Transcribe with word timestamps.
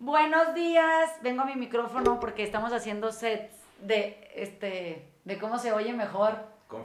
Buenos 0.00 0.54
días, 0.54 1.10
vengo 1.22 1.42
a 1.42 1.44
mi 1.44 1.56
micrófono 1.56 2.20
porque 2.20 2.44
estamos 2.44 2.72
haciendo 2.72 3.10
sets 3.10 3.52
de, 3.80 4.30
este, 4.36 5.10
de 5.24 5.38
cómo 5.38 5.58
se 5.58 5.72
oye 5.72 5.92
mejor. 5.92 6.36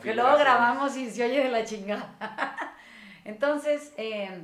Que 0.02 0.16
luego 0.16 0.36
grabamos 0.36 0.97
y 0.97 1.12
se 1.12 1.23
oye 1.23 1.44
de 1.44 1.49
la 1.49 1.63
chingada. 1.63 2.15
Entonces, 3.23 3.94
eh, 3.97 4.44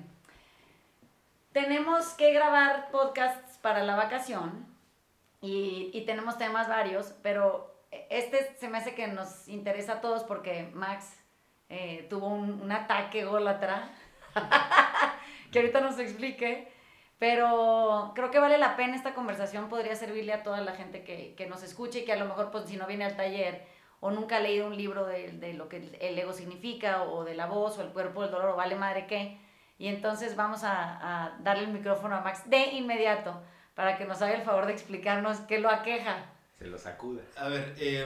tenemos 1.52 2.10
que 2.10 2.32
grabar 2.32 2.92
podcasts 2.92 3.58
para 3.58 3.84
la 3.84 3.96
vacación 3.96 4.68
y, 5.42 5.90
y, 5.92 6.06
tenemos 6.06 6.38
temas 6.38 6.70
varios, 6.70 7.16
pero 7.24 7.74
este 8.12 8.56
se 8.60 8.68
me 8.68 8.78
hace 8.78 8.94
que 8.94 9.08
nos 9.08 9.48
interesa 9.48 9.94
a 9.94 10.02
todos 10.02 10.24
porque 10.24 10.70
Max 10.76 11.18
eh, 11.70 12.06
tuvo 12.08 12.28
un, 12.28 12.62
un 12.62 12.72
ataque 12.72 13.26
gólatra 13.26 13.90
que 15.52 15.58
ahorita 15.58 15.82
nos 15.82 15.98
explique. 15.98 16.78
Pero 17.20 18.14
creo 18.16 18.32
que 18.32 18.40
vale 18.40 18.58
la 18.58 18.78
pena 18.78 18.96
esta 18.96 19.14
conversación, 19.14 19.68
podría 19.68 19.96
servirle 19.96 20.34
a 20.34 20.42
toda 20.42 20.62
la 20.62 20.74
gente 20.74 21.04
que, 21.04 21.36
que 21.36 21.48
nos 21.48 21.64
escuche 21.64 22.00
y 22.00 22.06
que 22.06 22.14
a 22.14 22.16
lo 22.16 22.26
mejor, 22.26 22.50
pues 22.50 22.66
si 22.66 22.78
no 22.78 22.88
viene 22.88 23.04
al 23.04 23.18
taller 23.18 23.62
o 24.00 24.10
nunca 24.12 24.38
ha 24.38 24.40
leído 24.40 24.68
un 24.68 24.78
libro 24.78 25.06
de, 25.06 25.34
de, 25.34 25.54
lo 25.54 25.68
que 25.68 25.98
el 26.00 26.18
ego 26.18 26.32
significa 26.32 27.04
o 27.04 27.26
de 27.26 27.36
la 27.36 27.48
voz 27.48 27.78
o 27.78 27.82
el 27.82 27.90
cuerpo 27.90 28.22
del 28.22 28.32
dolor 28.32 28.52
o 28.52 28.56
vale 28.56 28.76
madre 28.76 29.06
qué. 29.06 29.38
Y 29.78 29.88
entonces 29.88 30.38
vamos 30.38 30.64
a, 30.64 31.26
a 31.26 31.38
darle 31.40 31.66
el 31.66 31.74
micrófono 31.74 32.16
a 32.16 32.22
Max 32.22 32.50
de 32.50 32.72
inmediato 32.72 33.42
para 33.76 33.98
que 33.98 34.06
nos 34.06 34.22
haga 34.22 34.36
el 34.36 34.44
favor 34.44 34.66
de 34.66 34.74
explicarnos 34.74 35.40
qué 35.42 35.60
lo 35.60 35.70
aqueja. 35.70 36.26
Se 36.58 36.68
lo 36.68 36.78
sacude. 36.78 37.24
A 37.38 37.50
ver, 37.50 37.76
eh, 37.78 38.06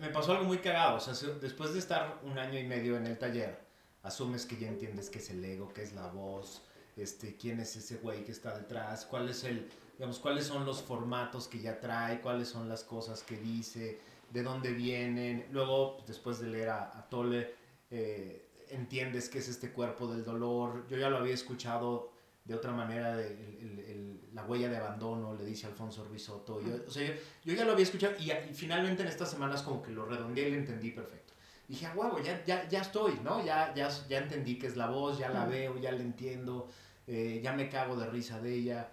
me 0.00 0.08
pasó 0.08 0.32
algo 0.32 0.44
muy 0.44 0.58
cagado. 0.58 0.96
O 0.96 1.00
sea, 1.00 1.14
después 1.40 1.72
de 1.72 1.78
estar 1.78 2.18
un 2.22 2.38
año 2.38 2.58
y 2.58 2.64
medio 2.64 2.96
en 2.96 3.06
el 3.06 3.18
taller, 3.18 3.58
asumes 4.02 4.46
que 4.46 4.56
ya 4.56 4.68
entiendes 4.68 5.10
qué 5.10 5.18
es 5.18 5.30
el 5.30 5.44
ego, 5.44 5.72
qué 5.72 5.82
es 5.82 5.92
la 5.92 6.06
voz, 6.08 6.67
este, 6.98 7.36
quién 7.36 7.60
es 7.60 7.76
ese 7.76 7.96
güey 7.96 8.24
que 8.24 8.32
está 8.32 8.56
detrás, 8.56 9.06
cuál 9.06 9.28
es 9.28 9.44
el, 9.44 9.68
digamos, 9.96 10.18
cuáles 10.18 10.46
son 10.46 10.64
los 10.64 10.82
formatos 10.82 11.48
que 11.48 11.60
ya 11.60 11.80
trae, 11.80 12.20
cuáles 12.20 12.48
son 12.48 12.68
las 12.68 12.84
cosas 12.84 13.22
que 13.22 13.36
dice, 13.36 14.00
de 14.30 14.42
dónde 14.42 14.72
vienen. 14.72 15.46
Luego, 15.50 16.02
después 16.06 16.40
de 16.40 16.48
leer 16.48 16.68
a, 16.70 16.98
a 16.98 17.08
Tole, 17.08 17.54
eh, 17.90 18.48
entiendes 18.70 19.28
qué 19.28 19.38
es 19.38 19.48
este 19.48 19.72
cuerpo 19.72 20.06
del 20.12 20.24
dolor. 20.24 20.86
Yo 20.88 20.96
ya 20.96 21.08
lo 21.08 21.18
había 21.18 21.34
escuchado 21.34 22.12
de 22.44 22.54
otra 22.54 22.72
manera, 22.72 23.14
de, 23.14 23.26
el, 23.26 23.78
el, 23.80 24.20
la 24.32 24.44
huella 24.44 24.70
de 24.70 24.78
abandono, 24.78 25.34
le 25.34 25.44
dice 25.44 25.66
Alfonso 25.66 26.04
Ruizotto. 26.04 26.60
Yo, 26.62 26.76
o 26.86 26.90
sea, 26.90 27.06
yo, 27.06 27.14
yo, 27.44 27.54
ya 27.54 27.64
lo 27.64 27.72
había 27.72 27.84
escuchado 27.84 28.14
y, 28.18 28.30
y, 28.30 28.54
finalmente 28.54 29.02
en 29.02 29.08
estas 29.08 29.30
semanas 29.30 29.62
como 29.62 29.82
que 29.82 29.90
lo 29.90 30.06
redondeé 30.06 30.48
y 30.48 30.52
lo 30.52 30.56
entendí 30.56 30.90
perfecto. 30.90 31.34
Dije, 31.68 31.86
a 31.86 31.94
huevo, 31.94 32.18
ya, 32.18 32.42
ya, 32.44 32.66
ya 32.68 32.80
estoy, 32.80 33.20
¿no? 33.22 33.44
Ya, 33.44 33.74
ya, 33.74 33.88
ya 34.08 34.18
entendí 34.18 34.58
qué 34.58 34.66
es 34.66 34.76
la 34.76 34.88
voz, 34.88 35.18
ya 35.18 35.28
la 35.28 35.44
veo, 35.44 35.78
ya 35.78 35.92
la 35.92 36.00
entiendo 36.00 36.68
eh, 37.08 37.40
ya 37.42 37.54
me 37.54 37.70
cago 37.70 37.96
de 37.96 38.06
risa 38.06 38.38
de 38.38 38.54
ella. 38.54 38.90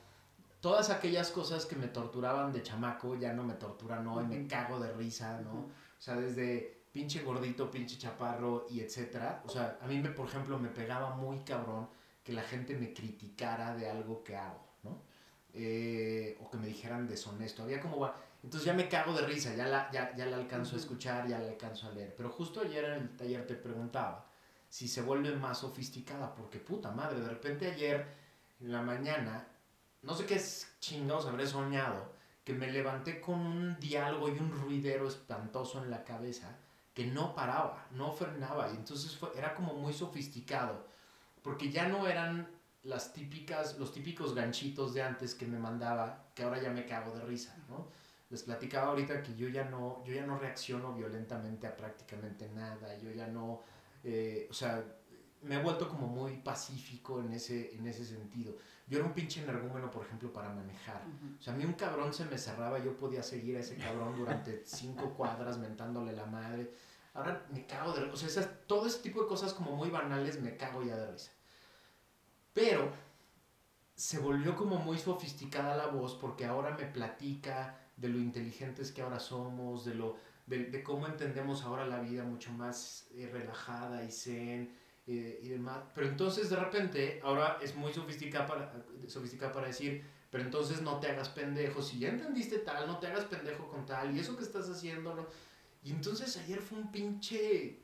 Todas 0.61 0.89
aquellas 0.89 1.31
cosas 1.31 1.65
que 1.65 1.75
me 1.75 1.89
torturaban 1.89 2.53
de 2.53 2.63
chamaco 2.63 3.15
ya 3.17 3.33
no 3.33 3.43
me 3.43 3.53
torturan 3.55 4.07
hoy, 4.07 4.25
me 4.25 4.47
cago 4.47 4.79
de 4.79 4.91
risa, 4.93 5.41
¿no? 5.41 5.51
O 5.53 5.99
sea, 6.01 6.15
desde 6.15 6.85
pinche 6.93 7.21
gordito, 7.23 7.69
pinche 7.69 7.97
chaparro 7.97 8.67
y 8.69 8.79
etcétera. 8.79 9.43
O 9.45 9.49
sea, 9.49 9.77
a 9.81 9.87
mí, 9.87 9.99
me, 9.99 10.09
por 10.09 10.27
ejemplo, 10.27 10.57
me 10.57 10.69
pegaba 10.69 11.13
muy 11.15 11.39
cabrón 11.39 11.89
que 12.23 12.31
la 12.31 12.41
gente 12.41 12.73
me 12.75 12.93
criticara 12.93 13.75
de 13.75 13.89
algo 13.89 14.23
que 14.23 14.37
hago, 14.37 14.65
¿no? 14.83 14.97
Eh, 15.53 16.37
o 16.41 16.49
que 16.49 16.57
me 16.57 16.67
dijeran 16.67 17.07
deshonesto. 17.07 17.63
Había 17.63 17.81
como 17.81 17.99
va. 17.99 18.15
Entonces 18.45 18.67
ya 18.67 18.75
me 18.75 18.87
cago 18.87 19.11
de 19.13 19.25
risa, 19.25 19.55
ya 19.55 19.65
la, 19.65 19.89
ya, 19.91 20.15
ya 20.15 20.27
la 20.27 20.37
alcanzo 20.37 20.75
a 20.75 20.79
escuchar, 20.79 21.27
ya 21.27 21.39
la 21.39 21.47
alcanzo 21.47 21.87
a 21.87 21.91
leer. 21.91 22.13
Pero 22.15 22.29
justo 22.29 22.61
ayer 22.61 22.85
en 22.85 23.01
el 23.01 23.17
taller 23.17 23.47
te 23.47 23.55
preguntaba 23.55 24.27
si 24.69 24.87
se 24.87 25.01
vuelve 25.01 25.35
más 25.35 25.57
sofisticada, 25.57 26.35
porque 26.35 26.59
puta 26.59 26.91
madre, 26.91 27.19
de 27.21 27.27
repente 27.27 27.71
ayer 27.71 28.05
en 28.59 28.71
la 28.71 28.83
mañana, 28.83 29.47
no 30.03 30.13
sé 30.13 30.27
qué 30.27 30.39
chingados 30.79 31.25
habré 31.25 31.47
soñado, 31.47 32.13
que 32.43 32.53
me 32.53 32.71
levanté 32.71 33.19
con 33.19 33.39
un 33.39 33.79
diálogo 33.79 34.29
y 34.29 34.37
un 34.37 34.51
ruidero 34.51 35.07
espantoso 35.07 35.83
en 35.83 35.89
la 35.89 36.03
cabeza 36.03 36.55
que 36.93 37.07
no 37.07 37.33
paraba, 37.33 37.87
no 37.93 38.11
frenaba, 38.11 38.69
y 38.69 38.75
entonces 38.75 39.17
fue, 39.17 39.31
era 39.35 39.55
como 39.55 39.73
muy 39.73 39.91
sofisticado, 39.91 40.85
porque 41.41 41.71
ya 41.71 41.87
no 41.87 42.05
eran 42.05 42.47
las 42.83 43.11
típicas, 43.11 43.79
los 43.79 43.91
típicos 43.91 44.35
ganchitos 44.35 44.93
de 44.93 45.01
antes 45.01 45.33
que 45.33 45.47
me 45.47 45.57
mandaba, 45.57 46.27
que 46.35 46.43
ahora 46.43 46.61
ya 46.61 46.69
me 46.69 46.85
cago 46.85 47.11
de 47.15 47.25
risa, 47.25 47.55
¿no? 47.69 48.04
Les 48.35 48.43
platicaba 48.43 48.87
ahorita 48.87 49.23
que 49.23 49.33
yo 49.35 49.47
ya 49.47 49.63
no, 49.63 50.03
yo 50.03 50.13
ya 50.13 50.25
no 50.25 50.37
reacciono 50.37 50.93
violentamente 50.93 51.67
a 51.67 51.77
prácticamente 51.77 52.49
nada, 52.49 52.97
yo 52.97 53.09
ya 53.11 53.27
no 53.27 53.63
eh, 54.05 54.47
o 54.51 54.53
sea, 54.53 54.85
me 55.41 55.55
he 55.55 55.63
vuelto 55.63 55.89
como 55.89 56.07
muy 56.07 56.37
pacífico 56.37 57.19
en 57.19 57.33
ese, 57.33 57.75
en 57.75 57.87
ese 57.87 58.05
sentido. 58.05 58.55
Yo 58.87 58.99
era 58.99 59.07
un 59.07 59.13
pinche 59.13 59.41
energúmeno, 59.41 59.89
por 59.89 60.05
ejemplo, 60.05 60.31
para 60.31 60.49
manejar. 60.49 61.01
O 61.39 61.41
sea, 61.41 61.53
a 61.53 61.55
mí 61.55 61.65
un 61.65 61.73
cabrón 61.73 62.13
se 62.13 62.25
me 62.25 62.37
cerraba, 62.37 62.77
yo 62.77 62.95
podía 62.95 63.23
seguir 63.23 63.57
a 63.57 63.61
ese 63.61 63.77
cabrón 63.77 64.15
durante 64.15 64.61
cinco 64.65 65.15
cuadras 65.15 65.57
mentándole 65.57 66.13
la 66.13 66.27
madre. 66.27 66.71
Ahora 67.15 67.47
me 67.51 67.65
cago 67.65 67.93
de 67.93 68.03
O 68.03 68.15
sea, 68.15 68.27
esas, 68.27 68.47
todo 68.67 68.85
ese 68.85 68.99
tipo 68.99 69.21
de 69.23 69.27
cosas 69.27 69.53
como 69.53 69.75
muy 69.75 69.89
banales 69.89 70.39
me 70.39 70.55
cago 70.55 70.83
ya 70.83 70.97
de 70.97 71.11
risa. 71.11 71.31
Pero 72.53 72.91
se 73.95 74.19
volvió 74.19 74.55
como 74.55 74.77
muy 74.77 74.99
sofisticada 74.99 75.75
la 75.75 75.87
voz 75.87 76.13
porque 76.13 76.45
ahora 76.45 76.75
me 76.77 76.85
platica 76.85 77.79
de 77.97 78.09
lo 78.09 78.19
inteligentes 78.19 78.91
que 78.91 79.01
ahora 79.01 79.19
somos, 79.19 79.85
de 79.85 79.95
lo 79.95 80.17
de, 80.47 80.83
cómo 80.83 81.07
entendemos 81.07 81.63
ahora 81.63 81.85
la 81.85 81.99
vida 81.99 82.23
mucho 82.23 82.51
más 82.51 83.07
eh, 83.15 83.29
relajada 83.31 84.03
y 84.03 84.11
zen 84.11 84.75
eh, 85.07 85.39
y 85.41 85.49
demás. 85.49 85.79
Pero 85.93 86.07
entonces 86.07 86.49
de 86.49 86.55
repente 86.55 87.19
ahora 87.23 87.57
es 87.61 87.75
muy 87.75 87.93
sofisticada 87.93 88.45
para, 88.45 88.73
sofisticada 89.07 89.51
para 89.51 89.67
decir, 89.67 90.03
pero 90.29 90.43
entonces 90.43 90.81
no 90.81 90.99
te 90.99 91.07
hagas 91.07 91.29
pendejo, 91.29 91.81
si 91.81 91.99
ya 91.99 92.09
entendiste 92.09 92.59
tal, 92.59 92.87
no 92.87 92.99
te 92.99 93.07
hagas 93.07 93.25
pendejo 93.25 93.67
con 93.69 93.85
tal, 93.85 94.15
y 94.15 94.19
eso 94.19 94.35
que 94.35 94.43
estás 94.43 94.69
haciendo. 94.69 95.27
Y 95.83 95.91
entonces 95.91 96.35
ayer 96.37 96.59
fue 96.59 96.79
un 96.79 96.91
pinche 96.91 97.79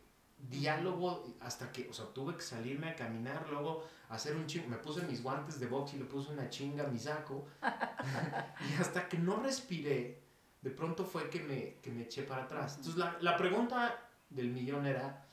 diálogo 0.49 1.35
hasta 1.39 1.71
que, 1.71 1.87
o 1.89 1.93
sea, 1.93 2.05
tuve 2.07 2.35
que 2.35 2.41
salirme 2.41 2.89
a 2.89 2.95
caminar, 2.95 3.47
luego 3.49 3.87
hacer 4.11 4.35
un 4.35 4.45
chingo, 4.45 4.67
me 4.67 4.77
puse 4.77 5.01
mis 5.03 5.23
guantes 5.23 5.59
de 5.59 5.67
box 5.67 5.93
y 5.93 5.97
le 5.97 6.05
puse 6.05 6.31
una 6.31 6.49
chinga 6.49 6.83
a 6.83 6.87
mi 6.87 6.99
saco, 6.99 7.47
y 8.69 8.81
hasta 8.81 9.07
que 9.07 9.17
no 9.17 9.37
respiré, 9.37 10.21
de 10.61 10.69
pronto 10.69 11.05
fue 11.05 11.29
que 11.29 11.39
me, 11.39 11.75
que 11.81 11.91
me 11.91 12.03
eché 12.03 12.23
para 12.23 12.43
atrás. 12.43 12.77
Entonces 12.77 12.99
la, 12.99 13.17
la 13.21 13.37
pregunta 13.37 14.09
del 14.29 14.49
millón 14.49 14.85
era, 14.85 15.25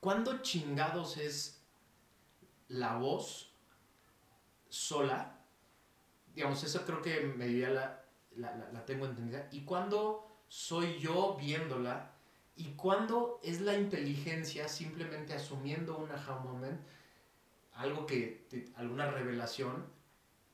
¿cuándo 0.00 0.42
chingados 0.42 1.16
es 1.16 1.62
la 2.68 2.96
voz 2.96 3.52
sola? 4.68 5.38
Digamos, 6.34 6.62
eso 6.64 6.84
creo 6.84 7.00
que 7.00 7.20
me 7.22 7.48
la, 7.48 8.04
la, 8.36 8.54
la, 8.56 8.72
la 8.72 8.84
tengo 8.84 9.06
entendida. 9.06 9.48
¿Y 9.52 9.62
cuándo 9.62 10.28
soy 10.48 10.98
yo 10.98 11.36
viéndola? 11.36 12.12
¿Y 12.56 12.72
cuándo 12.72 13.40
es 13.44 13.60
la 13.60 13.74
inteligencia 13.78 14.68
simplemente 14.68 15.32
asumiendo 15.32 15.96
un 15.96 16.10
aha 16.10 16.40
moment? 16.40 16.80
Algo 17.78 18.06
que, 18.06 18.46
te, 18.50 18.72
alguna 18.76 19.10
revelación 19.10 19.86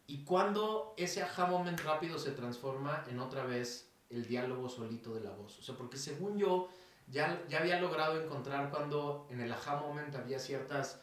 y 0.07 0.25
cuando 0.25 0.95
ese 0.99 1.23
aha 1.23 1.47
moment 1.47 1.81
rápido 1.81 2.19
se 2.19 2.33
transforma 2.33 3.05
en 3.09 3.19
otra 3.19 3.45
vez 3.45 3.91
el 4.11 4.27
diálogo 4.27 4.69
solito 4.69 5.15
de 5.15 5.23
la 5.23 5.31
voz. 5.31 5.59
O 5.59 5.63
sea, 5.63 5.75
porque 5.75 5.97
según 5.97 6.39
yo 6.39 6.69
ya, 7.07 7.43
ya 7.49 7.61
había 7.61 7.81
logrado 7.81 8.23
encontrar 8.23 8.71
cuando 8.71 9.27
en 9.31 9.41
el 9.41 9.51
aha 9.51 9.77
moment 9.77 10.15
había 10.15 10.39
ciertas 10.39 11.01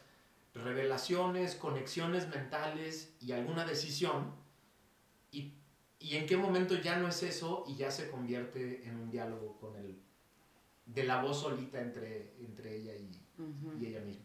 revelaciones, 0.54 1.56
conexiones 1.56 2.28
mentales 2.28 3.12
y 3.20 3.32
alguna 3.32 3.64
decisión. 3.64 4.32
Y, 5.32 5.54
y 5.98 6.16
en 6.16 6.26
qué 6.26 6.36
momento 6.36 6.76
ya 6.76 6.96
no 6.98 7.08
es 7.08 7.22
eso 7.24 7.64
y 7.66 7.74
ya 7.74 7.90
se 7.90 8.08
convierte 8.10 8.86
en 8.86 8.96
un 8.96 9.10
diálogo 9.10 9.58
con 9.58 9.74
el 9.76 10.00
de 10.86 11.04
la 11.04 11.22
voz 11.22 11.40
solita 11.40 11.80
entre, 11.80 12.34
entre 12.38 12.76
ella 12.76 12.94
y, 12.94 13.10
uh 13.38 13.44
-huh. 13.44 13.80
y 13.80 13.86
ella 13.86 14.00
misma. 14.00 14.24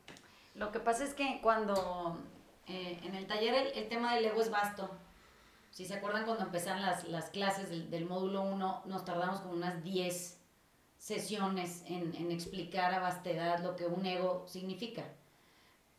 Lo 0.57 0.71
que 0.71 0.79
pasa 0.79 1.03
es 1.03 1.13
que 1.13 1.39
cuando 1.41 2.17
eh, 2.65 2.99
en 3.03 3.15
el 3.15 3.27
taller 3.27 3.71
el, 3.75 3.87
tema 3.87 4.15
del 4.15 4.25
ego 4.25 4.41
es 4.41 4.49
vasto. 4.49 4.89
Si 5.69 5.85
se 5.85 5.93
acuerdan 5.93 6.25
cuando 6.25 6.43
empezaron 6.43 6.81
las, 6.81 7.07
las 7.07 7.29
clases 7.29 7.69
del, 7.69 7.89
del, 7.91 8.05
módulo 8.05 8.41
1, 8.41 8.83
nos 8.85 9.05
tardamos 9.05 9.39
como 9.41 9.53
unas 9.53 9.83
10 9.83 10.39
sesiones 10.97 11.83
en, 11.85 12.15
en, 12.15 12.31
explicar 12.31 12.93
a 12.93 12.99
vastedad 12.99 13.59
lo 13.59 13.75
que 13.75 13.85
un 13.85 14.05
ego 14.05 14.45
significa. 14.47 15.05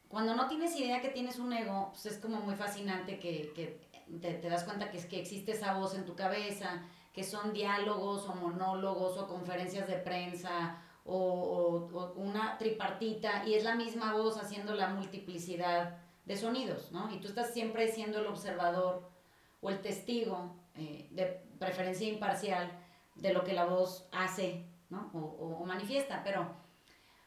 Cuando 0.08 0.34
no 0.34 0.48
tienes 0.48 0.74
idea 0.76 1.00
que 1.00 1.10
tienes 1.10 1.38
un 1.38 1.52
ego, 1.52 1.90
pues 1.92 2.06
es 2.06 2.18
como 2.18 2.40
muy 2.40 2.56
fascinante 2.56 3.20
que, 3.20 3.52
que 3.54 3.80
te, 4.20 4.34
te, 4.34 4.48
das 4.48 4.64
cuenta 4.64 4.90
que, 4.90 4.98
es, 4.98 5.06
que 5.06 5.20
existe 5.20 5.52
esa 5.52 5.74
voz 5.74 5.94
en 5.94 6.04
tu 6.04 6.16
cabeza, 6.16 6.82
que 7.12 7.22
son 7.22 7.52
diálogos 7.52 8.28
o 8.28 8.34
monólogos 8.34 9.16
o 9.18 9.28
conferencias 9.28 9.86
de 9.86 9.96
prensa 9.96 10.82
o, 11.08 11.88
o, 11.92 12.12
una 12.16 12.58
tripartita 12.58 13.44
y 13.46 13.54
es 13.54 13.64
la 13.64 13.74
misma 13.74 14.12
voz 14.12 14.36
haciendo 14.36 14.74
la 14.74 14.88
multiplicidad 14.88 15.96
de 16.26 16.36
sonidos, 16.36 16.92
¿no? 16.92 17.10
Y 17.12 17.18
tú 17.18 17.28
estás 17.28 17.52
siempre 17.52 17.88
siendo 17.88 18.20
el 18.20 18.26
observador 18.26 19.08
o 19.60 19.70
el 19.70 19.80
testigo, 19.80 20.54
eh, 20.76 21.08
de 21.10 21.24
preferencia 21.58 22.06
imparcial, 22.06 22.70
de 23.14 23.32
lo 23.32 23.42
que 23.42 23.54
la 23.54 23.64
voz 23.64 24.06
hace, 24.12 24.66
¿no? 24.90 25.10
O, 25.14 25.18
o, 25.18 25.62
o, 25.62 25.64
manifiesta. 25.64 26.22
Pero 26.22 26.46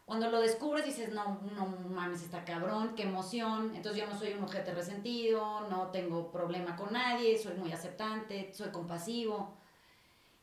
Cuando 0.05 0.29
lo 0.29 0.41
descubres 0.41 0.85
dices, 0.85 1.11
no, 1.13 1.39
no 1.55 1.65
mames, 1.89 2.21
está 2.21 2.45
cabrón, 2.45 2.93
qué 2.95 3.03
emoción. 3.03 3.73
Entonces 3.75 4.01
yo 4.01 4.07
no 4.07 4.17
soy 4.17 4.33
un 4.33 4.43
objeto 4.43 4.73
resentido, 4.73 5.67
no 5.69 5.87
tengo 5.87 6.31
problema 6.31 6.75
con 6.75 6.93
nadie, 6.93 7.37
soy 7.37 7.55
muy 7.55 7.71
aceptante, 7.71 8.53
soy 8.53 8.69
compasivo. 8.71 9.60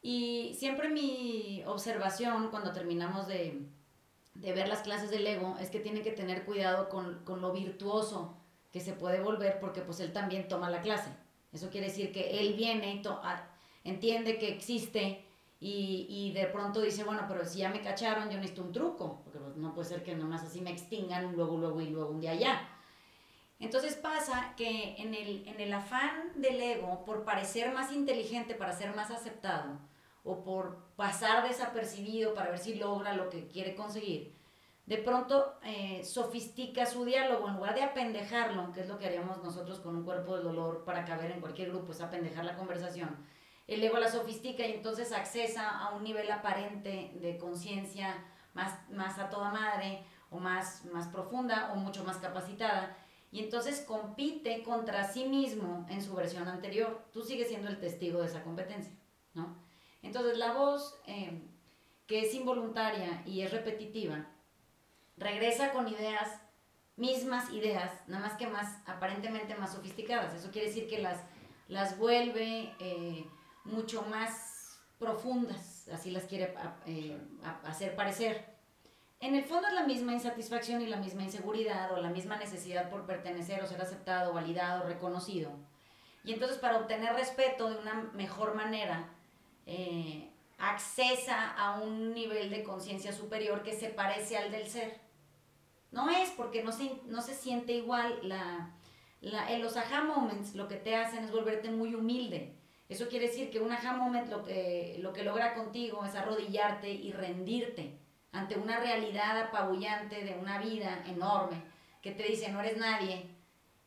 Y 0.03 0.55
siempre 0.59 0.89
mi 0.89 1.63
observación 1.67 2.51
cuando 2.51 2.73
terminamos 2.73 3.27
de, 3.27 3.67
de 4.35 4.53
ver 4.53 4.69
las 4.69 4.81
clases 4.81 5.11
del 5.11 5.27
ego 5.27 5.57
es 5.61 5.71
que 5.71 5.81
tiene 5.81 6.03
que 6.03 6.13
tener 6.13 6.45
cuidado 6.45 6.89
con, 6.89 7.25
con, 7.25 7.41
lo 7.41 7.53
virtuoso 7.53 8.37
que 8.73 8.81
se 8.81 8.93
puede 8.93 9.21
volver 9.21 9.59
porque 9.61 9.81
pues 9.81 10.01
él 10.01 10.13
también 10.13 10.49
toma 10.49 10.71
la 10.71 10.83
clase. 10.83 11.11
Eso 11.53 11.71
quiere 11.71 11.89
decir 11.89 12.13
que 12.13 12.41
él 12.41 12.55
viene 12.55 12.95
y 12.95 13.89
entiende 13.89 14.39
que 14.39 14.49
existe 14.49 15.25
y, 15.61 16.07
y, 16.09 16.33
de 16.35 16.47
pronto 16.47 16.81
dice, 16.81 17.03
bueno, 17.03 17.25
pero 17.27 17.45
si 17.45 17.59
ya 17.59 17.71
me 17.71 17.81
cacharon, 17.81 18.31
yo 18.31 18.37
necesito 18.37 18.63
un 18.63 18.71
truco, 18.71 19.23
porque 19.25 19.41
pues, 19.41 19.57
no 19.57 19.75
puede 19.75 19.89
ser 19.89 20.05
que 20.05 20.15
nomás 20.15 20.45
así 20.45 20.61
me 20.61 20.71
extingan 20.71 21.33
luego, 21.33 21.57
luego 21.57 21.81
y 21.81 21.91
luego 21.91 22.11
un 22.11 22.21
día 22.21 22.35
ya. 22.37 22.78
Entonces 23.61 23.97
pasa 23.97 24.55
que 24.57 24.95
en 24.99 25.15
el, 25.15 25.47
en 25.49 25.61
el 25.61 25.73
afán 25.73 26.33
del 26.37 26.61
ego, 26.61 27.05
por 27.05 27.25
parecer 27.25 27.73
más 27.73 27.93
inteligente 27.93 28.55
para 28.55 28.73
ser 28.73 28.95
más 28.95 29.11
aceptado, 29.11 29.79
o 30.23 30.45
por 30.45 30.79
pasar 30.95 31.49
desapercibido 31.49 32.35
para 32.35 32.51
ver 32.51 32.59
si 32.59 32.75
logra 32.75 33.15
lo 33.15 33.31
que 33.31 33.49
quiere 33.49 33.75
conseguir, 33.75 34.37
de 34.87 34.99
pronto 34.99 35.59
eh, 35.65 36.03
sofistica 36.05 36.87
su 36.87 37.05
diálogo 37.05 37.49
en 37.49 37.57
lugar 37.57 37.75
de 37.75 37.83
apendejarlo, 37.83 38.73
que 38.73 38.81
es 38.81 38.89
lo 38.89 38.99
que 38.99 39.07
haríamos 39.07 39.43
nosotros 39.43 39.81
con 39.81 39.97
un 39.97 40.05
cuerpo 40.05 40.37
de 40.37 40.45
dolor 40.45 40.85
para 40.85 41.05
caber 41.05 41.33
en 41.33 41.41
cualquier 41.41 41.71
grupo, 41.71 41.93
es 41.93 42.01
apendejar 42.01 42.45
la 42.45 42.57
conversación. 42.57 43.17
El 43.67 43.83
ego 43.85 43.99
la 43.99 44.11
sofistica 44.11 44.67
y 44.67 44.73
entonces 44.73 45.13
accesa 45.13 45.79
a 45.79 45.95
un 45.95 46.05
nivel 46.05 46.31
aparente 46.31 47.13
de 47.21 47.37
conciencia 47.37 48.25
más, 48.55 48.89
más 48.91 49.19
a 49.19 49.29
toda 49.29 49.51
madre 49.51 50.05
o 50.31 50.39
más, 50.39 50.87
más 50.87 51.09
profunda 51.09 51.71
o 51.73 51.77
mucho 51.77 52.03
más 52.05 52.17
capacitada 52.17 52.97
y 53.31 53.41
entonces 53.41 53.81
compite 53.81 54.63
contra 54.63 55.11
sí 55.13 55.27
mismo 55.27 55.87
en 55.91 56.03
su 56.03 56.15
versión 56.15 56.49
anterior. 56.49 57.05
Tú 57.13 57.23
sigues 57.23 57.49
siendo 57.49 57.69
el 57.69 57.79
testigo 57.79 58.21
de 58.21 58.27
esa 58.27 58.43
competencia, 58.43 58.93
¿no? 59.35 59.57
Entonces 60.03 60.39
la 60.39 60.53
voz, 60.53 60.99
eh, 61.07 61.43
que 62.07 62.21
es 62.23 62.35
involuntaria 62.35 63.23
y 63.27 63.43
es 63.43 63.51
repetitiva, 63.51 64.27
regresa 65.17 65.73
con 65.73 65.89
ideas, 65.89 66.41
mismas 66.97 67.53
ideas, 67.53 67.93
nada 68.07 68.27
más 68.27 68.39
que 68.39 68.47
más, 68.47 68.79
aparentemente 68.87 69.55
más 69.57 69.73
sofisticadas. 69.73 70.35
Eso 70.35 70.51
quiere 70.51 70.69
decir 70.69 70.89
que 70.89 70.99
las, 70.99 71.21
las 71.69 71.99
vuelve 71.99 72.73
eh, 72.81 73.27
mucho 73.65 74.03
más 74.03 74.81
profundas, 74.99 75.89
así 75.89 76.11
las 76.11 76.25
quiere 76.25 76.55
eh, 76.87 77.21
hacer 77.65 77.95
parecer. 77.95 78.58
En 79.21 79.35
el 79.35 79.45
fondo 79.45 79.67
es 79.67 79.75
la 79.75 79.85
misma 79.85 80.13
insatisfacción 80.13 80.81
y 80.81 80.87
la 80.87 80.97
misma 80.97 81.25
inseguridad 81.25 81.93
o 81.93 82.01
la 82.01 82.11
misma 82.11 82.37
necesidad 82.37 82.89
por 82.89 83.05
pertenecer 83.05 83.61
o 83.63 83.67
ser 83.67 83.81
aceptado, 83.81 84.33
validado, 84.33 84.85
reconocido. 84.85 85.51
Y 86.23 86.33
entonces 86.33 86.59
para 86.59 86.79
obtener 86.79 87.15
respeto 87.15 87.69
de 87.69 87.79
una 87.79 87.95
mejor 88.15 88.55
manera, 88.55 89.09
eh, 89.67 90.31
accesa 90.59 91.51
a 91.53 91.81
un 91.81 92.15
nivel 92.15 92.51
de 92.51 92.63
conciencia 92.63 93.13
superior 93.13 93.65
que 93.65 93.73
se 93.75 93.89
parece 93.89 94.37
al 94.37 94.53
del 94.53 94.69
ser. 94.69 95.01
No 95.91 96.11
es 96.11 96.31
porque 96.31 96.63
no 96.63 96.71
se, 96.71 97.01
no 97.07 97.21
se 97.21 97.35
siente 97.35 97.73
igual. 97.73 98.21
La, 98.23 98.71
la, 99.21 99.51
en 99.51 99.63
los 99.63 99.77
aha 99.77 100.03
moments 100.05 100.55
lo 100.55 100.69
que 100.69 100.77
te 100.77 100.95
hacen 100.95 101.25
es 101.25 101.33
volverte 101.33 101.71
muy 101.71 101.95
humilde. 101.97 102.55
Eso 102.89 103.09
quiere 103.09 103.27
decir 103.27 103.51
que 103.51 103.59
un 103.59 103.73
aha 103.73 103.95
moment 103.95 104.31
lo 104.31 104.45
que, 104.45 104.97
lo 105.01 105.13
que 105.13 105.25
logra 105.25 105.55
contigo 105.55 106.05
es 106.05 106.15
arrodillarte 106.15 106.89
y 106.89 107.11
rendirte 107.11 107.99
ante 108.33 108.59
una 108.59 108.79
realidad 108.79 109.41
apabullante 109.41 110.25
de 110.25 110.39
una 110.39 110.59
vida 110.59 111.03
enorme 111.07 111.63
que 112.03 112.13
te 112.13 112.25
dice 112.25 112.51
no 112.51 112.61
eres 112.61 112.77
nadie 112.77 113.39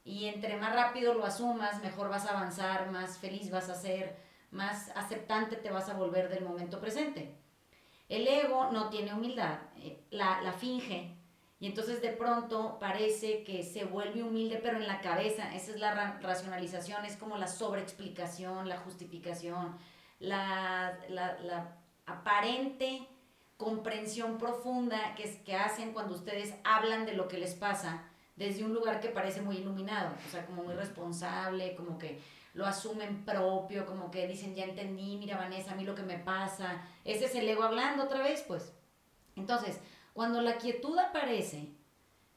y 0.03 0.25
entre 0.25 0.57
más 0.57 0.73
rápido 0.73 1.13
lo 1.13 1.25
asumas, 1.25 1.81
mejor 1.81 2.09
vas 2.09 2.25
a 2.25 2.31
avanzar, 2.31 2.89
más 2.91 3.17
feliz 3.17 3.51
vas 3.51 3.69
a 3.69 3.75
ser, 3.75 4.17
más 4.49 4.91
aceptante 4.95 5.55
te 5.55 5.69
vas 5.69 5.89
a 5.89 5.93
volver 5.93 6.29
del 6.29 6.43
momento 6.43 6.79
presente. 6.79 7.35
El 8.09 8.27
ego 8.27 8.71
no 8.71 8.89
tiene 8.89 9.13
humildad, 9.13 9.59
eh, 9.77 10.03
la, 10.09 10.41
la 10.41 10.53
finge, 10.53 11.15
y 11.59 11.67
entonces 11.67 12.01
de 12.01 12.09
pronto 12.09 12.77
parece 12.79 13.43
que 13.43 13.61
se 13.63 13.85
vuelve 13.85 14.23
humilde, 14.23 14.59
pero 14.61 14.77
en 14.77 14.87
la 14.87 14.99
cabeza, 14.99 15.53
esa 15.53 15.71
es 15.71 15.79
la 15.79 16.17
racionalización, 16.19 17.05
es 17.05 17.15
como 17.15 17.37
la 17.37 17.47
sobreexplicación, 17.47 18.67
la 18.67 18.77
justificación, 18.77 19.77
la, 20.19 20.97
la, 21.09 21.37
la 21.39 21.77
aparente 22.07 23.07
comprensión 23.61 24.39
profunda 24.39 25.13
que, 25.13 25.23
es, 25.23 25.37
que 25.37 25.55
hacen 25.55 25.93
cuando 25.93 26.15
ustedes 26.15 26.55
hablan 26.63 27.05
de 27.05 27.13
lo 27.13 27.27
que 27.27 27.37
les 27.37 27.53
pasa 27.53 28.03
desde 28.35 28.63
un 28.63 28.73
lugar 28.73 28.99
que 28.99 29.09
parece 29.09 29.39
muy 29.41 29.57
iluminado, 29.57 30.15
o 30.27 30.31
sea, 30.31 30.47
como 30.47 30.63
muy 30.63 30.73
responsable, 30.73 31.75
como 31.75 31.99
que 31.99 32.19
lo 32.55 32.65
asumen 32.65 33.23
propio, 33.23 33.85
como 33.85 34.09
que 34.09 34.27
dicen, 34.27 34.55
ya 34.55 34.63
entendí, 34.63 35.15
mira 35.17 35.37
Vanessa, 35.37 35.73
a 35.73 35.75
mí 35.75 35.83
lo 35.83 35.93
que 35.93 36.01
me 36.01 36.17
pasa. 36.17 36.81
Ese 37.05 37.25
es 37.25 37.35
el 37.35 37.47
ego 37.47 37.61
hablando 37.61 38.05
otra 38.05 38.23
vez, 38.23 38.43
pues. 38.47 38.73
Entonces, 39.35 39.79
cuando 40.13 40.41
la 40.41 40.57
quietud 40.57 40.97
aparece, 40.97 41.69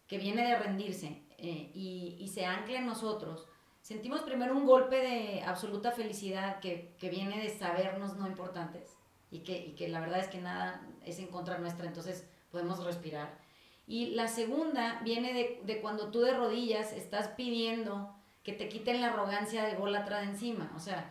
que 0.07 0.19
viene 0.19 0.47
de 0.47 0.59
rendirse 0.59 1.23
eh, 1.39 1.71
y, 1.73 2.19
y, 2.21 2.29
se 2.29 2.45
ancla 2.45 2.81
en 2.81 2.87
nosotros, 2.87 3.47
sentimos 3.81 4.21
primero 4.21 4.55
un 4.55 4.67
golpe 4.67 4.97
de 4.97 5.43
absoluta 5.43 5.91
felicidad 5.91 6.61
que, 6.61 6.95
que 6.99 7.09
viene 7.09 7.43
de 7.43 7.49
sabernos 7.49 8.15
no 8.19 8.27
importantes 8.27 8.95
y 9.35 9.41
que, 9.41 9.59
y 9.59 9.73
que 9.73 9.89
la 9.89 9.99
verdad 9.99 10.21
es 10.21 10.29
que 10.29 10.39
nada 10.39 10.81
es 11.05 11.19
en 11.19 11.27
contra 11.27 11.59
nuestra, 11.59 11.87
entonces 11.87 12.25
podemos 12.53 12.83
respirar. 12.85 13.37
Y 13.85 14.11
la 14.11 14.29
segunda 14.29 15.01
viene 15.03 15.33
de, 15.33 15.61
de 15.65 15.81
cuando 15.81 16.13
tú 16.13 16.21
de 16.21 16.35
rodillas 16.35 16.93
estás 16.93 17.29
pidiendo 17.29 18.15
que 18.45 18.53
te 18.53 18.69
quiten 18.69 19.01
la 19.01 19.09
arrogancia 19.09 19.65
de 19.65 19.75
golatra 19.75 20.21
de 20.21 20.27
encima. 20.27 20.73
O 20.77 20.79
sea, 20.79 21.11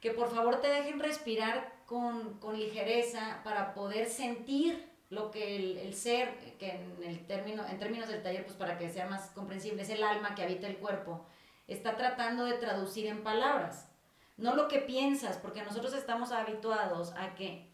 que 0.00 0.12
por 0.12 0.32
favor 0.32 0.60
te 0.60 0.68
dejen 0.68 1.00
respirar 1.00 1.72
con, 1.86 2.38
con 2.38 2.56
ligereza 2.56 3.40
para 3.42 3.74
poder 3.74 4.06
sentir 4.06 4.88
lo 5.10 5.32
que 5.32 5.56
el, 5.56 5.78
el, 5.78 5.94
ser, 5.94 6.38
que 6.58 6.70
en, 6.70 7.02
el 7.02 7.26
término, 7.26 7.66
en 7.66 7.78
términos 7.80 8.08
del 8.08 8.22
taller, 8.22 8.44
pues 8.44 8.56
para 8.56 8.78
que 8.78 8.90
sea 8.90 9.06
más 9.06 9.30
comprensible, 9.30 9.82
es 9.82 9.90
el 9.90 10.04
alma 10.04 10.36
que 10.36 10.44
habita 10.44 10.68
el 10.68 10.76
cuerpo, 10.76 11.26
está 11.66 11.96
tratando 11.96 12.44
de 12.44 12.54
traducir 12.54 13.06
en 13.06 13.24
palabras. 13.24 13.88
No 14.36 14.56
lo 14.56 14.68
que 14.68 14.78
piensas, 14.78 15.38
porque 15.38 15.62
nosotros 15.62 15.94
estamos 15.94 16.32
habituados 16.32 17.12
a 17.12 17.34
que, 17.34 17.70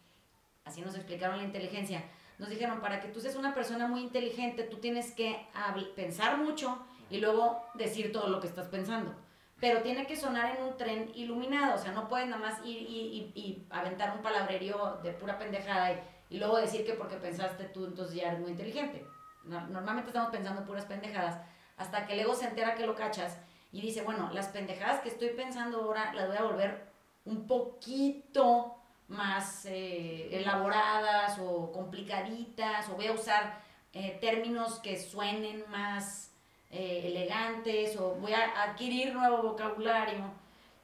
así 0.63 0.81
nos 0.81 0.95
explicaron 0.95 1.37
la 1.37 1.43
inteligencia, 1.43 2.03
nos 2.37 2.49
dijeron, 2.49 2.81
para 2.81 3.01
que 3.01 3.07
tú 3.07 3.19
seas 3.19 3.35
una 3.35 3.53
persona 3.53 3.87
muy 3.87 4.01
inteligente, 4.01 4.63
tú 4.63 4.77
tienes 4.77 5.11
que 5.11 5.47
pensar 5.95 6.37
mucho 6.37 6.77
y 7.09 7.19
luego 7.19 7.63
decir 7.75 8.11
todo 8.11 8.29
lo 8.29 8.39
que 8.39 8.47
estás 8.47 8.67
pensando. 8.67 9.13
Pero 9.59 9.81
tiene 9.83 10.07
que 10.07 10.15
sonar 10.15 10.55
en 10.55 10.63
un 10.63 10.77
tren 10.77 11.11
iluminado, 11.13 11.75
o 11.75 11.77
sea, 11.77 11.91
no 11.91 12.07
puedes 12.07 12.27
nada 12.27 12.41
más 12.41 12.65
ir 12.65 12.77
y, 12.77 13.31
y, 13.35 13.67
aventar 13.69 14.15
un 14.15 14.23
palabrerío 14.23 14.99
de 15.03 15.11
pura 15.11 15.37
pendejada 15.37 15.91
y, 16.29 16.37
luego 16.37 16.57
decir 16.57 16.83
que 16.85 16.93
porque 16.93 17.17
pensaste 17.17 17.65
tú 17.65 17.85
entonces 17.85 18.15
ya 18.15 18.29
eres 18.29 18.39
muy 18.39 18.51
inteligente. 18.51 19.05
normalmente 19.43 20.09
estamos 20.09 20.31
pensando 20.31 20.65
puras 20.65 20.85
pendejadas 20.85 21.39
hasta 21.77 22.07
que 22.07 22.13
el 22.13 22.21
ego 22.21 22.33
se 22.33 22.47
entera 22.47 22.73
que 22.73 22.85
lo 22.85 22.95
cachas 22.95 23.37
y 23.71 23.81
dice, 23.81 24.01
bueno, 24.01 24.29
las 24.33 24.49
pendejadas 24.49 25.01
que 25.01 25.09
estoy 25.09 25.29
pensando 25.29 25.81
ahora 25.81 26.13
las 26.13 26.27
voy 26.27 26.37
a 26.37 26.43
volver 26.43 26.91
un 27.25 27.47
poquito 27.47 28.75
más 29.07 29.65
eh, 29.65 30.29
elaboradas 30.31 31.39
o 31.39 31.71
complicaditas 31.71 32.89
o 32.89 32.95
voy 32.95 33.07
a 33.07 33.13
usar 33.13 33.61
eh, 33.93 34.17
términos 34.21 34.79
que 34.79 34.99
suenen 34.99 35.65
más 35.69 36.31
eh, 36.69 37.03
elegantes 37.05 37.97
o 37.97 38.15
voy 38.15 38.33
a 38.33 38.63
adquirir 38.63 39.13
nuevo 39.13 39.41
vocabulario. 39.43 40.23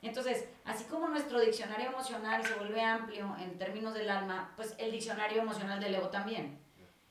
Entonces, 0.02 0.48
así 0.64 0.84
como 0.86 1.08
nuestro 1.08 1.40
diccionario 1.40 1.88
emocional 1.88 2.46
se 2.46 2.54
vuelve 2.56 2.82
amplio 2.82 3.36
en 3.40 3.58
términos 3.58 3.94
del 3.94 4.10
alma, 4.10 4.54
pues 4.56 4.76
el 4.78 4.92
diccionario 4.92 5.42
emocional 5.42 5.80
del 5.80 5.96
ego 5.96 6.10
también. 6.10 6.60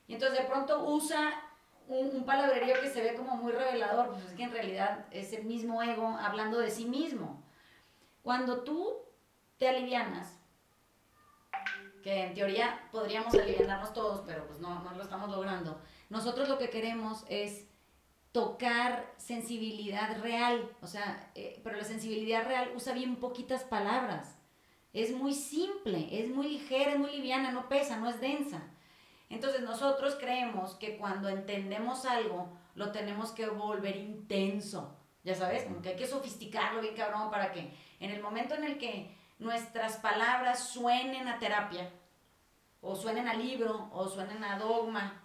Y 0.07 0.15
entonces 0.15 0.39
de 0.39 0.45
pronto 0.45 0.85
usa 0.85 1.43
un, 1.89 2.17
un 2.17 2.25
palabrerío 2.25 2.81
que 2.81 2.91
se 2.91 3.03
ve 3.03 3.15
como 3.15 3.37
muy 3.37 3.53
revelador, 3.53 4.11
pues 4.11 4.25
es 4.25 4.33
que 4.33 4.45
en 4.45 4.53
realidad 4.53 5.07
es 5.11 5.33
el 5.33 5.45
mismo 5.45 5.83
ego 5.83 6.09
hablando 6.21 6.59
de 6.59 6.71
sí 6.71 6.87
mismo. 6.87 7.43
Cuando 8.23 8.63
tú 8.63 8.97
te 9.59 9.69
alivianas, 9.69 10.39
que 12.03 12.25
en 12.25 12.35
teoría 12.35 12.89
podríamos 12.93 13.35
aliviarnos 13.35 13.93
todos, 13.93 14.23
pero 14.27 14.47
pues 14.47 14.61
no, 14.61 14.83
no 14.83 14.93
lo 14.93 15.03
estamos 15.03 15.31
logrando, 15.31 15.81
nosotros 16.09 16.49
lo 16.49 16.59
que 16.59 16.71
queremos 16.71 17.25
es 17.29 17.67
tocar 18.37 19.15
sensibilidad 19.17 20.21
real, 20.21 20.71
o 20.83 20.87
sea, 20.87 21.31
eh, 21.35 21.59
pero 21.65 21.79
la 21.79 21.85
sensibilidad 21.85 22.45
real 22.45 22.71
usa 22.77 22.93
bien 22.93 23.17
poquitas 23.17 23.65
palabras. 23.65 24.37
Es 24.93 25.11
muy 25.11 25.33
simple, 25.33 26.09
es 26.13 26.29
muy 26.29 26.49
ligera, 26.49 26.93
es 26.93 26.99
muy 26.99 27.13
liviana, 27.13 27.51
no 27.51 27.69
pesa, 27.69 27.97
no 27.97 28.09
es 28.09 28.21
densa. 28.21 28.63
Entonces 29.29 29.63
nosotros 29.63 30.17
creemos 30.21 30.75
que 30.75 30.97
cuando 30.97 31.29
entendemos 31.29 32.07
algo, 32.07 32.57
lo 32.75 32.93
tenemos 32.93 33.33
que 33.33 33.47
volver 33.47 33.97
intenso. 33.97 34.97
Ya 35.25 35.35
sabes, 35.35 35.65
como 35.65 35.83
que 35.83 35.91
hay 35.91 35.97
que 35.97 36.07
sofisticarlo 36.07 36.81
bien 36.81 36.95
cabrón 36.95 37.31
para 37.31 37.51
que 37.51 37.73
en 37.99 38.11
el 38.11 38.23
momento 38.23 38.55
en 38.55 38.65
el 38.65 38.79
que 38.79 39.17
nuestras 39.39 39.97
palabras 39.97 40.69
suenen 40.69 41.27
a 41.27 41.39
terapia, 41.39 41.91
o 42.81 42.95
suenen 42.95 43.27
a 43.27 43.35
libro, 43.35 43.91
o 43.93 44.09
suenen 44.09 44.45
a 44.45 44.59
dogma, 44.59 45.23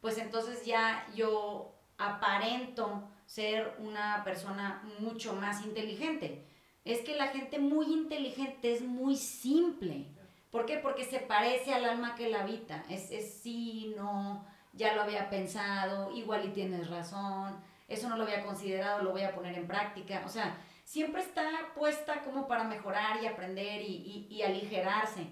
pues 0.00 0.18
entonces 0.18 0.64
ya 0.66 1.06
yo 1.14 1.72
aparento 1.96 3.08
ser 3.26 3.76
una 3.78 4.22
persona 4.24 4.82
mucho 4.98 5.34
más 5.34 5.64
inteligente. 5.64 6.46
Es 6.84 7.00
que 7.00 7.16
la 7.16 7.28
gente 7.28 7.58
muy 7.58 7.86
inteligente 7.86 8.72
es 8.72 8.82
muy 8.82 9.16
simple. 9.16 10.06
¿Por 10.54 10.66
qué? 10.66 10.78
Porque 10.78 11.02
se 11.04 11.18
parece 11.18 11.74
al 11.74 11.84
alma 11.84 12.14
que 12.14 12.28
la 12.28 12.42
habita. 12.42 12.84
Es, 12.88 13.10
es 13.10 13.40
sí, 13.42 13.92
no, 13.96 14.46
ya 14.72 14.94
lo 14.94 15.02
había 15.02 15.28
pensado, 15.28 16.12
igual 16.12 16.44
y 16.44 16.52
tienes 16.52 16.88
razón, 16.88 17.60
eso 17.88 18.08
no 18.08 18.16
lo 18.16 18.22
había 18.22 18.44
considerado, 18.44 19.02
lo 19.02 19.10
voy 19.10 19.22
a 19.22 19.34
poner 19.34 19.58
en 19.58 19.66
práctica. 19.66 20.22
O 20.24 20.28
sea, 20.28 20.56
siempre 20.84 21.22
está 21.22 21.42
puesta 21.74 22.22
como 22.22 22.46
para 22.46 22.62
mejorar 22.62 23.20
y 23.20 23.26
aprender 23.26 23.82
y, 23.82 24.28
y, 24.30 24.42
aligerarse. 24.42 25.26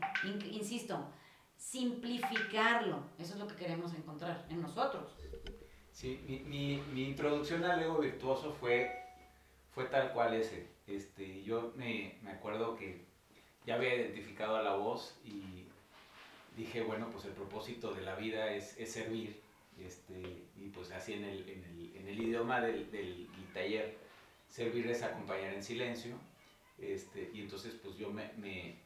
insisto, 0.51 1.09
simplificarlo. 1.57 3.05
Eso 3.17 3.35
es 3.35 3.39
lo 3.39 3.47
que 3.47 3.55
queremos 3.55 3.95
encontrar 3.95 4.45
en 4.51 4.61
nosotros. 4.61 5.17
Sí, 5.93 6.21
mi, 6.27 6.41
mi, 6.41 6.83
mi 6.93 7.05
introducción 7.05 7.65
al 7.65 7.81
ego 7.81 7.99
virtuoso 7.99 8.57
fue, 8.59 8.91
fue 9.71 9.85
tal 9.85 10.13
cual 10.13 10.35
ese. 10.35 10.73
Este, 10.89 11.45
yo 11.45 11.73
me, 11.77 12.19
me 12.23 12.33
acuerdo 12.33 12.75
que 12.75 13.12
ya 13.67 13.75
había 13.75 13.95
identificado 13.95 14.57
a 14.57 14.63
la 14.63 14.75
voz 14.75 15.17
y 15.25 15.65
dije, 16.57 16.83
bueno, 16.83 17.09
pues 17.11 17.25
el 17.25 17.33
propósito 17.33 17.93
de 17.93 18.03
la 18.03 18.15
vida 18.17 18.53
es, 18.53 18.77
es 18.79 18.93
servir. 18.93 19.41
Este, 19.79 20.21
y 20.57 20.69
pues 20.69 20.91
así 20.93 21.15
en 21.15 21.25
el, 21.25 21.49
en 21.49 21.65
el, 21.65 21.97
en 21.97 22.09
el 22.09 22.23
idioma 22.23 22.61
del, 22.61 22.91
del, 22.91 23.29
taller, 23.55 23.97
servir 24.49 24.87
es 24.87 25.03
acompañar 25.03 25.55
en 25.55 25.63
silencio. 25.63 26.15
Este, 26.79 27.31
y 27.33 27.41
entonces 27.41 27.75
pues 27.83 27.97
yo 27.97 28.11
me, 28.11 28.33
me, 28.37 28.77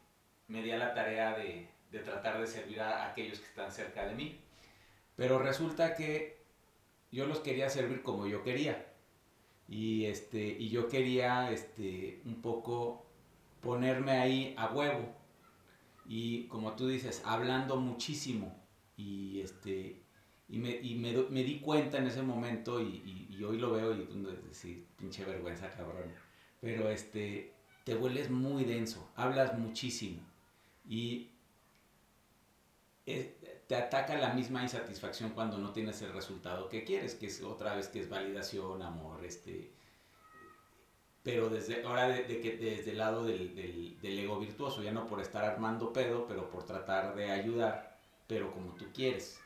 me 0.49 0.63
di 0.63 0.71
a 0.71 0.77
la 0.77 0.95
tarea 0.95 1.37
de, 1.37 1.69
de 1.91 1.99
tratar 2.01 2.41
de 2.41 2.47
servir 2.47 2.81
a 2.81 3.11
aquellos 3.11 3.41
que 3.41 3.47
están 3.47 3.73
cerca 3.73 4.07
de 4.07 4.15
mí. 4.15 4.41
Pero 5.17 5.39
resulta 5.39 5.95
que 5.95 6.37
yo 7.11 7.27
los 7.27 7.41
quería 7.41 7.69
servir 7.71 8.03
como 8.03 8.27
yo 8.27 8.43
quería. 8.43 8.87
Y, 9.69 10.05
este, 10.05 10.39
y 10.39 10.69
yo 10.69 10.89
quería 10.89 11.51
este, 11.51 12.21
un 12.25 12.41
poco 12.41 13.06
ponerme 13.67 14.13
ahí 14.13 14.55
a 14.57 14.73
huevo. 14.73 15.15
Y 16.07 16.45
como 16.45 16.73
tú 16.75 16.89
dices, 16.89 17.23
hablando 17.25 17.77
muchísimo. 17.77 18.57
Y, 18.97 19.41
este, 19.41 20.01
y, 20.49 20.59
me, 20.59 20.71
y 20.71 20.95
me, 20.95 21.13
me 21.31 21.45
di 21.45 21.59
cuenta 21.61 21.99
en 21.99 22.07
ese 22.07 22.23
momento, 22.23 22.81
y, 22.81 23.27
y, 23.29 23.45
hoy 23.45 23.59
lo 23.59 23.73
veo 23.73 23.95
y 23.95 24.09
sí, 24.53 24.87
pinche 24.97 25.25
vergüenza, 25.25 25.71
cabrón. 25.71 26.13
Pero 26.61 26.89
este, 26.89 27.53
te 27.85 27.95
vuelves 27.95 28.31
muy 28.31 28.65
denso, 28.65 29.11
hablas 29.17 29.59
muchísimo. 29.59 30.23
Y 30.89 31.31
te 33.67 33.77
ataca 33.77 34.17
la 34.17 34.33
misma 34.33 34.63
insatisfacción 34.63 35.31
cuando 35.31 35.59
no 35.59 35.73
tienes 35.73 36.01
el 36.03 36.13
resultado 36.13 36.69
que 36.69 36.85
quieres, 36.85 37.15
que 37.15 37.27
es 37.27 37.43
otra 37.43 37.75
vez 37.75 37.89
que 37.89 38.01
es 38.01 38.09
validación, 38.09 38.83
amor, 38.83 39.25
este, 39.25 39.73
pero 41.27 41.49
desde 41.49 41.85
ahora 41.85 42.07
de, 42.07 42.41
que 42.41 42.57
desde 42.57 42.93
el 42.93 42.99
lado 42.99 43.25
del, 43.25 43.53
del, 44.01 44.19
ego 44.21 44.39
virtuoso, 44.39 44.81
ya 44.81 44.93
no 44.93 45.09
por 45.09 45.21
estar 45.21 45.45
armando 45.45 45.93
pedo, 45.93 46.25
pero 46.29 46.49
por 46.49 46.63
tratar 46.65 47.17
de 47.17 47.33
ayudar, 47.33 47.99
pero 48.29 48.53
como 48.53 48.71
tú 48.77 48.85
quieres. 48.95 49.41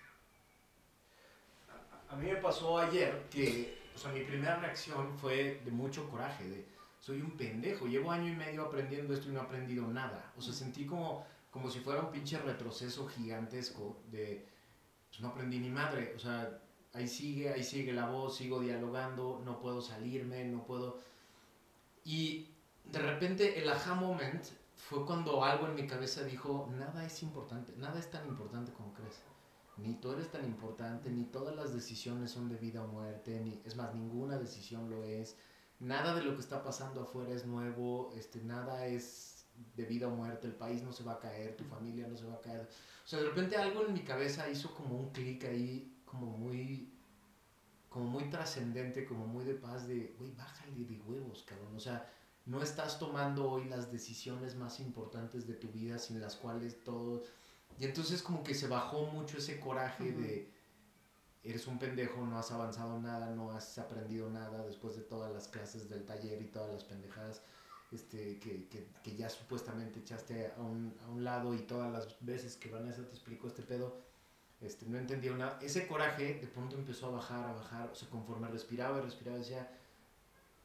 A, 2.11 2.17
mí 2.17 2.27
me 2.27 2.37
pasó 2.37 2.77
ayer 2.77 3.25
que, 3.31 3.79
o 3.97 3.99
sea, 3.99 4.13
mi 4.13 4.21
primera 4.21 4.57
reacción 4.57 5.17
fue 5.17 5.63
de 5.65 5.71
mucho 5.71 6.07
coraje, 6.11 6.45
de 6.51 6.67
soy 7.01 7.23
un 7.23 7.31
pendejo, 7.39 7.87
llevo 7.87 8.13
año 8.13 8.31
y 8.31 8.37
medio 8.37 8.67
aprendiendo 8.67 9.15
esto 9.15 9.31
y 9.31 9.33
no 9.33 9.41
he 9.41 9.45
aprendido 9.45 9.87
nada. 9.87 10.35
O 10.37 10.43
sea, 10.43 10.53
sentí 10.53 10.85
como 10.85 11.25
como 11.51 11.71
si 11.71 11.81
fuera 11.81 12.03
un 12.03 12.13
pinche 12.13 12.39
retroceso 12.39 13.07
gigantesco 13.09 13.97
de, 14.13 14.47
pues 15.09 15.21
no 15.21 15.29
aprendí 15.29 15.59
ni 15.59 15.71
madre, 15.71 16.13
o 16.15 16.19
sea, 16.19 16.61
ahí 16.93 17.09
sigue, 17.09 17.53
ahí 17.53 17.65
sigue 17.65 17.93
la 17.93 18.09
voz, 18.09 18.37
sigo 18.37 18.61
dialogando, 18.61 19.41
no 19.47 19.59
puedo 19.61 19.81
salirme, 19.81 20.45
no 20.45 20.65
puedo... 20.65 21.10
Y 22.05 22.49
de 22.85 22.99
repente 22.99 23.61
el 23.61 23.69
aha 23.69 23.95
moment 23.95 24.45
fue 24.75 25.05
cuando 25.05 25.45
algo 25.45 25.67
en 25.67 25.75
mi 25.75 25.87
cabeza 25.87 26.25
dijo, 26.25 26.69
nada 26.77 27.05
es 27.05 27.23
importante, 27.23 27.73
nada 27.77 27.99
es 27.99 28.11
tan 28.11 28.27
importante 28.27 28.73
como 28.73 28.93
crees. 28.95 29.21
Ni 29.77 29.95
tú 29.95 30.13
eres 30.13 30.31
tan 30.31 30.45
importante, 30.45 31.11
ni 31.11 31.25
todas 31.25 31.55
las 31.55 31.73
decisiones 31.73 32.31
son 32.31 32.49
de 32.49 32.57
vida 32.57 32.83
o 32.83 32.89
muerte, 32.89 33.41
ni, 33.41 33.61
es 33.65 33.77
más, 33.77 33.95
ninguna 33.95 34.39
decisión 34.39 34.91
lo 34.91 35.05
es. 35.05 35.37
Nada 35.79 36.15
de 36.15 36.23
lo 36.23 36.35
que 36.35 36.41
está 36.41 36.63
pasando 36.63 37.03
afuera 37.03 37.35
es 37.35 37.47
nuevo, 37.47 38.13
este, 38.15 38.43
nada 38.43 38.87
es 38.87 39.47
de 39.77 39.85
vida 39.85 40.09
o 40.09 40.11
muerte, 40.11 40.47
el 40.47 40.55
país 40.55 40.83
no 40.83 40.93
se 40.93 41.05
va 41.05 41.13
a 41.13 41.19
caer, 41.19 41.57
tu 41.57 41.65
familia 41.65 42.07
no 42.07 42.17
se 42.17 42.27
va 42.27 42.35
a 42.35 42.41
caer. 42.41 42.69
O 43.05 43.09
sea, 43.09 43.21
de 43.21 43.27
repente 43.27 43.57
algo 43.57 43.87
en 43.87 43.95
mi 43.95 44.01
cabeza 44.01 44.51
hizo 44.51 44.75
como 44.75 44.97
un 44.97 45.11
clic 45.11 45.45
ahí, 45.45 46.03
como 46.05 46.27
muy, 46.27 46.93
como 47.91 48.07
muy 48.07 48.31
trascendente, 48.31 49.05
como 49.05 49.27
muy 49.27 49.45
de 49.45 49.55
paz, 49.55 49.87
de, 49.87 50.15
güey, 50.19 50.33
bájale 50.33 50.85
de 50.85 50.99
huevos, 51.01 51.45
cabrón. 51.47 51.77
O 51.77 51.81
sea, 51.81 52.11
no 52.47 52.63
estás 52.63 52.99
tomando 52.99 53.51
hoy 53.51 53.65
las 53.65 53.93
decisiones 53.93 54.55
más 54.55 54.81
importantes 54.81 55.47
de 55.47 55.55
tu 55.55 55.69
vida 55.69 55.99
sin 55.99 56.21
las 56.21 56.37
cuales 56.37 56.83
todo... 56.83 57.23
Y 57.79 57.85
entonces 57.85 58.23
como 58.23 58.43
que 58.43 58.55
se 58.55 58.69
bajó 58.69 59.07
mucho 59.07 59.39
ese 59.39 59.59
coraje 59.59 60.13
de, 60.13 60.51
eres 61.43 61.67
un 61.67 61.79
pendejo, 61.79 62.25
no 62.27 62.39
has 62.39 62.53
avanzado 62.53 63.01
nada, 63.01 63.31
no 63.31 63.51
has 63.51 63.79
aprendido 63.79 64.31
nada 64.31 64.65
después 64.65 64.97
de 64.97 65.03
todas 65.03 65.33
las 65.33 65.49
clases 65.49 65.89
del 65.89 66.05
taller 66.05 66.41
y 66.43 66.47
todas 66.47 66.73
las 66.73 66.85
pendejadas 66.85 67.43
este, 67.91 68.39
que, 68.39 68.69
que, 68.69 68.87
que, 69.03 69.17
ya 69.17 69.29
supuestamente 69.29 69.99
echaste 70.01 70.53
a 70.57 70.61
un, 70.61 70.95
a 71.05 71.09
un, 71.09 71.25
lado 71.25 71.55
y 71.55 71.59
todas 71.59 71.91
las 71.91 72.17
veces 72.21 72.57
que 72.57 72.71
Vanessa 72.71 73.03
te 73.03 73.11
explicó 73.11 73.49
este 73.49 73.63
pedo, 73.63 73.97
este, 74.61 74.87
no 74.87 74.99
entendía 74.99 75.33
nada. 75.33 75.59
Ese 75.63 75.87
coraje 75.87 76.35
de 76.35 76.47
pronto 76.47 76.77
empezó 76.77 77.07
a 77.07 77.11
bajar, 77.11 77.49
a 77.49 77.53
bajar, 77.53 77.91
o 77.91 77.95
sea, 77.95 78.09
conforme 78.09 78.49
respiraba 78.49 78.99
y 78.99 79.03
respiraba 79.03 79.39
decía, 79.39 79.71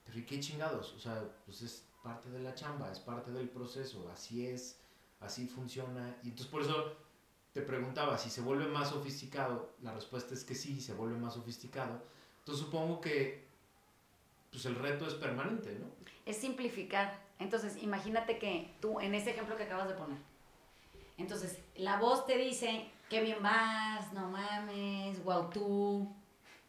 pero 0.05 0.19
¿y 0.19 0.23
qué 0.23 0.39
chingados? 0.39 0.93
O 0.93 0.99
sea, 0.99 1.23
pues 1.45 1.61
es 1.61 1.85
parte 2.03 2.29
de 2.29 2.39
la 2.39 2.53
chamba, 2.53 2.91
es 2.91 2.99
parte 2.99 3.31
del 3.31 3.49
proceso, 3.49 4.09
así 4.13 4.45
es, 4.45 4.79
así 5.21 5.47
funciona. 5.47 6.17
Y 6.23 6.29
entonces 6.29 6.47
por 6.47 6.61
eso 6.61 6.93
te 7.53 7.61
preguntaba 7.61 8.17
si 8.17 8.29
se 8.29 8.41
vuelve 8.41 8.67
más 8.67 8.89
sofisticado, 8.89 9.73
la 9.81 9.93
respuesta 9.93 10.33
es 10.33 10.43
que 10.43 10.55
sí, 10.55 10.81
se 10.81 10.93
vuelve 10.93 11.17
más 11.17 11.35
sofisticado. 11.35 12.01
Entonces 12.39 12.65
supongo 12.65 13.01
que 13.01 13.45
pues 14.51 14.65
el 14.65 14.75
reto 14.75 15.07
es 15.07 15.15
permanente, 15.15 15.77
¿no? 15.79 15.87
Es 16.25 16.37
simplificar. 16.37 17.25
Entonces, 17.39 17.81
imagínate 17.81 18.39
que 18.39 18.73
tú, 18.79 18.99
en 19.01 19.13
ese 19.13 19.31
ejemplo 19.31 19.57
que 19.57 19.63
acabas 19.63 19.89
de 19.89 19.95
poner, 19.95 20.17
entonces 21.17 21.59
la 21.75 21.97
voz 21.97 22.25
te 22.25 22.37
dice, 22.37 22.89
qué 23.09 23.21
bien 23.21 23.41
vas, 23.41 24.11
no 24.13 24.29
mames, 24.29 25.23
wow 25.23 25.49
tú, 25.49 26.13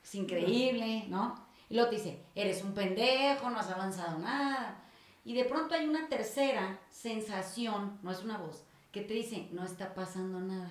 es 0.02 0.14
increíble, 0.14 1.05
¿no? 1.09 1.47
Y 1.69 1.75
luego 1.75 1.90
te 1.90 1.97
dice, 1.97 2.23
eres 2.35 2.62
un 2.62 2.73
pendejo, 2.75 3.50
no 3.50 3.59
has 3.59 3.71
avanzado 3.71 4.19
nada. 4.19 4.83
Y 5.25 5.35
de 5.35 5.45
pronto 5.45 5.75
hay 5.75 5.88
una 5.88 6.09
tercera 6.09 6.78
sensación, 6.90 7.99
no 8.02 8.12
es 8.12 8.23
una 8.23 8.38
voz, 8.38 8.64
que 8.93 9.02
te 9.02 9.14
dice, 9.14 9.49
no 9.50 9.64
está 9.64 9.95
pasando 9.95 10.40
nada. 10.40 10.71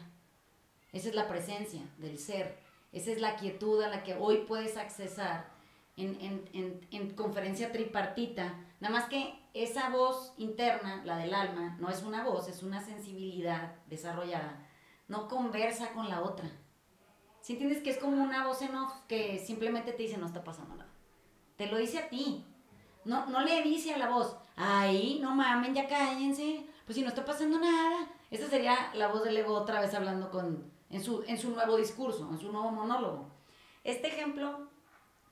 Esa 0.94 1.10
es 1.10 1.16
la 1.16 1.28
presencia 1.28 1.82
del 1.98 2.18
ser. 2.18 2.58
Esa 2.94 3.12
es 3.12 3.20
la 3.20 3.36
quietud 3.36 3.82
a 3.82 3.90
la 3.90 4.04
que 4.04 4.16
hoy 4.16 4.46
puedes 4.48 4.78
accesar 4.78 5.54
en, 5.98 7.12
conferencia 7.16 7.72
tripartita, 7.72 8.54
nada 8.80 8.94
más 8.94 9.10
que 9.10 9.34
esa 9.54 9.90
voz 9.90 10.34
interna, 10.38 11.02
la 11.06 11.18
del 11.18 11.34
alma, 11.34 11.78
no 11.80 11.90
es 11.90 12.04
una 12.04 12.24
voz, 12.24 12.48
es 12.50 12.64
una 12.64 12.82
sensibilidad 12.82 13.76
desarrollada, 13.88 14.65
no 15.08 15.28
conversa 15.28 15.92
con 15.94 16.10
la 16.10 16.22
otra. 16.22 16.50
Si 17.42 17.54
entiendes 17.54 17.84
que 17.84 17.92
es 17.92 17.98
como 17.98 18.24
una 18.24 18.48
voz 18.48 18.62
en 18.62 18.76
off 18.76 18.92
que 19.08 19.38
simplemente 19.38 19.92
te 19.92 20.04
dice 20.04 20.18
no 20.18 20.26
está 20.26 20.44
pasando 20.44 20.76
nada? 20.76 20.90
Te 21.58 21.68
lo 21.68 21.78
dice 21.78 22.00
a 22.00 22.10
ti. 22.10 22.44
No, 23.04 23.28
no 23.28 23.42
le 23.42 23.62
dice 23.62 23.94
a 23.94 24.00
la 24.00 24.10
voz, 24.10 24.36
ay, 24.56 25.20
no 25.22 25.36
mamen, 25.36 25.76
ya 25.76 25.88
cállense, 25.88 26.66
pues 26.86 26.96
si 26.96 27.04
no 27.04 27.10
está 27.10 27.24
pasando 27.24 27.60
nada. 27.60 28.08
Esa 28.32 28.50
sería 28.50 28.92
la 28.96 29.10
voz 29.10 29.24
del 29.24 29.38
ego 29.38 29.54
otra 29.54 29.80
vez 29.80 29.94
hablando 29.94 30.32
con, 30.32 30.72
en, 30.90 31.04
su, 31.04 31.24
en 31.28 31.38
su 31.38 31.52
nuevo 31.52 31.78
discurso, 31.78 32.28
en 32.32 32.40
su 32.40 32.52
nuevo 32.52 32.72
monólogo. 32.72 33.30
Este 33.84 34.08
ejemplo 34.08 34.68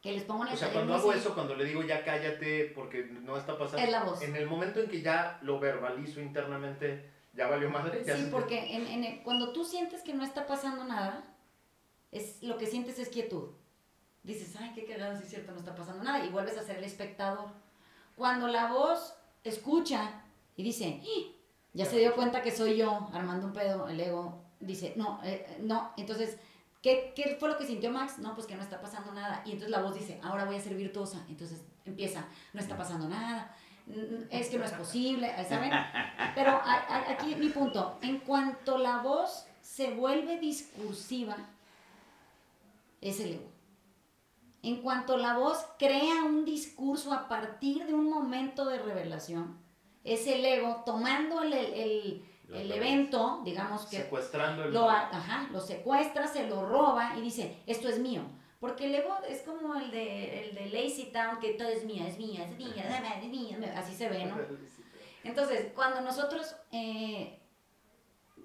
que 0.04 0.12
les 0.12 0.24
pongo 0.24 0.46
en 0.46 0.54
O 0.54 0.56
sea, 0.58 0.72
cuando 0.72 0.94
hago 0.94 1.14
eso, 1.14 1.34
cuando 1.34 1.56
le 1.56 1.66
digo 1.66 1.82
ya 1.82 2.04
cállate 2.04 2.72
porque 2.76 3.06
no 3.06 3.38
está 3.38 3.58
pasando. 3.58 3.84
Es 3.84 3.90
la 3.90 4.04
voz. 4.04 4.22
En 4.22 4.36
el 4.36 4.46
momento 4.46 4.82
en 4.82 4.90
que 4.90 5.02
ya 5.02 5.40
lo 5.42 5.60
verbalizo 5.60 6.22
internamente, 6.22 7.10
ya 7.34 7.48
valió 7.48 7.70
madre. 7.70 8.04
sí, 8.06 8.28
porque 8.32 8.76
en, 8.76 9.24
cuando 9.24 9.54
tú 9.54 9.66
sientes 9.66 10.02
que 10.02 10.14
no 10.14 10.24
está 10.24 10.46
pasando 10.46 10.84
nada, 10.84 11.24
es, 12.12 12.42
lo 12.44 12.58
que 12.58 12.68
sientes 12.68 13.00
es 13.00 13.10
quietud. 13.10 13.50
Dices, 14.24 14.56
ay, 14.60 14.72
qué 14.74 14.86
cagado, 14.86 15.18
si 15.18 15.24
es 15.24 15.30
cierto, 15.30 15.52
no 15.52 15.60
está 15.60 15.76
pasando 15.76 16.04
nada. 16.04 16.26
Y 16.26 16.30
vuelves 16.30 16.58
a 16.58 16.64
ser 16.64 16.78
el 16.78 16.84
espectador. 16.84 17.50
Cuando 18.16 18.48
la 18.48 18.72
voz 18.72 19.16
escucha 19.44 20.22
y 20.56 20.64
dice, 20.64 21.02
¡Ah! 21.04 21.32
ya, 21.74 21.86
se 21.86 21.98
dio 21.98 22.16
cuenta 22.16 22.42
que 22.42 22.52
soy 22.52 22.78
yo 22.78 23.10
armando 23.12 23.48
un 23.48 23.54
pedo, 23.54 23.90
el 23.90 24.00
ego 24.00 24.44
dice, 24.60 24.94
no, 24.96 25.20
eh, 25.24 25.58
no, 25.62 25.92
entonces 25.98 26.38
¿Qué, 26.84 27.14
¿Qué, 27.16 27.38
fue 27.40 27.48
lo 27.48 27.58
que 27.58 27.66
sintió 27.66 27.92
Max? 27.92 28.20
No, 28.20 28.36
pues 28.36 28.46
que 28.46 28.56
no 28.56 28.62
está 28.62 28.82
pasando 28.82 29.14
nada. 29.14 29.42
Y 29.46 29.52
entonces 29.52 29.70
la 29.70 29.82
voz 29.82 29.96
dice, 29.96 30.20
ahora 30.22 30.44
voy 30.44 30.58
a 30.58 30.62
ser 30.62 30.76
virtuosa. 30.76 31.26
Entonces 31.30 31.62
empieza, 31.86 32.28
no 32.52 32.60
está 32.60 32.76
pasando 32.76 33.08
nada, 33.08 33.56
es 34.30 34.50
que 34.50 34.58
no 34.58 34.66
es 34.66 34.72
posible, 34.72 35.32
¿saben? 35.48 35.72
Pero 36.36 36.60
aquí 36.64 37.36
mi 37.36 37.50
punto, 37.50 37.98
en 38.02 38.20
cuanto 38.20 38.78
la 38.78 38.98
voz 38.98 39.46
se 39.62 39.92
vuelve 39.92 40.40
discursiva, 40.40 41.38
es 43.02 43.20
el 43.20 43.34
ego. 43.34 43.52
En 44.62 44.82
cuanto 44.82 45.18
la 45.18 45.38
voz 45.38 45.66
crea 45.78 46.24
un 46.24 46.46
discurso 46.46 47.12
a 47.12 47.28
partir 47.28 47.86
de 47.86 47.94
un 47.94 48.10
momento 48.10 48.66
de 48.66 48.80
revelación, 48.80 49.58
es 50.04 50.26
el 50.28 50.46
ego 50.46 50.84
tomando 50.86 51.44
el, 51.44 51.54
el, 51.54 52.26
el, 52.54 52.72
evento, 52.72 53.42
digamos 53.44 53.86
que... 53.88 53.98
Secuestrando 53.98 54.64
el... 54.64 54.74
Lo, 54.74 54.90
ajá, 54.90 55.50
lo 55.52 55.60
secuestra, 55.60 56.28
se 56.28 56.48
lo 56.48 56.66
roba 56.66 57.14
y 57.18 57.22
dice, 57.22 57.62
esto 57.68 57.90
es 57.90 58.00
mío. 58.00 58.22
Porque 58.64 58.86
el 58.86 58.96
ego 58.96 59.14
es 59.28 59.42
como 59.42 59.76
el 59.76 59.92
de, 59.92 60.48
el 60.48 60.56
de 60.56 60.68
Lazy 60.68 61.12
Town, 61.12 61.38
que 61.42 61.56
todo 61.56 61.68
es 61.68 61.84
mío, 61.84 62.06
es 62.08 62.18
mía, 62.18 62.48
es 62.50 62.58
mía, 62.58 63.20
es 63.22 63.30
mía, 63.30 63.74
así 63.76 63.94
se 63.94 64.08
ve, 64.08 64.24
¿no? 64.24 64.38
Entonces, 65.26 65.74
cuando 65.76 66.00
nosotros, 66.00 66.56
eh, 66.72 67.42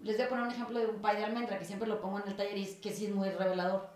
les 0.02 0.16
voy 0.16 0.26
a 0.26 0.28
poner 0.28 0.44
un 0.46 0.50
ejemplo 0.50 0.80
de 0.80 0.86
un 0.86 1.00
pay 1.00 1.18
de 1.18 1.24
almendra, 1.24 1.56
que 1.56 1.64
siempre 1.64 1.86
lo 1.86 2.00
pongo 2.00 2.18
en 2.18 2.26
el 2.26 2.34
taller 2.34 2.58
y 2.58 2.66
que 2.80 2.92
sí 2.92 3.06
es 3.06 3.14
muy 3.14 3.30
revelador. 3.30 3.90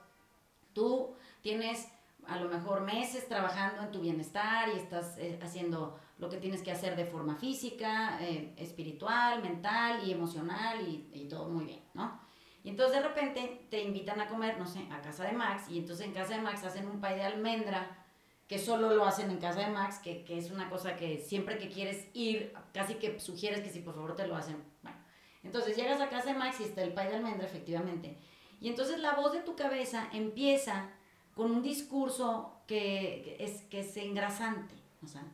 Tú 0.72 1.16
tienes 1.40 1.88
a 2.28 2.38
lo 2.38 2.48
mejor 2.48 2.82
meses 2.82 3.26
trabajando 3.26 3.82
en 3.82 3.90
tu 3.90 4.00
bienestar 4.00 4.68
y 4.68 4.78
estás 4.78 5.18
eh, 5.18 5.40
haciendo 5.42 5.98
lo 6.18 6.28
que 6.28 6.36
tienes 6.36 6.62
que 6.62 6.70
hacer 6.70 6.94
de 6.94 7.04
forma 7.04 7.34
física, 7.34 8.22
eh, 8.22 8.54
espiritual, 8.58 9.42
mental 9.42 10.06
y 10.06 10.12
emocional 10.12 10.86
y, 10.88 11.10
y, 11.12 11.26
todo 11.26 11.48
muy 11.48 11.64
bien, 11.64 11.80
¿no? 11.94 12.21
Y 12.64 12.71
entonces 12.71 12.97
de 12.97 13.09
repente 13.09 13.66
te 13.71 13.83
invitan 13.83 14.21
a 14.21 14.28
comer, 14.28 14.59
no 14.59 14.66
sé, 14.66 14.87
a 14.90 15.00
casa 15.00 15.25
de 15.25 15.33
Max 15.33 15.64
y 15.69 15.78
entonces 15.78 16.07
en 16.07 16.12
casa 16.12 16.37
de 16.37 16.42
Max 16.42 16.62
hacen 16.64 16.87
un 16.87 17.00
pay 17.00 17.16
de 17.16 17.25
almendra 17.25 17.99
que 18.47 18.59
solo 18.59 18.95
lo 18.95 19.04
hacen 19.04 19.31
en 19.31 19.38
casa 19.38 19.61
de 19.61 19.69
Max, 19.69 19.99
que, 19.99 20.25
que 20.25 20.38
es 20.38 20.50
una 20.50 20.69
cosa 20.69 20.95
que 20.95 21.19
siempre 21.19 21.59
que 21.59 21.69
quieres 21.69 22.07
ir, 22.12 22.52
casi 22.73 22.95
que 22.95 23.19
sugieres 23.19 23.62
que 23.62 23.71
si 23.71 23.81
por 23.81 23.95
favor 23.95 24.14
te 24.14 24.26
lo 24.26 24.37
hacen. 24.37 24.62
Bueno, 24.83 24.99
entonces 25.42 25.76
llegas 25.76 26.00
a 26.00 26.09
casa 26.09 26.33
de 26.33 26.38
Max 26.38 26.61
y 26.61 26.64
está 26.64 26.83
el 26.83 26.92
pay 26.92 27.09
de 27.09 27.16
almendra, 27.16 27.47
efectivamente. 27.47 28.19
Y 28.61 28.69
entonces 28.69 29.00
la 29.00 29.14
voz 29.14 29.33
de 29.33 29.40
tu 29.40 29.57
cabeza 29.57 30.09
empieza 30.12 30.90
con 31.35 31.50
un 31.50 31.62
discurso 31.62 32.62
que, 32.66 33.37
es, 33.40 33.62
que 33.62 33.81
es 33.81 33.97
engrasante, 33.97 34.75
o 35.02 35.07
sea, 35.07 35.25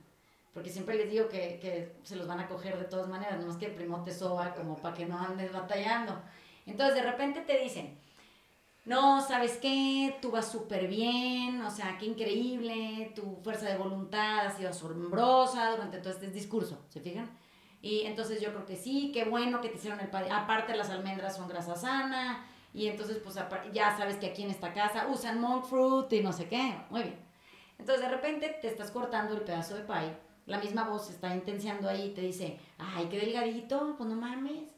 porque 0.55 0.71
siempre 0.71 0.97
les 0.97 1.11
digo 1.11 1.29
que, 1.29 1.59
que, 1.61 1.97
se 2.05 2.17
los 2.17 2.27
van 2.27 2.41
a 2.41 2.49
coger 2.49 2.79
de 2.79 2.85
todas 2.85 3.09
maneras, 3.09 3.45
no 3.45 3.51
es 3.51 3.57
que 3.57 3.67
el 3.67 3.75
primo 3.75 4.03
te 4.03 4.13
soba 4.13 4.55
como 4.55 4.77
para 4.77 4.95
que 4.95 5.07
no 5.07 5.19
andes 5.19 5.53
batallando. 5.53 6.21
Entonces 6.69 6.95
de 6.95 7.03
repente 7.03 7.41
te 7.41 7.59
dicen, 7.59 7.99
no, 8.85 9.21
¿sabes 9.21 9.59
qué? 9.59 10.17
Tú 10.23 10.31
vas 10.31 10.51
súper 10.51 10.89
bien, 10.89 11.61
o 11.63 11.71
sea, 11.71 11.99
qué 11.99 12.07
increíble, 12.07 13.13
tu 13.15 13.37
fuerza 13.43 13.69
de 13.69 13.77
voluntad 13.77 14.47
ha 14.47 14.51
sido 14.51 14.71
asombrosa 14.71 15.71
durante 15.73 15.99
todo 15.99 16.13
este 16.13 16.31
discurso, 16.31 16.85
¿se 16.89 17.01
fijan? 17.01 17.29
Y 17.83 18.03
entonces 18.03 18.41
yo 18.41 18.51
creo 18.51 18.67
que 18.67 18.77
sí, 18.77 19.11
qué 19.13 19.25
bueno 19.25 19.61
que 19.61 19.69
te 19.69 19.77
hicieron 19.77 20.01
el 20.01 20.09
padre. 20.09 20.31
Aparte 20.31 20.77
las 20.77 20.91
almendras 20.91 21.37
son 21.37 21.49
grasa 21.49 21.77
sana, 21.77 22.45
y 22.75 22.87
entonces, 22.87 23.19
pues 23.19 23.37
ya 23.73 23.97
sabes 23.97 24.17
que 24.17 24.27
aquí 24.27 24.43
en 24.43 24.51
esta 24.51 24.73
casa 24.73 25.09
usan 25.09 25.41
monk 25.41 25.65
fruit 25.65 26.13
y 26.13 26.21
no 26.21 26.33
sé 26.33 26.49
qué. 26.49 26.77
Muy 26.91 27.03
bien. 27.03 27.19
Entonces, 27.79 28.05
de 28.05 28.11
repente 28.11 28.59
te 28.61 28.69
estás 28.69 28.91
cortando 28.91 29.35
el 29.35 29.43
pedazo 29.43 29.75
de 29.75 29.83
pie. 29.83 30.17
La 30.47 30.59
misma 30.59 30.89
voz 30.89 31.11
está 31.11 31.35
intenciando 31.35 31.89
ahí 31.89 32.09
y 32.09 32.15
te 32.15 32.21
dice, 32.21 32.59
ay, 32.79 33.07
qué 33.09 33.19
delgadito, 33.19 33.95
pues 33.97 34.09
no 34.09 34.17
mames. 34.17 34.71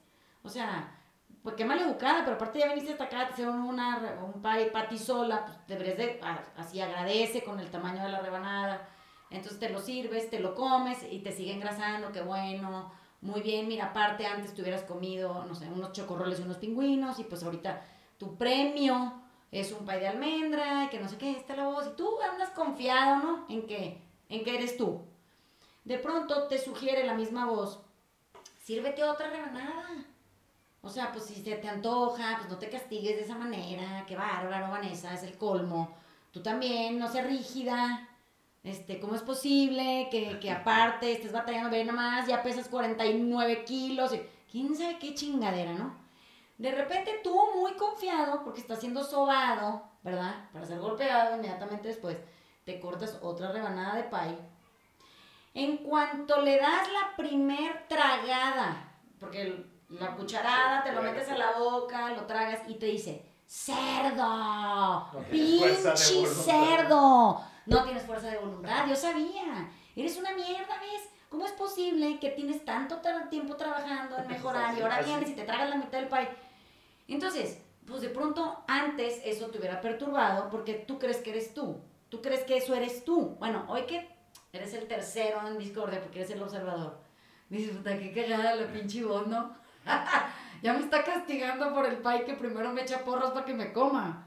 O 0.42 0.48
sea, 0.48 0.98
pues 1.42 1.54
qué 1.56 1.64
mal 1.64 1.78
educada, 1.78 2.22
pero 2.24 2.36
aparte 2.36 2.58
ya 2.58 2.68
viniste 2.68 2.92
hasta 2.92 3.04
acá, 3.04 3.26
te 3.26 3.32
hicieron 3.32 3.62
una, 3.62 4.18
un 4.22 4.42
pie 4.42 4.66
para 4.66 4.88
ti 4.88 4.98
sola, 4.98 5.44
pues 5.44 5.58
deberías 5.66 5.96
de, 5.96 6.20
así 6.56 6.80
agradece 6.80 7.42
con 7.42 7.60
el 7.60 7.70
tamaño 7.70 8.02
de 8.02 8.10
la 8.10 8.20
rebanada. 8.20 8.88
Entonces 9.30 9.58
te 9.58 9.70
lo 9.70 9.80
sirves, 9.80 10.28
te 10.28 10.40
lo 10.40 10.54
comes 10.54 10.98
y 11.10 11.20
te 11.20 11.32
sigue 11.32 11.52
engrasando, 11.52 12.12
qué 12.12 12.20
bueno 12.20 12.92
muy 13.22 13.42
bien, 13.42 13.68
mira, 13.68 13.86
aparte 13.86 14.26
antes 14.26 14.54
te 14.54 14.62
hubieras 14.62 14.82
comido, 14.82 15.44
no 15.44 15.54
sé, 15.54 15.66
unos 15.68 15.92
chocorroles 15.92 16.40
y 16.40 16.42
unos 16.42 16.56
pingüinos 16.56 17.18
y 17.18 17.24
pues 17.24 17.42
ahorita 17.42 17.82
tu 18.18 18.36
premio 18.36 19.12
es 19.50 19.72
un 19.72 19.84
pay 19.84 20.00
de 20.00 20.08
almendra 20.08 20.84
y 20.84 20.88
que 20.88 21.00
no 21.00 21.08
sé 21.08 21.18
qué, 21.18 21.32
está 21.32 21.54
la 21.54 21.66
voz 21.66 21.86
y 21.86 21.96
tú 21.96 22.08
andas 22.22 22.50
confiado, 22.50 23.16
¿no? 23.16 23.46
En 23.48 23.66
que, 23.66 24.00
en 24.28 24.44
que 24.44 24.54
eres 24.54 24.76
tú. 24.76 25.02
De 25.84 25.98
pronto 25.98 26.46
te 26.48 26.58
sugiere 26.58 27.04
la 27.04 27.14
misma 27.14 27.46
voz, 27.46 27.80
sírvete 28.62 29.04
otra 29.04 29.28
rebanada. 29.28 30.06
O 30.82 30.88
sea, 30.88 31.12
pues 31.12 31.26
si 31.26 31.34
se 31.34 31.56
te 31.56 31.68
antoja, 31.68 32.36
pues 32.38 32.48
no 32.48 32.58
te 32.58 32.70
castigues 32.70 33.16
de 33.16 33.22
esa 33.22 33.36
manera, 33.36 34.04
qué 34.06 34.16
bárbaro, 34.16 34.70
Vanessa, 34.70 35.12
es 35.12 35.22
el 35.22 35.36
colmo. 35.36 35.94
Tú 36.32 36.42
también, 36.42 36.98
no 36.98 37.08
seas 37.08 37.26
rígida, 37.26 38.08
este, 38.62 38.98
¿cómo 38.98 39.14
es 39.14 39.22
posible 39.22 40.08
que, 40.10 40.38
que 40.40 40.50
aparte 40.50 41.12
estés 41.12 41.32
batallando, 41.32 41.70
ve 41.70 41.84
nomás, 41.84 42.26
ya 42.26 42.42
pesas 42.42 42.68
49 42.68 43.64
kilos, 43.64 44.12
quién 44.50 44.74
sabe 44.74 44.98
qué 44.98 45.14
chingadera, 45.14 45.74
¿no? 45.74 45.96
De 46.56 46.72
repente 46.72 47.20
tú, 47.24 47.34
muy 47.56 47.72
confiado, 47.72 48.42
porque 48.44 48.60
estás 48.60 48.80
siendo 48.80 49.02
sobado, 49.02 49.82
¿verdad? 50.02 50.48
Para 50.52 50.66
ser 50.66 50.78
golpeado 50.78 51.36
inmediatamente 51.36 51.88
después, 51.88 52.18
te 52.64 52.80
cortas 52.80 53.18
otra 53.22 53.50
rebanada 53.50 53.96
de 53.96 54.04
pay. 54.04 54.38
En 55.54 55.78
cuanto 55.78 56.40
le 56.42 56.58
das 56.58 56.86
la 56.92 57.16
primer 57.16 57.88
tragada, 57.88 58.92
porque 59.18 59.69
la 59.90 60.14
cucharada 60.16 60.82
te 60.82 60.92
lo 60.92 61.02
metes 61.02 61.28
a 61.28 61.36
la 61.36 61.52
boca, 61.58 62.10
lo 62.10 62.24
tragas 62.26 62.60
y 62.68 62.74
te 62.74 62.86
dice, 62.86 63.24
cerdo, 63.46 65.10
pinche 65.30 65.96
cerdo 66.26 67.40
no 67.66 67.84
tienes 67.84 68.02
fuerza 68.04 68.28
de 68.28 68.38
voluntad, 68.38 68.86
yo 68.88 68.96
sabía, 68.96 69.70
eres 69.94 70.16
una 70.16 70.34
mierda, 70.34 70.78
¿ves? 70.80 71.08
¿Cómo 71.28 71.46
es 71.46 71.52
posible 71.52 72.18
que 72.18 72.30
tienes 72.30 72.64
tanto 72.64 73.00
tiempo 73.30 73.54
trabajando 73.56 74.18
en 74.18 74.26
mejorar 74.26 74.74
y 74.78 74.80
ahora 74.80 75.02
vienes 75.02 75.30
y 75.30 75.34
te 75.34 75.44
tragas 75.44 75.70
la 75.70 75.76
mitad 75.76 75.98
del 75.98 76.08
pay? 76.08 76.28
Entonces, 77.06 77.62
pues 77.86 78.00
de 78.00 78.08
pronto 78.08 78.64
antes 78.66 79.20
eso 79.24 79.46
te 79.46 79.58
hubiera 79.58 79.80
perturbado 79.80 80.50
porque 80.50 80.74
tú 80.74 80.98
crees 80.98 81.18
que 81.18 81.30
eres 81.30 81.54
tú, 81.54 81.80
tú 82.08 82.20
crees 82.20 82.42
que 82.42 82.56
eso 82.56 82.74
eres 82.74 83.04
tú. 83.04 83.36
Bueno, 83.38 83.64
hoy 83.68 83.82
que 83.82 84.08
eres 84.52 84.74
el 84.74 84.88
tercero 84.88 85.46
en 85.46 85.58
Discordia 85.58 86.00
porque 86.00 86.20
eres 86.20 86.32
el 86.32 86.42
observador, 86.42 86.98
dices, 87.48 87.76
puta, 87.76 87.96
qué 87.96 88.12
cagada 88.12 88.56
la 88.56 88.72
pinche 88.72 89.04
voz, 89.04 89.26
¿no? 89.28 89.54
ya 90.62 90.72
me 90.72 90.80
está 90.80 91.04
castigando 91.04 91.72
por 91.74 91.86
el 91.86 91.98
pay 91.98 92.24
que 92.24 92.34
primero 92.34 92.72
me 92.72 92.82
echa 92.82 93.04
porros 93.04 93.30
para 93.30 93.44
que 93.44 93.54
me 93.54 93.72
coma. 93.72 94.26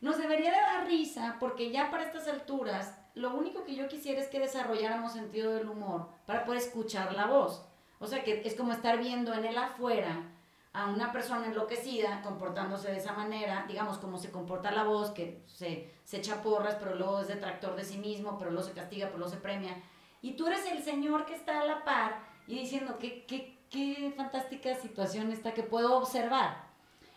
Nos 0.00 0.18
debería 0.18 0.50
de 0.50 0.56
dar 0.56 0.86
risa 0.86 1.36
porque 1.38 1.70
ya 1.70 1.90
para 1.90 2.04
estas 2.04 2.26
alturas 2.28 2.98
lo 3.14 3.34
único 3.34 3.64
que 3.64 3.74
yo 3.74 3.88
quisiera 3.88 4.20
es 4.20 4.28
que 4.28 4.40
desarrolláramos 4.40 5.12
sentido 5.12 5.54
del 5.54 5.68
humor 5.68 6.08
para 6.26 6.44
poder 6.44 6.60
escuchar 6.60 7.14
la 7.14 7.26
voz. 7.26 7.64
O 7.98 8.06
sea 8.06 8.24
que 8.24 8.42
es 8.44 8.54
como 8.54 8.72
estar 8.72 8.98
viendo 8.98 9.32
en 9.34 9.44
el 9.44 9.56
afuera 9.56 10.28
a 10.72 10.86
una 10.86 11.12
persona 11.12 11.46
enloquecida 11.46 12.22
comportándose 12.22 12.90
de 12.90 12.96
esa 12.96 13.12
manera, 13.12 13.66
digamos 13.68 13.98
como 13.98 14.16
se 14.16 14.30
comporta 14.30 14.72
la 14.72 14.84
voz, 14.84 15.10
que 15.10 15.44
se, 15.46 15.90
se 16.04 16.16
echa 16.16 16.42
porras, 16.42 16.76
pero 16.80 16.94
luego 16.94 17.20
es 17.20 17.28
detractor 17.28 17.76
de 17.76 17.84
sí 17.84 17.98
mismo, 17.98 18.38
pero 18.38 18.50
luego 18.50 18.66
se 18.66 18.74
castiga, 18.74 19.06
pero 19.06 19.18
luego 19.18 19.32
se 19.32 19.40
premia. 19.40 19.76
Y 20.22 20.32
tú 20.32 20.46
eres 20.46 20.64
el 20.66 20.82
señor 20.82 21.26
que 21.26 21.34
está 21.34 21.60
a 21.60 21.66
la 21.66 21.84
par 21.84 22.20
y 22.46 22.58
diciendo 22.58 22.96
qué, 22.98 23.58
qué 23.72 24.12
fantástica 24.14 24.74
situación 24.76 25.32
está 25.32 25.54
que 25.54 25.62
puedo 25.62 25.96
observar. 25.96 26.70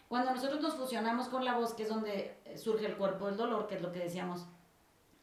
Cuando 0.07 0.33
nosotros 0.33 0.61
nos 0.61 0.75
fusionamos 0.75 1.27
con 1.27 1.43
la 1.43 1.55
voz, 1.55 1.73
que 1.73 1.83
es 1.83 1.89
donde 1.89 2.39
eh, 2.45 2.57
surge 2.57 2.85
el 2.85 2.95
cuerpo 2.95 3.27
del 3.27 3.37
dolor, 3.37 3.67
que 3.67 3.75
es 3.75 3.81
lo 3.81 3.91
que 3.91 3.99
decíamos 3.99 4.45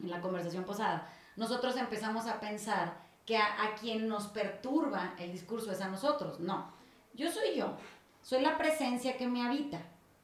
en 0.00 0.10
la 0.10 0.20
conversación 0.20 0.64
pasada, 0.64 1.10
nosotros 1.36 1.76
empezamos 1.76 2.26
a 2.26 2.38
pensar 2.38 3.00
que 3.24 3.38
a, 3.38 3.74
quien 3.80 4.08
nos 4.08 4.26
perturba 4.26 5.14
el 5.18 5.32
discurso 5.32 5.72
es 5.72 5.80
a 5.80 5.88
nosotros. 5.88 6.38
No, 6.40 6.70
yo 7.14 7.30
soy 7.30 7.56
yo, 7.56 7.76
soy 8.20 8.42
la 8.42 8.58
presencia 8.58 9.16
que 9.16 9.26
me 9.26 9.46
habita, 9.46 9.80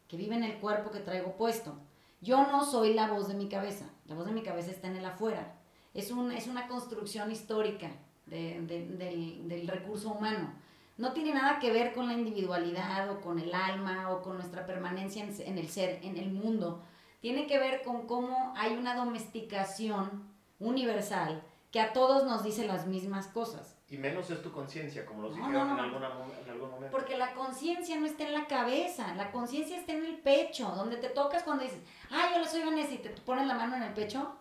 que 0.09 0.16
vive 0.16 0.35
en 0.35 0.44
el 0.44 0.59
cuerpo 0.59 0.90
que 0.90 1.01
traigo 1.01 1.37
puesto. 1.37 1.75
Yo 2.21 2.49
no 2.49 2.64
soy 2.64 2.92
la 2.92 3.09
voz 3.09 3.29
de 3.29 3.35
mi 3.35 3.49
cabeza, 3.49 3.87
la 4.07 4.16
voz 4.16 4.27
de 4.27 4.33
mi 4.33 4.42
cabeza 4.42 4.73
está 4.73 4.88
en 4.88 4.97
el 4.97 5.07
afuera. 5.07 5.55
Es, 5.94 6.11
un, 6.11 6.33
es 6.33 6.49
una 6.49 6.66
construcción 6.66 7.31
histórica 7.31 7.90
del, 8.27 8.66
del 8.66 9.68
recurso 9.68 10.11
humano 10.11 10.53
no 10.98 11.12
tiene 11.12 11.32
nada 11.32 11.61
que 11.61 11.72
ver 11.72 11.94
con 11.94 12.08
la 12.08 12.12
individualidad 12.12 13.11
o 13.11 13.20
con 13.20 13.38
el 13.38 13.54
alma 13.54 14.11
o 14.11 14.20
con 14.20 14.34
nuestra 14.34 14.66
permanencia 14.66 15.24
en, 15.24 15.58
el 15.58 15.68
ser, 15.68 16.00
en 16.02 16.16
el 16.16 16.30
mundo. 16.30 16.82
Tiene 17.20 17.46
que 17.46 17.58
ver 17.58 17.82
con 17.82 18.06
cómo 18.06 18.52
hay 18.56 18.76
una 18.76 18.96
domesticación 18.96 20.28
universal 20.58 21.42
que 21.70 21.80
a 21.80 21.92
todos 21.92 22.24
nos 22.24 22.42
dice 22.42 22.66
las 22.66 22.87
mismas 22.87 23.28
cosas. 23.28 23.76
Y 23.90 23.96
menos 23.96 24.28
es 24.30 24.42
tu 24.42 24.52
conciencia, 24.52 25.06
como 25.06 25.22
lo 25.22 25.30
dijeron 25.30 25.54
en, 25.54 25.78
algún 25.78 26.70
momento. 26.70 26.90
Porque 26.90 27.16
la 27.16 27.32
conciencia 27.32 27.98
no 27.98 28.04
está 28.04 28.26
en 28.26 28.34
la 28.34 28.46
cabeza, 28.46 29.14
la 29.14 29.30
conciencia 29.30 29.78
está 29.78 29.92
en 29.92 30.04
el 30.04 30.18
pecho, 30.18 30.68
donde 30.76 30.96
te 30.96 31.08
tocas 31.08 31.42
cuando 31.42 31.64
dices, 31.64 31.80
ay, 32.11 32.34
yo 32.37 32.44
soy 32.44 32.64
Vanessa 32.64 32.92
y 32.92 32.98
te 32.98 33.11
pones 33.11 33.46
la 33.46 33.54
mano 33.54 33.76
en 33.76 33.84
el 33.84 33.94
pecho, 33.94 34.37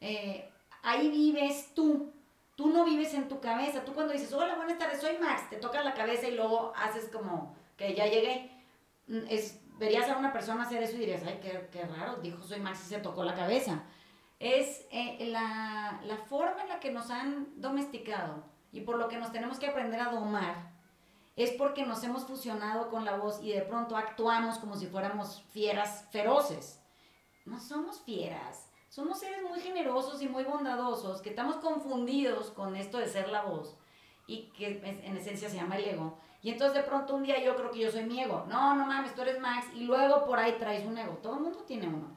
eh, 0.00 0.48
ahí 0.82 1.10
vives 1.10 1.72
tú. 1.74 2.12
Tú 2.54 2.68
no 2.68 2.84
vives 2.84 3.14
en 3.14 3.28
tu 3.28 3.40
cabeza. 3.40 3.84
Tú 3.84 3.94
cuando 3.94 4.12
dices, 4.12 4.32
hola, 4.32 4.56
buenas 4.56 4.78
tardes, 4.78 5.00
soy 5.00 5.18
Max, 5.18 5.48
te 5.50 5.56
tocas 5.56 5.84
la 5.84 5.94
cabeza 5.94 6.28
y 6.28 6.36
luego 6.36 6.72
haces 6.76 7.08
como 7.10 7.54
que 7.76 7.94
ya 7.94 8.06
llegué. 8.06 8.50
Mm, 9.06 9.20
es, 9.28 9.60
verías 9.78 10.08
a 10.10 10.18
una 10.18 10.32
persona 10.32 10.64
hacer 10.64 10.82
eso 10.82 10.96
y 10.96 11.00
dirías, 11.00 11.22
ay, 11.26 11.38
qué, 11.42 11.68
qué 11.72 11.84
raro, 11.84 12.16
dijo 12.16 12.42
soy 12.42 12.60
Max 12.60 12.82
y 12.86 12.88
se 12.88 12.98
tocó 12.98 13.24
la 13.24 13.34
cabeza. 13.34 13.82
Es 14.38 14.86
eh, 14.90 15.26
la, 15.28 16.00
la 16.04 16.16
forma 16.16 16.62
en 16.62 16.68
la 16.68 16.80
que 16.80 16.90
nos 16.90 17.10
han 17.10 17.60
domesticado 17.60 18.44
y 18.72 18.80
por 18.80 18.96
lo 18.96 19.08
que 19.08 19.18
nos 19.18 19.32
tenemos 19.32 19.58
que 19.58 19.68
aprender 19.68 20.00
a 20.00 20.10
domar 20.10 20.72
es 21.36 21.50
porque 21.52 21.86
nos 21.86 22.02
hemos 22.04 22.24
fusionado 22.24 22.90
con 22.90 23.04
la 23.04 23.16
voz 23.16 23.42
y 23.42 23.52
de 23.52 23.62
pronto 23.62 23.96
actuamos 23.96 24.58
como 24.58 24.76
si 24.76 24.86
fuéramos 24.86 25.42
fieras 25.50 26.06
feroces. 26.10 26.80
no 27.46 27.58
somos 27.58 28.00
fieras. 28.00 28.71
Somos 28.92 29.20
seres 29.20 29.42
muy 29.42 29.58
generosos 29.58 30.20
y 30.20 30.28
muy 30.28 30.44
bondadosos, 30.44 31.22
que 31.22 31.30
estamos 31.30 31.56
confundidos 31.56 32.50
con 32.50 32.76
esto 32.76 32.98
de 32.98 33.08
ser 33.08 33.30
la 33.30 33.40
voz 33.40 33.74
y 34.26 34.50
que 34.50 34.82
en 34.84 35.16
esencia 35.16 35.48
se 35.48 35.56
llama 35.56 35.78
el 35.78 35.86
ego. 35.86 36.18
Y 36.42 36.50
entonces 36.50 36.76
de 36.76 36.82
pronto 36.82 37.14
un 37.14 37.22
día 37.22 37.42
yo 37.42 37.56
creo 37.56 37.70
que 37.70 37.78
yo 37.78 37.90
soy 37.90 38.04
mi 38.04 38.20
ego. 38.20 38.44
No, 38.50 38.74
no 38.74 38.84
mames, 38.84 39.14
tú 39.14 39.22
eres 39.22 39.40
Max. 39.40 39.68
Y 39.74 39.84
luego 39.84 40.26
por 40.26 40.38
ahí 40.38 40.56
traes 40.58 40.84
un 40.84 40.98
ego. 40.98 41.14
Todo 41.22 41.36
el 41.36 41.40
mundo 41.40 41.60
tiene 41.60 41.88
uno. 41.88 42.14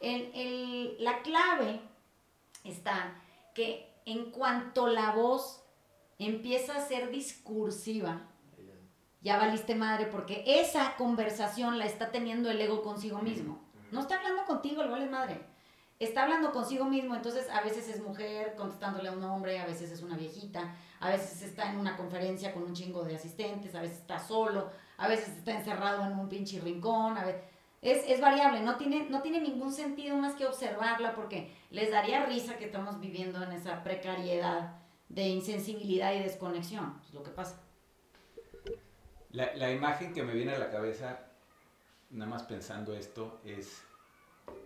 El, 0.00 0.30
el, 0.34 1.02
la 1.02 1.22
clave 1.22 1.80
está 2.62 3.14
que 3.54 3.90
en 4.04 4.30
cuanto 4.30 4.86
la 4.86 5.12
voz 5.12 5.64
empieza 6.18 6.76
a 6.76 6.86
ser 6.86 7.10
discursiva, 7.10 8.20
ya 9.22 9.38
valiste 9.38 9.74
madre 9.74 10.04
porque 10.04 10.44
esa 10.46 10.94
conversación 10.96 11.78
la 11.78 11.86
está 11.86 12.10
teniendo 12.10 12.50
el 12.50 12.60
ego 12.60 12.82
consigo 12.82 13.20
mismo. 13.20 13.62
No 13.92 14.00
está 14.00 14.16
hablando 14.16 14.44
contigo, 14.44 14.82
le 14.82 14.90
vale 14.90 15.06
madre. 15.06 15.57
Está 15.98 16.22
hablando 16.22 16.52
consigo 16.52 16.84
mismo, 16.84 17.16
entonces 17.16 17.48
a 17.50 17.60
veces 17.60 17.88
es 17.88 18.00
mujer 18.00 18.54
contestándole 18.56 19.08
a 19.08 19.12
un 19.12 19.24
hombre, 19.24 19.58
a 19.58 19.66
veces 19.66 19.90
es 19.90 20.00
una 20.00 20.16
viejita, 20.16 20.76
a 21.00 21.10
veces 21.10 21.42
está 21.42 21.72
en 21.72 21.78
una 21.78 21.96
conferencia 21.96 22.54
con 22.54 22.62
un 22.62 22.72
chingo 22.72 23.02
de 23.02 23.16
asistentes, 23.16 23.74
a 23.74 23.80
veces 23.80 23.98
está 23.98 24.20
solo, 24.20 24.70
a 24.96 25.08
veces 25.08 25.30
está 25.30 25.58
encerrado 25.58 26.04
en 26.06 26.16
un 26.16 26.28
pinche 26.28 26.60
rincón, 26.60 27.18
a 27.18 27.24
veces... 27.24 27.42
Es, 27.80 28.04
es, 28.08 28.20
variable, 28.20 28.60
no 28.60 28.76
tiene, 28.76 29.08
no 29.08 29.22
tiene 29.22 29.40
ningún 29.40 29.72
sentido 29.72 30.16
más 30.16 30.34
que 30.34 30.46
observarla 30.46 31.14
porque 31.14 31.52
les 31.70 31.92
daría 31.92 32.26
risa 32.26 32.56
que 32.56 32.64
estamos 32.64 32.98
viviendo 32.98 33.40
en 33.42 33.52
esa 33.52 33.84
precariedad 33.84 34.78
de 35.08 35.28
insensibilidad 35.28 36.12
y 36.12 36.20
desconexión, 36.20 37.00
es 37.06 37.14
lo 37.14 37.22
que 37.22 37.30
pasa. 37.30 37.60
La, 39.30 39.54
la, 39.54 39.70
imagen 39.70 40.12
que 40.12 40.24
me 40.24 40.32
viene 40.32 40.54
a 40.54 40.58
la 40.58 40.70
cabeza, 40.70 41.20
nada 42.10 42.28
más 42.28 42.42
pensando 42.42 42.94
esto, 42.94 43.40
es 43.44 43.84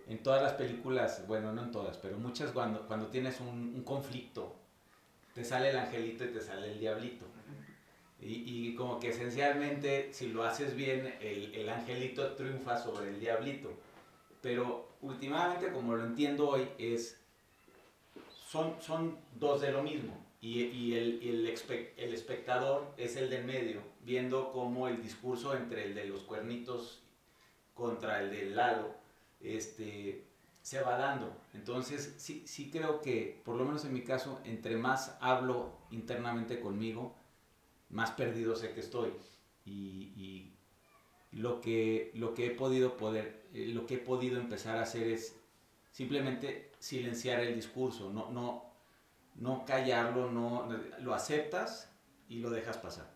en 0.07 0.23
todas 0.23 0.43
las 0.43 0.55
películas, 0.55 1.27
bueno, 1.27 1.53
no 1.53 1.63
en 1.63 1.71
todas, 1.71 1.97
pero 1.99 2.19
muchas 2.19 2.53
cuando, 2.53 2.87
cuando 2.87 3.07
tienes 3.07 3.41
un, 3.41 3.73
un 3.75 3.83
conflicto, 3.83 4.55
te 5.35 5.45
sale 5.45 5.71
el 5.71 5.79
angelito 5.79 6.25
y 6.25 6.29
te 6.29 6.41
sale 6.41 6.73
el 6.73 6.79
diablito. 6.79 7.27
Y, 8.21 8.45
y, 8.47 8.75
como 8.77 9.01
que 9.01 9.09
esencialmente, 9.09 10.13
si 10.13 10.29
lo 10.29 10.45
haces 10.45 10.77
bien, 10.77 11.13
el, 11.21 11.53
el, 11.55 11.69
angelito 11.69 12.35
triunfa 12.35 12.79
sobre 12.79 13.09
el 13.09 13.19
diablito. 13.19 13.73
Pero 14.41 14.91
últimamente, 15.01 15.73
como 15.73 15.97
lo 15.97 16.05
entiendo 16.05 16.49
hoy, 16.51 16.69
es, 16.79 17.19
son, 18.47 18.77
son 18.81 19.19
dos 19.35 19.61
de 19.61 19.73
lo 19.73 19.83
mismo. 19.83 20.25
Y, 20.41 20.63
y 20.63 20.95
el, 20.97 21.21
el, 21.23 21.47
el, 21.97 22.15
espectador 22.15 22.95
es 22.97 23.17
el 23.17 23.29
del 23.29 23.45
medio, 23.45 23.81
viendo 24.03 24.53
cómo 24.53 24.87
el 24.87 25.03
discurso 25.03 25.57
entre 25.57 25.87
el 25.87 25.95
de 25.95 26.05
los 26.05 26.23
cuernitos 26.23 27.03
contra 27.75 28.21
el 28.21 28.31
del 28.31 28.55
Lalo 28.55 29.02
este, 29.43 30.25
se 30.63 30.81
va 30.81 30.97
dando. 30.97 31.37
Entonces, 31.55 32.15
sí, 32.19 32.45
sí 32.47 32.71
creo 32.71 33.01
que, 33.01 33.41
por 33.45 33.57
lo 33.57 33.65
menos 33.65 33.85
en 33.85 33.93
mi 33.93 34.03
caso, 34.03 34.41
entre 34.45 34.77
más 34.77 35.17
hablo 35.21 35.79
internamente 35.91 36.61
conmigo, 36.61 37.15
más 37.91 38.11
perdido 38.13 38.57
sé 38.57 38.73
que 38.73 38.81
estoy. 38.81 39.13
Y, 39.65 40.49
lo, 41.33 41.61
que, 41.61 42.11
lo 42.15 42.35
que 42.35 42.47
he 42.47 42.51
podido 42.51 42.97
poder, 42.97 43.47
eh, 43.55 43.69
lo 43.69 43.87
que 43.87 43.95
he 43.95 43.99
podido 43.99 44.39
empezar 44.39 44.77
a 44.77 44.83
hacer 44.83 45.09
es 45.09 45.35
simplemente 45.91 46.71
silenciar 46.79 47.41
el 47.41 47.55
discurso, 47.55 48.13
no, 48.13 48.31
no, 48.31 48.65
no 49.37 49.65
callarlo, 49.65 50.31
no, 50.31 50.69
lo 51.01 51.15
aceptas 51.15 51.91
y 52.29 52.41
lo 52.41 52.51
dejas 52.51 52.77
pasar. 52.77 53.11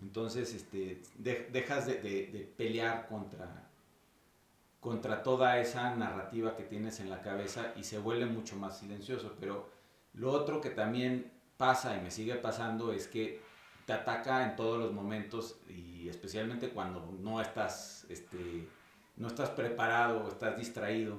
Entonces, 0.00 0.54
este, 0.54 1.02
dejas 1.16 1.86
de, 1.86 1.94
de, 1.94 2.52
pelear 2.56 3.08
contra, 3.08 3.67
contra 4.88 5.22
toda 5.22 5.60
esa 5.60 5.94
narrativa 5.94 6.56
que 6.56 6.62
tienes 6.62 6.98
en 6.98 7.10
la 7.10 7.20
cabeza 7.20 7.74
y 7.76 7.84
se 7.84 7.98
vuelve 7.98 8.24
mucho 8.24 8.56
más 8.56 8.78
silencioso. 8.78 9.36
Pero 9.38 9.68
lo 10.14 10.32
otro 10.32 10.62
que 10.62 10.70
también 10.70 11.30
pasa 11.58 11.94
y 11.94 12.00
me 12.00 12.10
sigue 12.10 12.36
pasando 12.36 12.90
es 12.94 13.06
que 13.06 13.42
te 13.84 13.92
ataca 13.92 14.44
en 14.44 14.56
todos 14.56 14.78
los 14.78 14.94
momentos 14.94 15.60
y 15.68 16.08
especialmente 16.08 16.70
cuando 16.70 17.14
no 17.20 17.38
estás, 17.42 18.06
este, 18.08 18.66
no 19.16 19.28
estás 19.28 19.50
preparado 19.50 20.24
o 20.24 20.28
estás 20.28 20.56
distraído. 20.56 21.18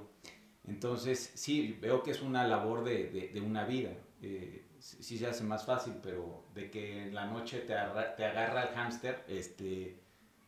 Entonces, 0.66 1.32
sí, 1.36 1.78
veo 1.80 2.02
que 2.02 2.10
es 2.10 2.24
una 2.24 2.48
labor 2.48 2.84
de, 2.84 3.30
de, 3.32 3.40
una 3.40 3.66
vida. 3.66 3.92
Eh, 4.24 4.66
sí 4.80 5.20
se 5.20 5.28
hace 5.28 5.44
más 5.44 5.64
fácil, 5.64 5.94
pero 6.02 6.46
de 6.56 6.72
que 6.72 7.04
en 7.04 7.14
la 7.14 7.28
noche 7.28 7.60
te, 7.60 7.76
te 8.18 8.26
agarra 8.26 8.64
el 8.64 8.70
hámster, 8.70 9.24
este, 9.28 10.00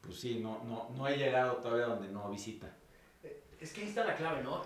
pues 0.01 0.19
sí, 0.19 0.39
no, 0.41 0.63
no, 0.63 0.89
no 0.89 1.07
he 1.07 1.17
llegado 1.17 1.57
todavía 1.57 1.85
donde 1.85 2.11
no 2.11 2.27
visita. 2.31 2.80
Es 3.61 3.71
que 3.71 3.81
ahí 3.81 3.87
está 3.87 4.03
la 4.03 4.15
clave, 4.15 4.43
¿no? 4.43 4.63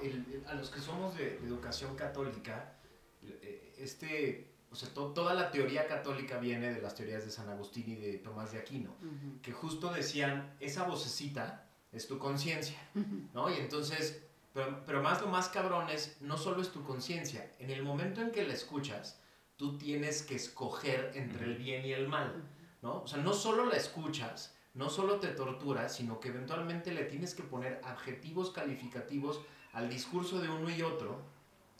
a 0.47 0.53
los 0.53 0.69
que 0.69 0.79
somos 0.79 1.15
de, 1.17 1.35
educación 1.37 1.95
católica, 1.95 2.73
eh, 3.21 3.75
este 3.77 4.55
o 4.71 4.77
sea, 4.77 4.89
toda 4.89 5.33
la 5.33 5.51
teoría 5.51 5.87
católica 5.87 6.37
viene 6.37 6.73
de 6.73 6.81
las 6.81 6.95
teorías 6.95 7.23
de 7.23 7.31
San 7.31 7.47
Agustín 7.47 7.85
y 7.87 7.95
de 7.95 8.17
Tomás 8.17 8.51
de 8.51 8.59
Aquino, 8.59 8.93
que 9.41 9.53
justo 9.53 9.89
decían, 9.93 10.53
esa 10.59 10.83
vocecita 10.83 11.65
es 11.93 12.07
tu 12.07 12.19
conciencia, 12.19 12.77
¿no? 13.33 13.49
Y 13.49 13.53
entonces, 13.53 14.21
pero, 14.53 14.83
pero, 14.85 15.01
más 15.01 15.21
lo 15.21 15.27
más 15.27 15.47
cabrón 15.47 15.89
es, 15.89 16.17
no 16.19 16.37
solo 16.37 16.61
es 16.61 16.73
tu 16.73 16.83
conciencia, 16.83 17.53
en 17.59 17.69
el 17.69 17.83
momento 17.83 18.19
en 18.19 18.31
que 18.31 18.45
la 18.45 18.53
escuchas, 18.53 19.21
tú 19.55 19.77
tienes 19.77 20.23
que 20.23 20.35
escoger 20.35 21.13
entre 21.15 21.45
el 21.45 21.55
bien 21.55 21.85
y 21.85 21.93
el 21.93 22.09
mal, 22.09 22.43
¿no? 22.81 23.03
O 23.03 23.07
sea, 23.07 23.19
no 23.19 23.33
solo 23.33 23.65
la 23.65 23.77
escuchas, 23.77 24.54
no 24.75 24.89
solo 24.89 25.19
te 25.19 25.29
torturas, 25.29 25.95
sino 25.95 26.19
que 26.19 26.27
eventualmente 26.27 26.91
le 26.91 27.05
tienes 27.05 27.33
que 27.33 27.43
poner 27.43 27.81
adjetivos 27.83 28.51
calificativos 28.51 29.41
al 29.73 29.89
discurso 29.89 30.39
de 30.39 30.49
uno 30.49 30.69
y 30.69 30.81
otro 30.81 31.21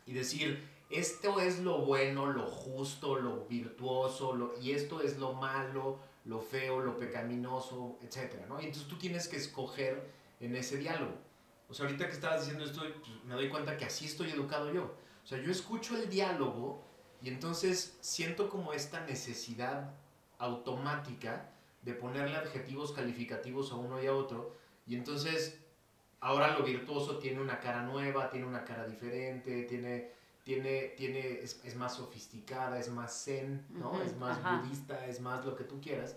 y 0.05 0.13
decir, 0.13 0.67
esto 0.89 1.39
es 1.39 1.59
lo 1.59 1.79
bueno, 1.79 2.27
lo 2.27 2.47
justo, 2.47 3.17
lo 3.17 3.45
virtuoso, 3.45 4.53
y 4.61 4.71
esto 4.71 5.01
es 5.01 5.17
lo 5.17 5.33
malo, 5.33 5.99
lo 6.23 6.39
feo, 6.39 6.79
lo 6.79 6.97
pecaminoso, 6.97 7.97
etc. 8.01 8.45
¿no? 8.47 8.61
Y 8.61 8.65
entonces 8.65 8.87
tú 8.87 8.97
tienes 8.97 9.27
que 9.27 9.37
escoger 9.37 10.09
en 10.39 10.55
ese 10.55 10.77
diálogo. 10.77 11.13
O 11.67 11.73
sea, 11.73 11.85
ahorita 11.85 12.07
que 12.07 12.13
estabas 12.13 12.41
diciendo 12.41 12.63
esto, 12.63 12.81
pues, 12.81 13.23
me 13.25 13.33
doy 13.33 13.49
cuenta 13.49 13.75
que 13.77 13.85
así 13.85 14.05
estoy 14.05 14.29
educado 14.29 14.71
yo. 14.71 14.95
O 15.23 15.27
sea, 15.27 15.41
yo 15.41 15.51
escucho 15.51 15.97
el 15.97 16.09
diálogo 16.09 16.83
y 17.21 17.29
entonces 17.29 17.97
siento 18.01 18.49
como 18.49 18.71
esta 18.73 19.01
necesidad 19.05 19.95
automática 20.37 21.49
de 21.85 21.93
ponerle 21.93 22.35
adjetivos 22.35 22.91
calificativos 22.91 23.71
a 23.71 23.75
uno 23.75 24.03
y 24.03 24.07
a 24.07 24.13
otro. 24.13 24.57
Y 24.85 24.95
entonces 24.95 25.59
ahora 26.19 26.57
lo 26.57 26.65
virtuoso 26.65 27.19
tiene 27.19 27.39
una 27.39 27.59
cara 27.59 27.83
nueva, 27.83 28.29
tiene 28.29 28.47
una 28.47 28.65
cara 28.65 28.85
diferente, 28.85 29.63
tiene 29.63 30.15
tiene, 30.45 30.93
tiene, 30.95 31.39
es, 31.39 31.75
más 31.75 31.95
sofisticada, 31.95 32.79
es 32.79 32.89
más 32.89 33.25
zen, 33.25 33.65
¿no? 33.69 33.99
es 34.03 34.15
más 34.15 34.37
budista, 34.61 35.07
es 35.07 35.19
más 35.19 35.43
lo 35.43 35.55
que 35.55 35.63
tú 35.63 35.81
quieras. 35.81 36.15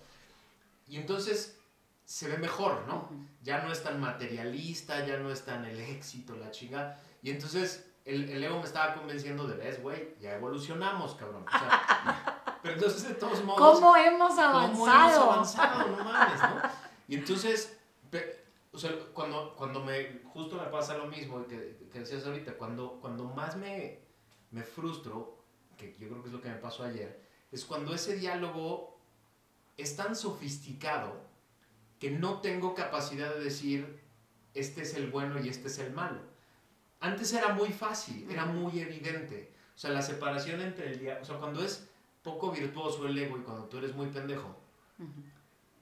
Y 0.87 0.99
entonces 0.99 1.59
se 2.05 2.29
ve 2.29 2.37
mejor, 2.37 2.85
¿no? 2.87 3.09
Ya 3.43 3.63
no 3.63 3.73
es 3.73 3.83
tan 3.83 3.99
materialista, 3.99 5.07
ya 5.07 5.17
no 5.17 5.31
es 5.31 5.47
tan 5.47 5.65
el 5.65 5.81
éxito, 5.81 6.37
la 6.37 6.51
chingada. 6.51 7.01
Y 7.23 7.31
entonces 7.31 7.91
el, 8.05 8.29
el 8.29 8.45
ego 8.45 8.59
me 8.59 8.67
estaba 8.67 8.95
convenciendo 8.95 9.47
de, 9.47 9.57
ves, 9.57 9.83
güey, 9.83 10.15
ya 10.21 10.35
evolucionamos, 10.35 11.15
cabrón. 11.15 11.47
O 11.47 11.59
sea, 11.59 12.28
pero 12.63 12.75
entonces 12.75 13.09
de 13.09 13.15
todos 13.15 13.45
modos... 13.45 13.61
¿Cómo 13.61 13.97
hemos 13.97 14.39
avanzado? 14.39 14.73
¿Cómo 14.73 14.87
hemos 14.87 15.17
avanzado? 15.17 15.97
No 15.97 16.05
mames, 16.05 16.41
¿no? 16.41 16.63
Y 17.09 17.15
entonces, 17.17 17.79
o 18.73 18.79
sea, 18.79 18.93
cuando, 19.13 19.55
cuando 19.57 19.83
me, 19.83 20.23
justo 20.33 20.57
me 20.57 20.65
pasa 20.65 20.97
lo 20.97 21.07
mismo 21.07 21.47
que, 21.47 21.89
que 21.93 22.01
decías 22.01 22.27
ahorita, 22.27 22.55
cuando, 22.59 22.99
cuando 23.01 23.25
más 23.25 23.57
me 23.57 24.09
me 24.51 24.63
frustro, 24.63 25.45
que 25.77 25.97
yo 25.99 26.09
creo 26.09 26.23
que 26.23 26.29
es 26.29 26.33
lo 26.33 26.41
que 26.41 26.49
me 26.49 26.57
pasó 26.57 26.85
ayer, 26.85 27.21
es 27.53 27.65
cuando 27.65 27.95
ese 27.95 28.17
diálogo 28.17 29.01
es 29.77 29.97
tan 29.97 30.17
sofisticado 30.17 31.21
que 31.99 32.11
no 32.11 32.41
tengo 32.41 32.75
capacidad 32.75 33.35
de 33.35 33.45
decir, 33.45 34.01
este 34.55 34.83
es 34.83 34.95
el 34.95 35.11
bueno 35.11 35.41
y 35.41 35.49
este 35.49 35.69
es 35.69 35.79
el 35.79 35.93
malo. 35.93 36.21
Antes 37.01 37.33
era 37.33 37.53
muy 37.53 37.73
fácil, 37.73 38.29
era 38.31 38.45
muy 38.45 38.81
evidente. 38.81 39.53
O 39.75 39.79
sea, 39.79 39.91
la 39.91 40.03
separación 40.03 40.61
entre 40.61 40.93
el 40.93 40.99
diálogo, 40.99 41.23
o 41.23 41.27
sea, 41.27 41.39
cuando 41.39 41.63
es 41.63 41.89
poco 42.23 42.51
virtuoso 42.51 43.07
el 43.07 43.19
ego 43.19 43.39
y 43.39 43.43
cuando 43.43 43.65
tú 43.65 43.79
eres 43.79 43.95
muy 43.95 44.09
pendejo, 44.09 44.57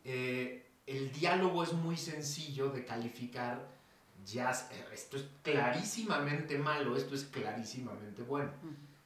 eh, 0.05 0.67
el 0.87 1.13
diálogo 1.13 1.63
es 1.63 1.73
muy 1.73 1.97
sencillo 1.97 2.71
de 2.71 2.85
calificar 2.85 3.77
ya 4.25 4.51
esto 4.93 5.17
es 5.17 5.25
clarísimamente 5.43 6.59
malo, 6.59 6.97
esto 6.97 7.15
es 7.15 7.25
clarísimamente 7.25 8.23
bueno. 8.23 8.51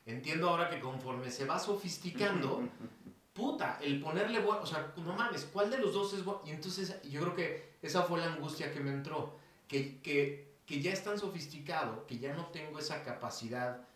Entiendo 0.07 0.49
ahora 0.49 0.71
que 0.71 0.81
conforme 0.81 1.31
se 1.31 1.45
va 1.45 1.59
sofisticando, 1.59 2.63
puta, 3.35 3.79
el 3.83 4.01
ponerle 4.01 4.41
bueno, 4.41 4.63
o 4.63 4.67
sea, 4.67 4.93
no 4.97 5.13
mames, 5.15 5.45
¿cuál 5.53 5.71
de 5.71 5.79
los 5.79 5.93
dos 5.93 6.15
es 6.15 6.25
bueno? 6.25 6.41
Y 6.47 6.51
entonces 6.51 7.01
yo 7.03 7.21
creo 7.21 7.35
que 7.35 7.71
esa 7.83 8.03
fue 8.03 8.19
la 8.19 8.33
angustia 8.33 8.73
que 8.73 8.81
me 8.81 8.91
entró, 8.91 9.39
que, 9.69 10.01
que, 10.01 10.55
que 10.67 10.81
ya 10.81 10.93
es 10.93 11.05
tan 11.05 11.19
sofisticado, 11.19 12.07
que 12.07 12.19
ya 12.19 12.35
no 12.35 12.47
tengo 12.47 12.79
esa 12.79 13.03
capacidad 13.03 13.87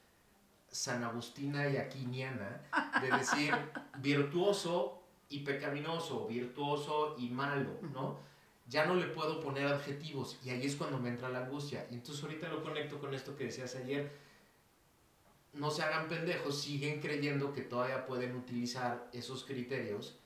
san 0.75 1.05
agustina 1.05 1.69
y 1.69 1.77
aquiniana 1.77 2.61
de 3.01 3.17
decir 3.17 3.55
virtuoso 3.99 5.01
y 5.29 5.41
pecaminoso, 5.41 6.27
virtuoso 6.27 7.15
y 7.19 7.29
malo, 7.31 7.79
¿no? 7.93 8.19
ya 8.67 8.87
no 8.87 8.95
le 8.95 9.07
puedo 9.07 9.41
poner 9.41 9.67
adjetivos 9.67 10.39
y 10.45 10.51
ahí 10.51 10.65
es 10.65 10.77
cuando 10.77 10.99
me 10.99 11.11
entra 11.11 11.29
la 11.29 11.45
angustia. 11.45 11.87
Y 11.91 11.95
entonces 11.95 12.23
ahorita 12.23 12.49
lo 12.49 12.63
conecto 12.63 12.99
con 12.99 13.15
esto 13.15 13.37
que 13.37 13.45
decías 13.45 13.75
ayer. 13.77 14.11
No 15.53 15.71
se 15.71 15.83
hagan 15.83 16.09
pendejos, 16.09 16.61
siguen 16.61 17.01
creyendo 17.01 17.53
que 17.53 17.63
todavía 17.63 18.07
pueden 18.07 18.35
utilizar 18.35 19.09
esos 19.13 19.45
criterios. 19.45 20.19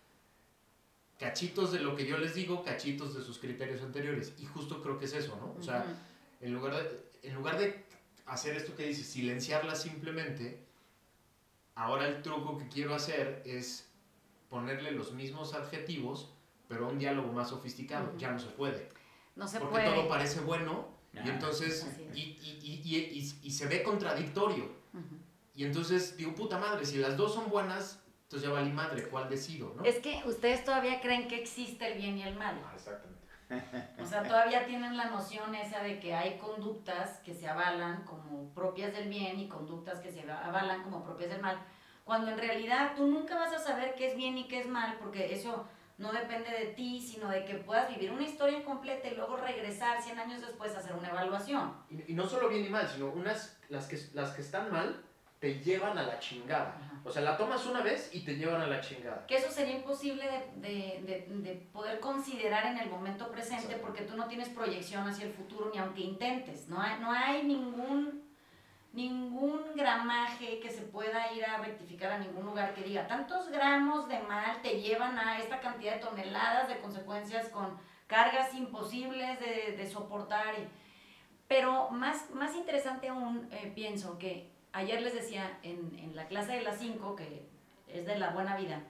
Cachitos 1.19 1.73
de 1.73 1.81
lo 1.81 1.97
que 1.97 2.07
yo 2.07 2.17
les 2.17 2.35
digo, 2.35 2.63
cachitos 2.63 3.15
de 3.15 3.23
sus 3.23 3.39
criterios 3.39 3.83
anteriores. 3.83 4.33
Y 4.39 4.47
justo 4.47 4.83
creo 4.83 4.99
que 4.99 5.07
es 5.07 5.13
eso, 5.13 5.37
¿no? 5.37 5.55
O 5.59 5.63
sea, 5.63 5.85
en, 6.41 6.55
lugar 6.55 6.75
de, 6.77 7.29
en 7.29 7.35
lugar 7.35 7.59
de 7.59 7.85
hacer 8.29 8.57
esto 8.57 8.75
que 8.75 8.87
dices, 8.87 9.07
silenciarla 9.07 9.75
simplemente, 9.75 10.65
ahora 11.75 12.07
el 12.07 12.23
truco 12.23 12.59
que 12.59 12.69
quiero 12.69 12.95
hacer 12.95 13.43
es 13.45 13.91
ponerle 14.49 14.93
los 14.93 15.13
mismos 15.13 15.55
adjetivos 15.55 16.33
pero 16.69 16.89
un 16.89 16.99
diálogo 16.99 17.33
más 17.33 17.49
sofisticado 17.49 18.15
ya 18.17 18.31
no 18.31 18.39
se 18.39 18.49
puede. 18.49 18.89
No 19.35 19.49
se 19.49 19.59
porque 19.59 19.73
puede. 19.73 19.95
todo 19.95 20.09
parece 20.09 20.41
bueno 20.41 20.89
y 21.13 21.29
entonces 21.29 21.87
y, 22.15 22.21
y, 22.21 22.83
y, 22.85 23.37
y, 23.43 23.51
se 23.51 23.67
ve 23.67 23.83
contradictorio. 23.83 24.71
Y 25.55 25.65
entonces 25.65 26.17
digo, 26.17 26.35
puta 26.35 26.59
madre, 26.59 26.85
si 26.87 26.99
las 26.99 27.17
dos 27.17 27.35
son 27.35 27.49
buenas, 27.49 28.01
entonces 28.25 28.49
ya 28.49 28.55
valí 28.55 28.71
madre, 28.71 29.09
¿cuál 29.09 29.29
decido? 29.29 29.75
¿no? 29.77 29.85
Es 29.85 29.99
que 29.99 30.23
ustedes 30.27 30.65
todavía 30.65 31.01
creen 31.01 31.27
que 31.27 31.41
existe 31.41 31.91
el 31.91 31.99
bien 31.99 32.19
y 32.19 32.23
el 32.23 32.37
mal. 32.37 32.61
Ah, 32.65 32.73
exactamente. 32.77 33.18
O 34.01 34.05
sea, 34.05 34.23
todavía 34.23 34.67
tienen 34.67 34.97
la 34.97 35.07
noción 35.07 35.55
esa 35.55 35.81
de 35.83 35.99
que 35.99 36.15
hay 36.15 36.39
conductas 36.39 37.19
que 37.21 37.35
se 37.35 37.49
avalan 37.49 38.05
como 38.05 38.53
propias 38.55 38.93
del 38.93 39.09
bien 39.09 39.39
y 39.41 39.49
conductas 39.49 40.01
que 40.01 40.11
se 40.11 40.31
avalan 40.31 40.83
como 40.83 41.03
propias 41.03 41.31
del 41.31 41.41
mal, 41.41 41.59
cuando 42.05 42.31
en 42.31 42.39
realidad 42.39 42.93
tú 42.97 43.07
nunca 43.07 43.37
vas 43.37 43.53
a 43.53 43.59
saber 43.59 43.95
qué 43.95 44.09
es 44.09 44.17
bien 44.17 44.39
y 44.39 44.49
qué 44.49 44.61
es 44.61 44.67
mal, 44.67 44.97
porque 44.99 45.33
eso 45.33 45.67
no 45.99 46.13
depende 46.13 46.51
de 46.51 46.67
ti, 46.67 47.01
sino 47.01 47.29
de 47.29 47.45
que 47.45 47.57
puedas 47.57 47.89
vivir 47.89 48.13
una 48.13 48.23
historia 48.23 48.65
completa 48.65 49.09
y 49.09 49.17
luego 49.17 49.37
regresar 49.37 50.01
100 50.01 50.19
años 50.19 50.41
después 50.41 50.75
a 50.75 50.79
hacer 50.79 50.95
una 50.95 51.09
evaluación. 51.09 51.75
Y, 51.91 52.15
no 52.15 52.27
solo 52.27 52.49
bien 52.49 52.65
y 52.65 52.69
mal, 52.69 52.89
sino 52.89 53.11
unas, 53.11 53.59
las 53.69 53.87
que, 53.87 53.99
las 54.15 54.31
que 54.31 54.43
están 54.43 54.71
mal, 54.71 55.05
te 55.41 55.59
llevan 55.61 55.99
a 55.99 56.05
la 56.05 56.19
chingada. 56.19 56.77
O 57.05 57.11
sea, 57.11 57.23
la 57.23 57.37
tomas 57.37 57.67
una 57.67 57.83
vez 57.83 58.11
y 58.13 58.21
te 58.21 58.37
llevan 58.37 58.61
a 58.61 58.67
la 58.67 58.81
chingada. 58.81 59.27
Que 59.27 59.37
eso 59.37 59.51
sería 59.51 59.77
imposible 59.77 60.25
de, 60.57 61.03
de, 61.07 61.27
de, 61.29 61.55
poder 61.73 62.01
considerar 62.01 62.67
en 62.67 62.79
el 62.79 62.91
momento 62.91 63.31
presente 63.31 63.77
porque 63.77 64.03
tú 64.03 64.17
no 64.17 64.27
tienes 64.27 64.49
proyección 64.49 65.07
hacia 65.07 65.27
el 65.27 65.33
futuro 65.33 65.71
ni 65.73 65.79
aunque 65.79 66.03
intentes. 66.03 66.69
No 66.69 66.81
hay, 66.81 67.01
no 67.01 67.11
hay 67.11 67.43
ningún 67.45 68.29
ningún 68.93 69.77
gramaje 69.77 70.61
que 70.61 70.71
se 70.71 70.83
pueda 70.83 71.33
ir 71.33 71.45
a 71.45 71.59
rectificar 71.59 72.11
a 72.11 72.19
ningún 72.19 72.47
lugar 72.47 72.75
que 72.75 72.83
diga 72.83 73.07
tantos 73.07 73.49
gramos 73.51 74.09
de 74.09 74.19
mal 74.21 74.63
te 74.63 74.81
llevan 74.81 75.19
a 75.19 75.39
esta 75.39 75.61
cantidad 75.61 75.95
de 75.95 76.01
toneladas 76.01 76.69
de 76.69 76.79
consecuencias 76.79 77.49
con 77.51 77.79
cargas 78.07 78.55
imposibles 78.55 79.39
de, 79.41 79.77
de 79.77 79.87
soportar. 79.87 80.55
pero 81.47 81.91
más, 81.91 82.31
más 82.31 82.57
interesante 82.57 83.09
aún, 83.09 83.49
eh, 83.53 83.71
pienso 83.75 84.19
que 84.19 84.51
ayer 84.79 85.03
les 85.03 85.15
decía 85.15 85.59
en, 85.63 85.99
en 85.99 86.15
la 86.15 86.27
clase 86.29 86.53
de 86.53 86.63
las 86.63 86.79
5, 86.79 87.17
que 87.17 87.47
es 87.89 88.07
de 88.07 88.19
la 88.19 88.31
buena 88.31 88.57
vida, 88.57 88.83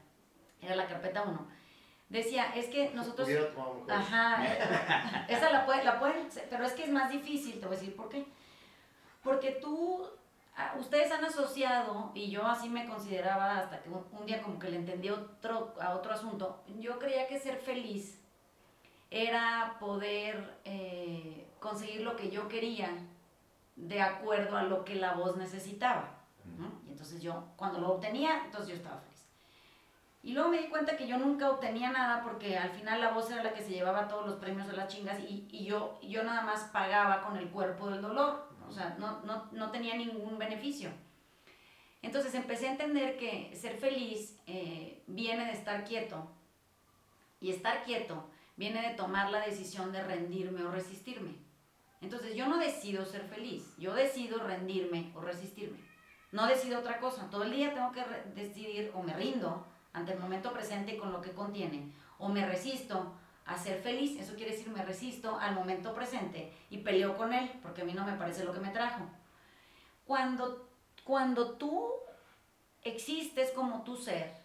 era 0.60 0.76
la 0.76 0.86
carpeta 0.86 1.22
1, 1.22 1.48
decía, 2.08 2.52
es 2.54 2.66
que 2.66 2.90
nosotros... 2.90 3.28
Ajá, 3.88 4.44
esa 5.28 5.50
la, 5.50 5.64
puede, 5.64 5.84
la 5.84 5.98
pueden, 5.98 6.28
pero 6.50 6.64
es 6.64 6.72
que 6.72 6.84
es 6.84 6.90
más 6.90 7.10
difícil, 7.10 7.58
te 7.58 7.66
voy 7.66 7.76
a 7.76 7.78
decir 7.78 7.96
por 7.96 8.08
qué. 8.08 8.26
Porque 9.22 9.52
tú, 9.52 10.06
ustedes 10.78 11.10
han 11.10 11.24
asociado, 11.24 12.12
y 12.14 12.30
yo 12.30 12.46
así 12.46 12.68
me 12.68 12.86
consideraba 12.86 13.58
hasta 13.58 13.82
que 13.82 13.88
un, 13.88 14.26
día 14.26 14.42
como 14.42 14.58
que 14.58 14.68
le 14.68 14.76
entendí 14.76 15.08
otro, 15.10 15.74
a 15.80 15.94
otro 15.94 16.12
asunto, 16.12 16.62
yo 16.78 16.98
creía 16.98 17.26
que 17.26 17.38
ser 17.38 17.56
feliz 17.56 18.20
era 19.10 19.76
poder 19.80 20.58
eh, 20.66 21.46
conseguir 21.60 22.02
lo 22.02 22.14
que 22.14 22.30
yo 22.30 22.46
quería 22.46 22.90
de 23.78 24.00
acuerdo 24.00 24.56
a 24.56 24.64
lo 24.64 24.84
que 24.84 24.94
la 24.94 25.14
voz 25.14 25.36
necesitaba. 25.36 26.14
Y 26.86 26.90
entonces 26.90 27.22
yo, 27.22 27.44
cuando 27.56 27.78
lo 27.78 27.90
obtenía, 27.90 28.42
entonces 28.44 28.70
yo 28.70 28.74
estaba 28.74 28.98
feliz. 29.00 29.26
Y 30.22 30.32
luego 30.32 30.48
me 30.48 30.58
di 30.58 30.68
cuenta 30.68 30.96
que 30.96 31.06
yo 31.06 31.16
nunca 31.16 31.50
obtenía 31.50 31.90
nada 31.90 32.22
porque 32.22 32.58
al 32.58 32.70
final 32.70 33.00
la 33.00 33.12
voz 33.12 33.30
era 33.30 33.42
la 33.42 33.52
que 33.52 33.62
se 33.62 33.70
llevaba 33.70 34.08
todos 34.08 34.26
los 34.26 34.36
premios 34.36 34.66
de 34.66 34.72
las 34.72 34.92
chingas 34.92 35.20
y, 35.20 35.46
y 35.50 35.64
yo, 35.64 35.98
yo 36.02 36.24
nada 36.24 36.42
más 36.42 36.64
pagaba 36.72 37.22
con 37.22 37.36
el 37.36 37.48
cuerpo 37.50 37.88
del 37.88 38.02
dolor 38.02 38.48
o 38.68 38.72
sea, 38.72 38.96
no, 38.98 39.20
no, 39.24 39.48
no 39.52 39.70
tenía 39.70 39.96
ningún 39.96 40.38
beneficio. 40.38 40.90
Entonces 42.02 42.34
empecé 42.34 42.68
a 42.68 42.72
entender 42.72 43.16
que 43.16 43.54
ser 43.56 43.76
feliz 43.78 44.38
eh, 44.46 45.02
viene 45.06 45.46
de 45.46 45.52
estar 45.52 45.84
quieto 45.84 46.30
y 47.40 47.50
estar 47.50 47.84
quieto 47.84 48.28
viene 48.56 48.82
de 48.82 48.94
tomar 48.94 49.30
la 49.30 49.40
decisión 49.40 49.92
de 49.92 50.02
rendirme 50.02 50.62
o 50.64 50.70
resistirme. 50.70 51.34
Entonces 52.00 52.34
yo 52.36 52.46
no 52.48 52.58
decido 52.58 53.04
ser 53.04 53.24
feliz, 53.24 53.74
yo 53.78 53.94
decido 53.94 54.38
rendirme 54.38 55.12
o 55.14 55.20
resistirme. 55.20 55.78
No 56.30 56.46
decido 56.46 56.80
otra 56.80 56.98
cosa. 56.98 57.30
Todo 57.30 57.44
el 57.44 57.52
día 57.52 57.74
tengo 57.74 57.90
que 57.92 58.04
decidir 58.34 58.92
o 58.94 59.02
me 59.02 59.14
rindo 59.14 59.66
ante 59.92 60.12
el 60.12 60.20
momento 60.20 60.52
presente 60.52 60.96
con 60.96 61.12
lo 61.12 61.20
que 61.20 61.32
contiene 61.32 61.92
o 62.18 62.28
me 62.28 62.46
resisto 62.46 63.14
a 63.46 63.56
ser 63.56 63.80
feliz, 63.80 64.20
eso 64.20 64.34
quiere 64.34 64.52
decir 64.52 64.68
me 64.68 64.84
resisto 64.84 65.38
al 65.38 65.54
momento 65.54 65.94
presente 65.94 66.52
y 66.68 66.78
peleo 66.78 67.16
con 67.16 67.32
él, 67.32 67.50
porque 67.62 67.80
a 67.80 67.84
mí 67.84 67.94
no 67.94 68.04
me 68.04 68.12
parece 68.12 68.44
lo 68.44 68.52
que 68.52 68.60
me 68.60 68.68
trajo. 68.68 69.08
Cuando, 70.04 70.68
cuando 71.02 71.52
tú 71.52 71.90
existes 72.82 73.50
como 73.52 73.84
tu 73.84 73.96
ser, 73.96 74.36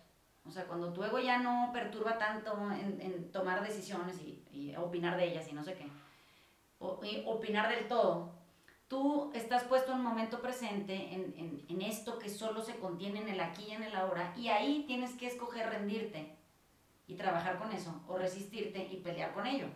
o 0.46 0.52
sea, 0.52 0.66
cuando 0.66 0.94
tu 0.94 1.04
ego 1.04 1.20
ya 1.20 1.39
no 1.39 1.72
perturba 1.74 2.18
tanto 2.18 2.72
en, 2.72 3.30
tomar 3.32 3.62
decisiones 3.62 4.22
y, 4.22 4.74
opinar 4.78 5.18
de 5.18 5.32
ellas 5.32 5.48
y 5.50 5.54
no 5.54 5.63
sé 5.63 5.74
qué, 5.74 5.88
opinar 7.26 7.69
del 7.69 7.88
todo, 7.88 8.34
tú 8.88 9.32
estás 9.34 9.63
puesto 9.63 9.91
en 9.91 10.00
un 10.00 10.04
momento 10.04 10.41
presente, 10.41 11.13
en, 11.13 11.65
en 11.67 11.82
esto 11.82 12.19
que 12.19 12.30
solo 12.30 12.62
se 12.62 12.78
contiene 12.78 13.22
en 13.22 13.30
el 13.30 13.39
aquí 13.39 13.65
y 13.69 13.72
en 13.72 13.84
el 13.84 13.96
ahora, 13.96 14.34
y 14.38 14.50
ahí 14.50 14.84
tienes 14.88 15.13
que 15.13 15.28
escoger 15.28 15.69
rendirte 15.69 16.38
y 17.08 17.15
trabajar 17.15 17.58
con 17.58 17.72
eso, 17.72 18.02
o 18.08 18.17
resistirte 18.17 18.88
y 18.91 18.98
pelear 18.98 19.34
con 19.34 19.48
ello. 19.48 19.67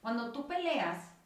Cuando 0.00 0.32
tú 0.32 0.46
peleas, 0.46 1.16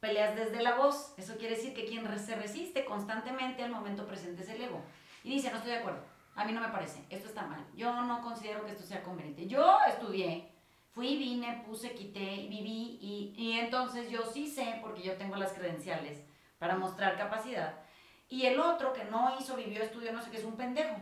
peleas 0.00 0.36
desde 0.36 0.62
la 0.62 0.76
voz. 0.76 1.14
Eso 1.16 1.36
quiere 1.36 1.56
decir 1.56 1.74
que 1.74 1.84
quien 1.84 2.06
se 2.18 2.36
resiste 2.36 2.84
constantemente 2.84 3.62
al 3.62 3.70
momento 3.70 4.06
presente 4.06 4.42
es 4.42 4.48
el 4.48 4.62
ego. 4.62 4.80
Y 5.24 5.30
dice, 5.30 5.50
no 5.50 5.56
estoy 5.56 5.72
de 5.72 5.78
acuerdo, 5.78 6.04
a 6.36 6.44
mí 6.44 6.52
no 6.52 6.60
me 6.60 6.68
parece, 6.68 7.04
esto 7.10 7.28
está 7.28 7.46
mal, 7.46 7.66
yo 7.74 7.92
no 8.02 8.22
considero 8.22 8.64
que 8.64 8.70
esto 8.70 8.84
sea 8.84 9.02
conveniente. 9.02 9.48
Yo 9.48 9.78
estudié, 9.88 10.52
fui, 10.96 11.18
vine, 11.18 11.62
puse, 11.66 11.92
quité, 11.92 12.46
viví 12.48 12.98
y, 13.02 13.34
y 13.36 13.58
entonces 13.58 14.10
yo 14.10 14.24
sí 14.24 14.48
sé, 14.48 14.78
porque 14.80 15.02
yo 15.02 15.18
tengo 15.18 15.36
las 15.36 15.52
credenciales 15.52 16.24
para 16.58 16.78
mostrar 16.78 17.18
capacidad. 17.18 17.84
Y 18.30 18.46
el 18.46 18.58
otro 18.58 18.94
que 18.94 19.04
no 19.04 19.36
hizo, 19.38 19.56
vivió, 19.56 19.82
estudió, 19.82 20.10
no 20.14 20.22
sé 20.22 20.30
qué, 20.30 20.38
es 20.38 20.44
un 20.44 20.56
pendejo. 20.56 20.96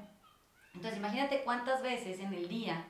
Entonces 0.74 0.98
imagínate 0.98 1.44
cuántas 1.44 1.80
veces 1.80 2.18
en 2.18 2.34
el 2.34 2.48
día 2.48 2.84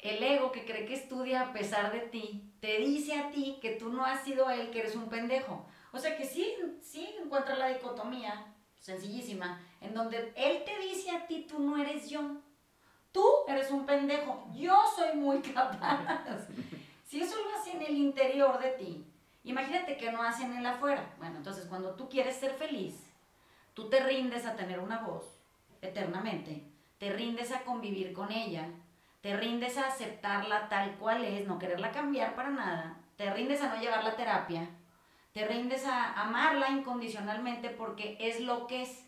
el 0.00 0.22
ego 0.22 0.52
que 0.52 0.66
cree 0.66 0.84
que 0.84 0.92
estudia 0.92 1.40
a 1.40 1.52
pesar 1.54 1.90
de 1.90 2.00
ti, 2.00 2.52
te 2.60 2.76
dice 2.80 3.14
a 3.14 3.30
ti 3.30 3.58
que 3.62 3.70
tú 3.70 3.88
no 3.88 4.04
has 4.04 4.24
sido 4.24 4.50
él, 4.50 4.70
que 4.70 4.80
eres 4.80 4.96
un 4.96 5.08
pendejo. 5.08 5.66
O 5.90 5.98
sea 5.98 6.18
que 6.18 6.26
sí, 6.26 6.54
sí 6.82 7.08
encuentra 7.18 7.56
la 7.56 7.68
dicotomía, 7.68 8.54
sencillísima, 8.78 9.66
en 9.80 9.94
donde 9.94 10.34
él 10.36 10.64
te 10.66 10.78
dice 10.80 11.12
a 11.12 11.26
ti, 11.26 11.46
tú 11.48 11.60
no 11.60 11.78
eres 11.78 12.10
yo. 12.10 12.42
Tú 13.14 13.24
eres 13.46 13.70
un 13.70 13.86
pendejo, 13.86 14.44
yo 14.52 14.74
soy 14.96 15.16
muy 15.16 15.40
capaz. 15.54 16.48
si 17.06 17.20
eso 17.20 17.36
lo 17.44 17.56
hace 17.56 17.70
en 17.70 17.82
el 17.82 17.96
interior 17.96 18.58
de 18.58 18.70
ti, 18.70 19.06
imagínate 19.44 19.96
que 19.96 20.10
no 20.10 20.20
hace 20.20 20.42
en 20.42 20.56
el 20.56 20.66
afuera. 20.66 21.14
Bueno, 21.18 21.36
entonces 21.36 21.66
cuando 21.66 21.94
tú 21.94 22.08
quieres 22.08 22.34
ser 22.34 22.54
feliz, 22.54 22.96
tú 23.72 23.88
te 23.88 24.00
rindes 24.00 24.44
a 24.46 24.56
tener 24.56 24.80
una 24.80 24.98
voz 24.98 25.22
eternamente, 25.80 26.64
te 26.98 27.12
rindes 27.12 27.52
a 27.52 27.62
convivir 27.62 28.12
con 28.12 28.32
ella, 28.32 28.68
te 29.20 29.36
rindes 29.36 29.78
a 29.78 29.86
aceptarla 29.86 30.68
tal 30.68 30.96
cual 30.96 31.24
es, 31.24 31.46
no 31.46 31.60
quererla 31.60 31.92
cambiar 31.92 32.34
para 32.34 32.50
nada, 32.50 32.96
te 33.16 33.32
rindes 33.32 33.62
a 33.62 33.72
no 33.72 33.80
llevarla 33.80 34.10
a 34.10 34.16
terapia, 34.16 34.68
te 35.32 35.46
rindes 35.46 35.86
a 35.86 36.20
amarla 36.20 36.70
incondicionalmente 36.70 37.70
porque 37.70 38.16
es 38.18 38.40
lo 38.40 38.66
que 38.66 38.82
es. 38.82 39.06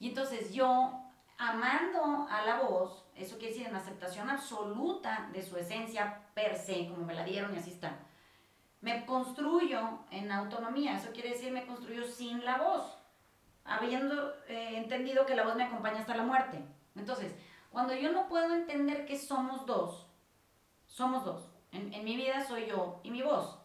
Y 0.00 0.08
entonces 0.08 0.52
yo, 0.52 1.00
amando 1.38 2.26
a 2.28 2.44
la 2.44 2.60
voz, 2.62 3.05
eso 3.16 3.38
quiere 3.38 3.54
decir 3.54 3.66
en 3.68 3.76
aceptación 3.76 4.30
absoluta 4.30 5.28
de 5.32 5.42
su 5.42 5.56
esencia 5.56 6.22
per 6.34 6.56
se, 6.56 6.88
como 6.88 7.04
me 7.04 7.14
la 7.14 7.24
dieron 7.24 7.54
y 7.54 7.58
así 7.58 7.70
está, 7.70 7.96
me 8.80 9.04
construyo 9.06 10.00
en 10.10 10.30
autonomía, 10.30 10.96
eso 10.96 11.10
quiere 11.12 11.30
decir 11.30 11.52
me 11.52 11.66
construyo 11.66 12.06
sin 12.06 12.44
la 12.44 12.58
voz, 12.58 12.98
habiendo 13.64 14.34
eh, 14.48 14.76
entendido 14.76 15.26
que 15.26 15.34
la 15.34 15.44
voz 15.44 15.56
me 15.56 15.64
acompaña 15.64 16.00
hasta 16.00 16.16
la 16.16 16.22
muerte. 16.22 16.62
Entonces, 16.94 17.34
cuando 17.70 17.94
yo 17.94 18.12
no 18.12 18.28
puedo 18.28 18.54
entender 18.54 19.06
que 19.06 19.18
somos 19.18 19.66
dos, 19.66 20.06
somos 20.86 21.24
dos. 21.24 21.50
En, 21.72 21.90
mi 22.04 22.16
vida 22.16 22.42
soy 22.46 22.66
yo 22.66 23.00
y 23.02 23.10
mi 23.10 23.22
voz. 23.22 23.58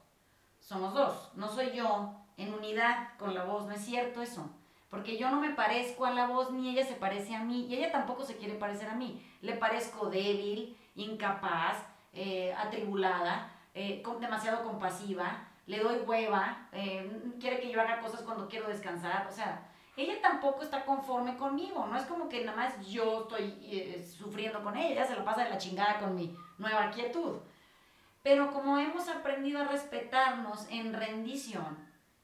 Somos 0.59 0.93
dos. 0.93 1.31
No 1.35 1.47
soy 1.47 1.71
yo 1.71 2.13
en 2.35 2.53
unidad 2.53 3.17
con 3.17 3.33
la 3.33 3.45
voz. 3.45 3.65
No 3.65 3.71
es 3.71 3.85
cierto 3.85 4.21
eso. 4.21 4.49
Porque 4.91 5.17
yo 5.17 5.31
no 5.31 5.39
me 5.39 5.51
parezco 5.51 6.05
a 6.05 6.11
la 6.11 6.27
voz 6.27 6.51
ni 6.51 6.69
ella 6.69 6.85
se 6.85 6.95
parece 6.95 7.33
a 7.33 7.43
mí 7.45 7.65
y 7.65 7.75
ella 7.75 7.93
tampoco 7.93 8.25
se 8.25 8.35
quiere 8.35 8.55
parecer 8.55 8.89
a 8.89 8.93
mí. 8.93 9.25
Le 9.41 9.53
parezco 9.53 10.09
débil, 10.09 10.77
incapaz, 10.95 11.77
eh, 12.13 12.53
atribulada. 12.53 13.49
eh, 13.73 14.03
demasiado 14.19 14.63
compasiva, 14.63 15.47
le 15.65 15.79
doy 15.79 15.99
hueva, 15.99 16.67
eh, 16.73 17.09
quiere 17.39 17.61
que 17.61 17.71
yo 17.71 17.79
haga 17.79 18.01
cosas 18.01 18.21
cuando 18.23 18.49
quiero 18.49 18.67
descansar, 18.67 19.27
o 19.27 19.31
sea, 19.31 19.65
ella 19.95 20.21
tampoco 20.21 20.61
está 20.61 20.83
conforme 20.83 21.37
conmigo, 21.37 21.85
no 21.87 21.95
es 21.95 22.03
como 22.03 22.27
que 22.27 22.43
nada 22.43 22.57
más 22.57 22.85
yo 22.85 23.21
estoy 23.21 24.03
sufriendo 24.03 24.61
con 24.61 24.75
ella, 24.75 24.89
ella 24.89 25.07
se 25.07 25.15
la 25.15 25.23
pasa 25.23 25.45
de 25.45 25.51
la 25.51 25.57
chingada 25.57 25.99
con 25.99 26.15
mi 26.15 26.35
nueva 26.57 26.91
quietud. 26.91 27.37
Pero 28.23 28.51
como 28.51 28.77
hemos 28.77 29.07
aprendido 29.07 29.61
a 29.61 29.65
respetarnos 29.65 30.69
en 30.69 30.93
rendición, 30.93 31.77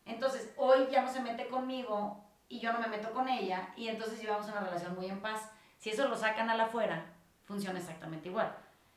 entonces 0.06 0.54
hoy 0.58 0.88
ya 0.92 1.02
no 1.02 1.08
se 1.08 1.22
mete 1.22 1.48
conmigo 1.48 2.27
y 2.50 2.60
yo 2.60 2.72
no 2.74 2.80
me 2.80 2.88
meto 2.88 3.12
con 3.12 3.28
ella 3.28 3.74
y 3.76 3.88
entonces 3.88 4.22
llevamos 4.22 4.48
una 4.48 4.62
relación 4.62 4.96
muy 4.96 5.08
en 5.08 5.22
paz. 5.22 5.52
Si 5.78 5.90
eso 5.90 6.08
lo 6.08 6.16
sacan 6.16 6.50
a 6.50 6.56
la 6.56 6.66
afuera, 6.66 7.06
funciona 7.46 7.80
exactamente 7.80 8.30
igual. 8.30 8.56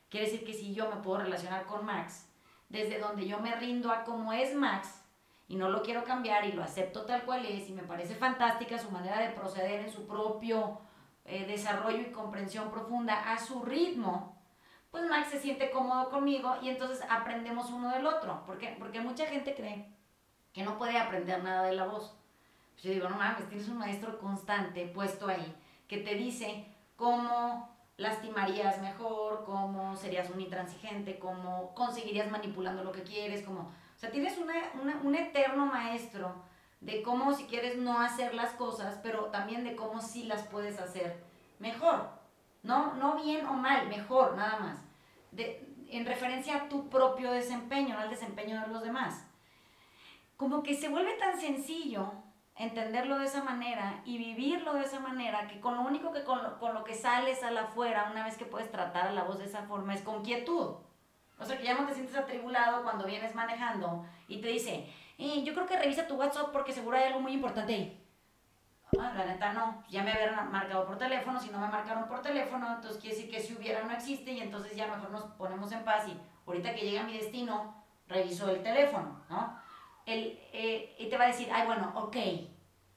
Quiere 0.08 0.26
decir 0.26 0.44
que 0.44 0.54
si 0.54 0.74
yo 0.74 0.88
me 0.88 1.02
puedo 1.02 1.18
relacionar 1.18 1.66
con 1.66 1.84
Max, 1.84 2.28
desde 2.68 2.98
donde 2.98 3.26
yo 3.26 3.38
me 3.38 3.54
rindo 3.56 3.90
a 3.90 4.04
cómo 4.04 4.32
es 4.32 4.54
Max 4.54 5.02
y 5.48 5.56
no 5.56 5.68
lo 5.68 5.82
quiero 5.82 6.04
cambiar 6.04 6.44
y 6.44 6.52
lo 6.52 6.62
acepto 6.62 7.04
tal 7.04 7.24
cual 7.24 7.44
es 7.44 7.68
y 7.68 7.72
me 7.72 7.82
parece 7.82 8.14
fantástica 8.14 8.78
su 8.78 8.90
manera 8.90 9.20
de 9.20 9.30
proceder 9.30 9.80
en 9.80 9.90
su 9.90 10.06
propio 10.06 10.80
eh, 11.24 11.46
desarrollo 11.46 12.00
y 12.00 12.12
comprensión 12.12 12.70
profunda 12.70 13.32
a 13.32 13.38
su 13.38 13.62
ritmo, 13.62 14.36
pues 14.90 15.04
Max 15.08 15.28
se 15.30 15.40
siente 15.40 15.70
cómodo 15.70 16.10
conmigo 16.10 16.56
y 16.60 16.68
entonces 16.68 17.04
aprendemos 17.08 17.70
uno 17.70 17.90
del 17.90 18.06
otro. 18.06 18.44
¿Por 18.44 18.58
qué? 18.58 18.74
Porque 18.78 19.00
mucha 19.00 19.26
gente 19.26 19.54
cree 19.54 19.88
que 20.52 20.64
no 20.64 20.78
puede 20.78 20.98
aprender 20.98 21.42
nada 21.42 21.62
de 21.62 21.74
la 21.74 21.86
voz. 21.86 22.16
Yo 22.82 22.90
digo, 22.90 23.08
no 23.08 23.16
mames, 23.16 23.48
tienes 23.48 23.68
un 23.68 23.78
maestro 23.78 24.18
constante 24.18 24.86
puesto 24.86 25.28
ahí 25.28 25.54
que 25.86 25.98
te 25.98 26.14
dice 26.14 26.66
cómo 26.96 27.68
lastimarías 27.96 28.80
mejor, 28.80 29.44
cómo 29.44 29.96
serías 29.96 30.30
un 30.30 30.40
intransigente, 30.40 31.18
cómo 31.18 31.74
conseguirías 31.74 32.30
manipulando 32.30 32.82
lo 32.82 32.92
que 32.92 33.02
quieres, 33.02 33.42
como, 33.42 33.60
o 33.60 33.98
sea, 33.98 34.10
tienes 34.10 34.38
un 34.38 35.14
eterno 35.14 35.66
maestro 35.66 36.34
de 36.80 37.02
cómo 37.02 37.34
si 37.34 37.44
quieres 37.44 37.76
no 37.76 38.00
hacer 38.00 38.34
las 38.34 38.52
cosas, 38.52 38.98
pero 39.02 39.26
también 39.26 39.64
de 39.64 39.76
cómo 39.76 40.00
sí 40.00 40.24
las 40.24 40.42
puedes 40.44 40.80
hacer 40.80 41.22
mejor. 41.58 42.08
No, 42.62 42.94
no 42.94 43.22
bien 43.22 43.44
o 43.46 43.52
mal, 43.52 43.88
mejor, 43.88 44.36
nada 44.36 44.58
más. 44.58 44.78
De, 45.30 45.66
en 45.90 46.06
referencia 46.06 46.56
a 46.56 46.68
tu 46.68 46.88
propio 46.88 47.32
desempeño, 47.32 47.94
no 47.94 48.00
al 48.00 48.10
desempeño 48.10 48.60
de 48.60 48.68
los 48.68 48.82
demás. 48.82 49.26
Como 50.36 50.62
que 50.62 50.74
se 50.74 50.88
vuelve 50.88 51.14
tan 51.14 51.38
sencillo 51.38 52.12
entenderlo 52.56 53.18
de 53.18 53.24
esa 53.24 53.42
manera 53.42 54.02
y 54.04 54.18
vivirlo 54.18 54.74
de 54.74 54.82
esa 54.82 55.00
manera, 55.00 55.48
que 55.48 55.60
con 55.60 55.76
lo 55.76 55.82
único 55.82 56.12
que 56.12 56.24
con 56.24 56.42
lo, 56.42 56.84
que 56.84 56.94
sales 56.94 57.42
a 57.42 57.50
la 57.50 57.62
afuera, 57.62 58.08
una 58.10 58.24
vez 58.24 58.36
que 58.36 58.44
puedes 58.44 58.70
tratar 58.70 59.08
a 59.08 59.12
la 59.12 59.24
voz 59.24 59.38
de 59.38 59.46
esa 59.46 59.62
forma, 59.62 59.94
es 59.94 60.02
con 60.02 60.22
quietud. 60.22 60.76
O 61.38 61.44
sea, 61.44 61.56
que 61.56 61.64
ya 61.64 61.74
no 61.74 61.86
te 61.86 61.94
sientes 61.94 62.16
atribulado 62.16 62.82
cuando 62.82 63.06
vienes 63.06 63.34
manejando 63.34 64.04
y 64.28 64.40
te 64.40 64.48
dice, 64.48 64.92
eh, 65.16 65.42
yo 65.42 65.54
creo 65.54 65.66
que 65.66 65.78
revisa 65.78 66.06
tu 66.06 66.16
WhatsApp 66.16 66.52
porque 66.52 66.72
seguro 66.72 66.98
hay 66.98 67.04
algo 67.04 67.20
muy 67.20 67.32
importante 67.32 67.74
ahí. 67.74 67.96
Ah, 68.98 69.12
la 69.16 69.24
neta 69.24 69.52
no, 69.52 69.84
ya 69.88 70.02
me 70.02 70.12
habían 70.12 70.50
marcado 70.50 70.84
por 70.84 70.98
teléfono, 70.98 71.40
si 71.40 71.50
no 71.50 71.60
me 71.60 71.68
marcaron 71.68 72.08
por 72.08 72.20
teléfono, 72.20 72.74
entonces 72.74 73.00
quiere 73.00 73.16
decir 73.16 73.30
que 73.30 73.40
si 73.40 73.54
hubiera 73.54 73.84
no 73.84 73.92
existe 73.92 74.32
y 74.32 74.40
entonces 74.40 74.74
ya 74.74 74.88
mejor 74.88 75.10
nos 75.10 75.22
ponemos 75.32 75.70
en 75.70 75.84
paz 75.84 76.08
y 76.08 76.20
ahorita 76.46 76.74
que 76.74 76.90
llega 76.90 77.04
mi 77.04 77.16
destino, 77.16 77.84
reviso 78.08 78.50
el 78.50 78.62
teléfono, 78.62 79.22
¿no? 79.28 79.59
Él, 80.06 80.38
eh, 80.52 80.96
y 80.98 81.08
te 81.08 81.16
va 81.16 81.24
a 81.24 81.28
decir, 81.28 81.48
ay, 81.52 81.66
bueno, 81.66 81.92
ok, 81.94 82.16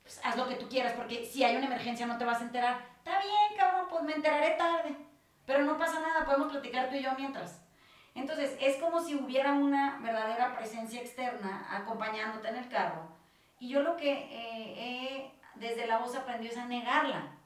pues 0.02 0.22
haz 0.24 0.36
lo 0.38 0.48
que 0.48 0.56
tú 0.56 0.68
quieras, 0.68 0.94
porque 0.94 1.26
si 1.26 1.44
hay 1.44 1.56
una 1.56 1.68
emergencia 1.68 2.06
no 2.06 2.18
te 2.18 2.26
vas 2.26 2.42
a 2.42 2.46
enterar. 2.46 2.86
Está 2.98 3.20
bien, 3.20 3.58
cabrón, 3.58 3.88
pues 3.90 4.04
me 4.04 4.14
enteraré 4.14 4.52
tarde, 4.52 4.96
pero 5.46 5.64
no 5.64 5.78
pasa 5.78 6.00
nada, 6.00 6.26
podemos 6.26 6.52
platicar 6.52 6.90
tú 6.90 6.96
y 6.96 7.04
yo 7.04 7.12
mientras. 7.18 7.62
Entonces, 8.16 8.56
es 8.62 8.78
como 8.78 9.02
si 9.02 9.16
hubiera 9.16 9.54
una 9.54 10.00
verdadera 10.00 10.56
presencia 10.56 11.02
externa 11.02 11.68
acompañándote 11.72 12.48
en 12.48 12.58
el 12.58 12.70
carro. 12.70 13.08
Y 13.60 13.70
yo 13.70 13.82
lo 13.82 13.98
que 13.98 14.12
eh, 14.12 14.76
he, 14.78 15.32
desde 15.56 15.88
la 15.88 15.98
voz 15.98 16.16
aprendido 16.16 16.52
es 16.54 16.60
a 16.60 16.66
negarla. 16.66 17.38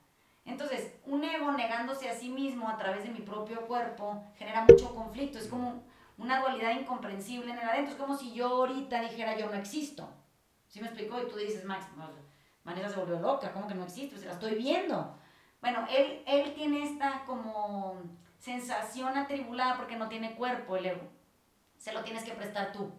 Entonces, 0.46 0.94
un 1.06 1.24
ego 1.24 1.52
negándose 1.52 2.10
a 2.10 2.16
sí 2.16 2.30
mismo 2.30 2.70
a 2.70 2.78
través 2.78 3.04
de 3.04 3.10
mi 3.10 3.20
propio 3.20 3.68
cuerpo 3.68 4.24
genera 4.38 4.66
mucho 4.68 4.96
conflicto. 4.96 5.38
Es 5.38 5.48
como 5.48 5.84
una 6.18 6.40
dualidad 6.42 6.72
incomprensible 6.72 7.52
en 7.52 7.60
el 7.60 7.70
adentro. 7.70 7.94
Es 7.94 8.00
como 8.00 8.18
si 8.18 8.34
yo 8.34 8.48
ahorita 8.48 9.02
dijera 9.02 9.38
yo 9.38 9.48
no 9.48 9.54
existo. 9.54 10.10
¿Sí 10.68 10.82
me 10.82 10.88
explico? 10.88 11.22
Y 11.22 11.28
tú 11.28 11.38
dices, 11.38 11.64
Max, 11.64 11.86
Vanessa 12.64 12.90
se 12.90 13.00
volvió 13.00 13.20
loca, 13.20 13.54
¿cómo 13.54 13.68
que 13.68 13.76
no 13.76 13.84
existe? 13.84 14.16
Pues, 14.16 14.26
la 14.26 14.34
estoy 14.34 14.56
viendo. 14.56 15.18
Bueno, 15.62 15.88
él, 15.90 16.24
él 16.28 16.54
tiene 16.54 16.84
esta 16.84 17.24
como 17.26 18.02
sensación 18.38 19.18
atribulada 19.18 19.78
porque 19.78 19.96
no 19.96 20.10
tiene 20.10 20.36
cuerpo 20.36 20.76
el 20.76 20.88
ego. 20.88 21.08
Se 21.78 21.94
lo 21.94 22.04
tienes 22.04 22.24
que 22.24 22.34
prestar 22.34 22.72
tú. 22.72 22.92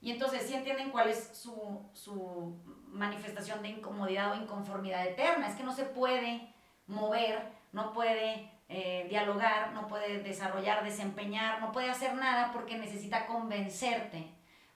Y 0.00 0.12
entonces 0.12 0.42
sí 0.46 0.54
entienden 0.54 0.90
cuál 0.90 1.08
es 1.08 1.30
su, 1.32 1.88
su 1.94 2.60
manifestación 2.88 3.62
de 3.62 3.70
incomodidad 3.70 4.32
o 4.32 4.36
inconformidad 4.36 5.06
eterna. 5.06 5.48
Es 5.48 5.56
que 5.56 5.64
no 5.64 5.72
se 5.72 5.84
puede 5.84 6.54
mover, 6.86 7.50
no 7.72 7.92
puede 7.92 8.50
eh, 8.68 9.06
dialogar, 9.08 9.72
no 9.72 9.88
puede 9.88 10.22
desarrollar, 10.22 10.84
desempeñar, 10.84 11.60
no 11.60 11.72
puede 11.72 11.90
hacer 11.90 12.14
nada 12.14 12.50
porque 12.52 12.78
necesita 12.78 13.26
convencerte 13.26 14.26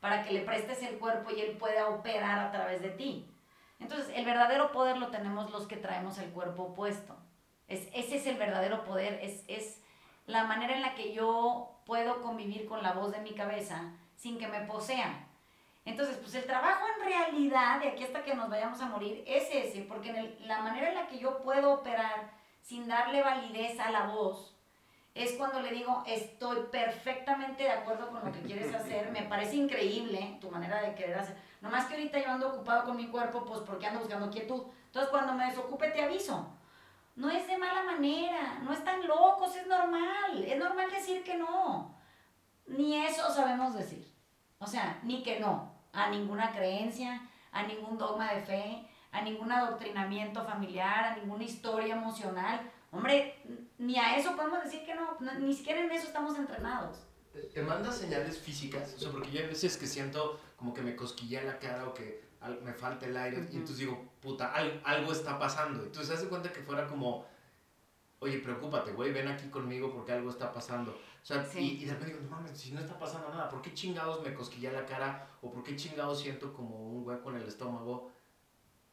para 0.00 0.22
que 0.22 0.32
le 0.32 0.42
prestes 0.42 0.82
el 0.82 0.98
cuerpo 0.98 1.30
y 1.30 1.40
él 1.40 1.56
pueda 1.56 1.88
operar 1.88 2.38
a 2.38 2.50
través 2.52 2.82
de 2.82 2.90
ti. 2.90 3.26
Entonces, 3.80 4.10
el 4.14 4.24
verdadero 4.24 4.72
poder 4.72 4.98
lo 4.98 5.08
tenemos 5.08 5.50
los 5.50 5.66
que 5.66 5.76
traemos 5.76 6.18
el 6.18 6.30
cuerpo 6.30 6.64
opuesto. 6.64 7.16
Es, 7.66 7.88
ese 7.94 8.16
es 8.16 8.26
el 8.26 8.36
verdadero 8.36 8.84
poder, 8.84 9.20
es, 9.22 9.44
es 9.48 9.80
la 10.26 10.44
manera 10.44 10.74
en 10.74 10.82
la 10.82 10.94
que 10.94 11.12
yo 11.12 11.80
puedo 11.86 12.20
convivir 12.22 12.66
con 12.66 12.82
la 12.82 12.92
voz 12.92 13.12
de 13.12 13.20
mi 13.20 13.32
cabeza 13.32 13.92
sin 14.16 14.38
que 14.38 14.48
me 14.48 14.60
posean. 14.62 15.26
Entonces, 15.84 16.18
pues 16.18 16.34
el 16.34 16.44
trabajo 16.44 16.84
en 16.96 17.06
realidad, 17.06 17.80
de 17.80 17.88
aquí 17.88 18.04
hasta 18.04 18.22
que 18.22 18.34
nos 18.34 18.50
vayamos 18.50 18.80
a 18.82 18.88
morir, 18.88 19.24
es 19.26 19.48
ese, 19.50 19.82
porque 19.82 20.36
la 20.40 20.60
manera 20.60 20.90
en 20.90 20.94
la 20.96 21.06
que 21.06 21.18
yo 21.18 21.42
puedo 21.42 21.72
operar 21.72 22.30
sin 22.68 22.86
darle 22.86 23.22
validez 23.22 23.80
a 23.80 23.90
la 23.90 24.08
voz, 24.08 24.54
es 25.14 25.32
cuando 25.32 25.60
le 25.62 25.70
digo, 25.70 26.04
estoy 26.06 26.58
perfectamente 26.70 27.62
de 27.62 27.70
acuerdo 27.70 28.10
con 28.10 28.22
lo 28.22 28.30
que 28.30 28.42
quieres 28.42 28.74
hacer, 28.74 29.10
me 29.10 29.22
parece 29.22 29.56
increíble 29.56 30.36
tu 30.38 30.50
manera 30.50 30.82
de 30.82 30.94
querer 30.94 31.18
hacer. 31.18 31.34
Nomás 31.62 31.86
que 31.86 31.94
ahorita 31.94 32.18
yo 32.22 32.30
ando 32.30 32.50
ocupado 32.50 32.84
con 32.84 32.98
mi 32.98 33.08
cuerpo, 33.08 33.42
pues 33.46 33.60
porque 33.60 33.86
ando 33.86 34.00
buscando 34.00 34.30
quietud. 34.30 34.64
Entonces 34.84 35.10
cuando 35.10 35.32
me 35.32 35.46
desocupe 35.46 35.88
te 35.88 36.02
aviso. 36.02 36.46
No 37.16 37.30
es 37.30 37.46
de 37.46 37.56
mala 37.56 37.84
manera, 37.84 38.58
no 38.62 38.70
están 38.74 39.04
locos, 39.08 39.56
es 39.56 39.66
normal, 39.66 40.44
es 40.46 40.58
normal 40.58 40.90
decir 40.90 41.24
que 41.24 41.38
no. 41.38 41.96
Ni 42.66 43.02
eso 43.02 43.32
sabemos 43.32 43.74
decir. 43.74 44.12
O 44.58 44.66
sea, 44.66 45.00
ni 45.04 45.22
que 45.22 45.40
no, 45.40 45.72
a 45.94 46.10
ninguna 46.10 46.52
creencia, 46.52 47.22
a 47.50 47.62
ningún 47.62 47.96
dogma 47.96 48.34
de 48.34 48.42
fe, 48.42 48.88
a 49.12 49.22
ningún 49.22 49.50
adoctrinamiento 49.50 50.44
familiar, 50.44 51.04
a 51.04 51.16
ninguna 51.16 51.44
historia 51.44 51.96
emocional. 51.96 52.70
Hombre, 52.90 53.36
ni 53.78 53.98
a 53.98 54.16
eso 54.16 54.34
podemos 54.36 54.64
decir 54.64 54.84
que 54.84 54.94
no, 54.94 55.16
ni 55.38 55.54
siquiera 55.54 55.80
en 55.80 55.90
eso 55.90 56.06
estamos 56.06 56.36
entrenados. 56.38 57.04
¿Te 57.52 57.62
manda 57.62 57.92
señales 57.92 58.38
físicas? 58.38 58.94
O 58.96 58.98
sea, 58.98 59.10
porque 59.10 59.30
yo 59.30 59.44
a 59.44 59.46
veces 59.46 59.76
que 59.76 59.86
siento 59.86 60.40
como 60.56 60.74
que 60.74 60.82
me 60.82 60.96
cosquilla 60.96 61.42
la 61.44 61.58
cara 61.58 61.86
o 61.86 61.94
que 61.94 62.28
me 62.62 62.72
falta 62.72 63.06
el 63.06 63.16
aire 63.16 63.48
y 63.52 63.56
entonces 63.56 63.78
digo, 63.78 64.04
puta, 64.20 64.52
algo 64.84 65.12
está 65.12 65.38
pasando. 65.38 65.84
Entonces, 65.84 66.16
hace 66.16 66.28
cuenta 66.28 66.52
que 66.52 66.60
fuera 66.60 66.86
como, 66.86 67.26
oye, 68.20 68.38
preocúpate, 68.38 68.92
güey, 68.92 69.12
ven 69.12 69.28
aquí 69.28 69.48
conmigo 69.48 69.92
porque 69.92 70.12
algo 70.12 70.30
está 70.30 70.52
pasando. 70.52 70.92
O 70.92 71.26
sea, 71.26 71.46
y, 71.54 71.82
y, 71.82 71.84
de 71.84 71.92
repente 71.92 72.14
digo, 72.14 72.24
no 72.24 72.36
mames, 72.36 72.58
si 72.58 72.72
no 72.72 72.80
está 72.80 72.98
pasando 72.98 73.28
nada, 73.28 73.48
¿por 73.48 73.60
qué 73.60 73.74
chingados 73.74 74.22
me 74.22 74.32
cosquilla 74.34 74.72
la 74.72 74.86
cara 74.86 75.28
o 75.42 75.50
por 75.50 75.62
qué 75.62 75.76
chingados 75.76 76.20
siento 76.20 76.52
como 76.52 76.90
un 76.90 77.06
hueco 77.06 77.30
en 77.30 77.36
el 77.36 77.48
estómago? 77.48 78.12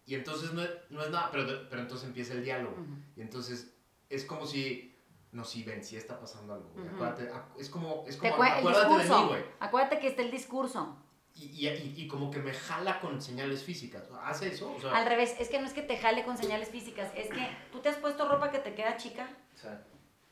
Y 0.06 0.16
entonces 0.16 0.54
no, 0.54 0.62
no 0.90 1.04
es 1.04 1.10
nada, 1.10 1.30
pero, 1.32 1.68
pero 1.70 1.82
entonces 1.82 2.08
empieza 2.08 2.34
el 2.34 2.44
diálogo. 2.44 2.76
Y 3.16 3.22
entonces 3.22 3.76
es 4.10 4.24
como 4.26 4.46
si, 4.46 4.96
no, 5.32 5.44
si 5.44 5.64
ven, 5.64 5.84
si 5.84 5.96
está 5.98 6.20
pasando 6.20 6.54
algo, 6.54 6.70
Acuérdate, 6.94 7.32
es 7.58 7.70
como, 7.70 8.04
es 8.08 8.18
como 8.18 8.44
acuérdate 8.44 9.04
de 9.04 9.10
mí, 9.10 9.26
güey. 9.28 9.44
Acuérdate 9.60 10.00
que 10.00 10.08
está 10.08 10.22
el 10.22 10.32
discurso. 10.32 10.96
Y, 11.34 11.68
y, 11.68 11.94
y, 11.98 12.08
como 12.08 12.32
que 12.32 12.40
me 12.40 12.54
jala 12.54 13.02
con 13.02 13.22
señales 13.22 13.62
físicas. 13.62 14.04
¿Hace 14.24 14.54
eso? 14.54 14.74
O 14.74 14.80
sea, 14.80 14.96
Al 14.96 15.06
revés, 15.06 15.36
es 15.38 15.50
que 15.50 15.60
no 15.60 15.68
es 15.68 15.74
que 15.74 15.82
te 15.82 15.98
jale 15.98 16.24
con 16.24 16.38
señales 16.38 16.70
físicas, 16.70 17.12
es 17.14 17.28
que 17.28 17.50
tú 17.74 17.80
te 17.80 17.90
has 17.90 17.98
puesto 17.98 18.30
ropa 18.30 18.52
que 18.52 18.60
te 18.60 18.74
queda 18.74 18.96
chica. 18.96 19.28
Sí. 19.54 19.68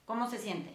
¿Cómo 0.05 0.30
se 0.30 0.38
siente? 0.38 0.71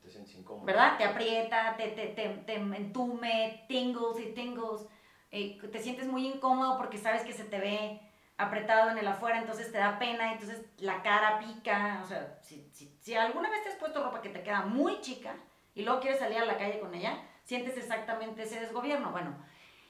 Te 0.00 0.10
sientes 0.10 0.36
incómodo. 0.36 0.64
¿Verdad? 0.64 0.96
Te 0.96 1.04
aprieta, 1.04 1.76
te, 1.76 1.88
te, 1.88 2.06
te, 2.08 2.28
te 2.28 2.54
entume, 2.54 3.64
tingles 3.66 4.20
y 4.20 4.32
tingles. 4.32 4.82
Eh, 5.30 5.58
te 5.70 5.78
sientes 5.80 6.06
muy 6.06 6.26
incómodo 6.26 6.76
porque 6.76 6.98
sabes 6.98 7.22
que 7.22 7.32
se 7.32 7.44
te 7.44 7.58
ve 7.58 8.00
apretado 8.36 8.90
en 8.90 8.98
el 8.98 9.06
afuera, 9.06 9.38
entonces 9.38 9.70
te 9.70 9.78
da 9.78 9.98
pena, 9.98 10.32
entonces 10.32 10.64
la 10.78 11.02
cara 11.02 11.38
pica, 11.38 12.00
o 12.02 12.06
sea, 12.06 12.38
si, 12.42 12.68
si, 12.72 12.96
si, 13.00 13.14
alguna 13.14 13.50
vez 13.50 13.62
te 13.62 13.68
has 13.68 13.76
puesto 13.76 14.02
ropa 14.02 14.22
que 14.22 14.30
te 14.30 14.42
queda 14.42 14.62
muy 14.62 15.00
chica 15.02 15.34
y 15.74 15.82
luego 15.82 16.00
quieres 16.00 16.18
salir 16.18 16.38
a 16.38 16.46
la 16.46 16.56
calle 16.56 16.80
con 16.80 16.94
ella, 16.94 17.22
sientes 17.44 17.76
exactamente 17.76 18.42
ese 18.42 18.58
desgobierno. 18.58 19.10
Bueno, 19.12 19.36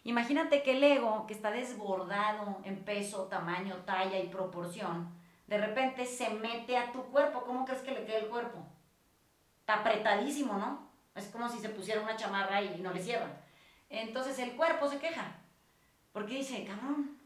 imagínate 0.03 0.63
que 0.63 0.73
el 0.73 0.83
ego, 0.83 1.27
que 1.27 1.35
está 1.35 1.53
desbordado 1.53 2.59
en 2.65 2.85
peso, 2.85 3.29
tamaño, 3.29 3.77
talla 3.87 4.19
y 4.19 4.29
proporción, 4.29 5.09
de 5.47 5.59
repente 5.59 6.05
se 6.05 6.31
mete 6.31 6.77
a 6.77 6.91
tu 6.91 7.05
cuerpo, 7.05 7.45
¿cómo 7.45 7.65
crees 7.65 7.83
que 7.83 7.93
le 7.93 8.05
queda 8.05 8.19
el 8.19 8.29
cuerpo? 8.29 8.59
Está 9.61 9.75
apretadísimo, 9.75 10.55
¿no? 10.55 10.91
Es 11.15 11.29
como 11.29 11.49
si 11.49 11.61
se 11.61 11.69
pusiera 11.69 12.03
una 12.03 12.17
chamarra 12.17 12.61
y 12.63 12.81
no 12.81 12.93
le 12.93 13.03
cierran. 13.03 13.33
Entonces 13.91 14.39
el 14.39 14.57
cuerpo 14.57 14.89
se 14.89 14.99
queja. 14.99 15.37
Porque 16.13 16.37
dice, 16.37 16.65
cabrón, 16.65 17.21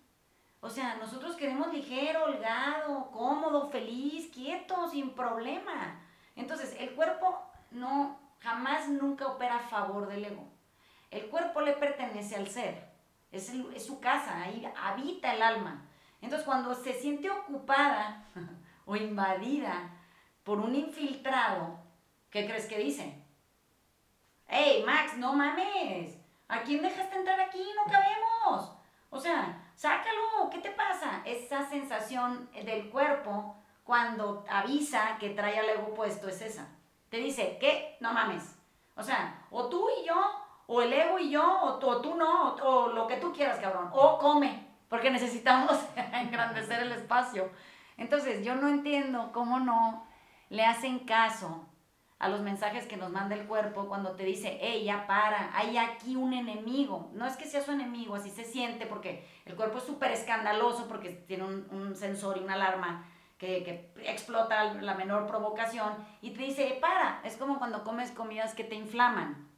o 0.60 0.70
sea, 0.70 0.96
nosotros 0.96 1.36
queremos 1.36 1.72
ligero, 1.72 2.24
holgado, 2.24 3.10
cómodo, 3.10 3.68
feliz, 3.68 4.30
quieto, 4.32 4.88
sin 4.88 5.10
problema. 5.10 6.00
Entonces, 6.36 6.74
el 6.78 6.94
cuerpo 6.94 7.38
no, 7.70 8.18
jamás, 8.40 8.88
nunca 8.88 9.26
opera 9.26 9.56
a 9.56 9.68
favor 9.68 10.08
del 10.08 10.24
ego. 10.24 10.48
El 11.10 11.26
cuerpo 11.26 11.60
le 11.60 11.74
pertenece 11.74 12.34
al 12.36 12.48
ser, 12.48 12.90
es, 13.30 13.50
es 13.50 13.86
su 13.86 14.00
casa, 14.00 14.42
ahí 14.42 14.66
habita 14.74 15.34
el 15.34 15.42
alma. 15.42 15.86
Entonces, 16.22 16.46
cuando 16.46 16.74
se 16.74 16.94
siente 16.94 17.28
ocupada 17.30 18.24
o 18.86 18.96
invadida 18.96 19.90
por 20.44 20.58
un 20.58 20.74
infiltrado, 20.74 21.78
¿qué 22.30 22.46
crees 22.46 22.66
que 22.66 22.78
dice? 22.78 23.22
¡Hey, 24.48 24.82
Max, 24.86 25.18
no 25.18 25.34
mames! 25.34 26.23
¿A 26.48 26.62
quién 26.62 26.82
dejaste 26.82 27.16
entrar 27.16 27.40
aquí? 27.40 27.64
No 27.74 27.90
cabemos. 27.90 28.72
O 29.10 29.20
sea, 29.20 29.62
sácalo, 29.76 30.50
¿qué 30.50 30.58
te 30.58 30.70
pasa? 30.70 31.22
Esa 31.24 31.68
sensación 31.68 32.50
del 32.52 32.90
cuerpo 32.90 33.56
cuando 33.84 34.44
avisa 34.48 35.16
que 35.18 35.30
trae 35.30 35.58
al 35.58 35.68
ego 35.68 35.94
puesto 35.94 36.28
es 36.28 36.42
esa. 36.42 36.66
Te 37.08 37.18
dice, 37.18 37.58
¿qué? 37.60 37.96
No 38.00 38.12
mames. 38.12 38.58
O 38.96 39.02
sea, 39.02 39.46
o 39.50 39.68
tú 39.68 39.88
y 40.00 40.06
yo, 40.06 40.14
o 40.66 40.82
el 40.82 40.92
ego 40.92 41.18
y 41.18 41.30
yo, 41.30 41.60
o, 41.62 41.78
tú 42.00 42.14
no, 42.14 42.54
o, 42.54 42.88
lo 42.88 43.06
que 43.06 43.16
tú 43.16 43.32
quieras, 43.32 43.58
cabrón. 43.58 43.90
O 43.92 44.18
come, 44.18 44.66
porque 44.88 45.10
necesitamos 45.10 45.78
engrandecer 45.96 46.80
el 46.80 46.92
espacio. 46.92 47.50
Entonces, 47.96 48.44
yo 48.44 48.54
no 48.56 48.68
entiendo 48.68 49.30
cómo 49.32 49.60
no 49.60 50.06
le 50.48 50.64
hacen 50.64 51.00
caso 51.00 51.66
a 52.18 52.28
los 52.28 52.40
mensajes 52.40 52.86
que 52.86 52.96
nos 52.96 53.10
manda 53.10 53.34
el 53.34 53.46
cuerpo 53.46 53.86
cuando 53.86 54.12
te 54.12 54.24
dice, 54.24 54.58
hey, 54.60 54.84
ya 54.84 55.06
para, 55.06 55.56
hay 55.56 55.76
aquí 55.76 56.16
un 56.16 56.32
enemigo. 56.32 57.10
No 57.12 57.26
es 57.26 57.36
que 57.36 57.44
sea 57.44 57.62
su 57.62 57.72
enemigo, 57.72 58.14
así 58.14 58.30
se 58.30 58.44
siente, 58.44 58.86
porque 58.86 59.26
el 59.44 59.56
cuerpo 59.56 59.78
es 59.78 59.84
súper 59.84 60.12
escandaloso, 60.12 60.88
porque 60.88 61.10
tiene 61.10 61.44
un, 61.44 61.94
sensor 61.96 62.38
y 62.38 62.44
una 62.44 62.54
alarma 62.54 63.06
que, 63.38 63.64
que, 63.64 64.10
explota 64.10 64.74
la 64.74 64.94
menor 64.94 65.26
provocación, 65.26 65.92
y 66.22 66.30
te 66.30 66.44
dice, 66.44 66.78
para, 66.80 67.20
es 67.24 67.36
como 67.36 67.58
cuando 67.58 67.84
comes 67.84 68.10
comidas 68.12 68.54
que 68.54 68.64
te 68.64 68.76
inflaman. 68.76 69.50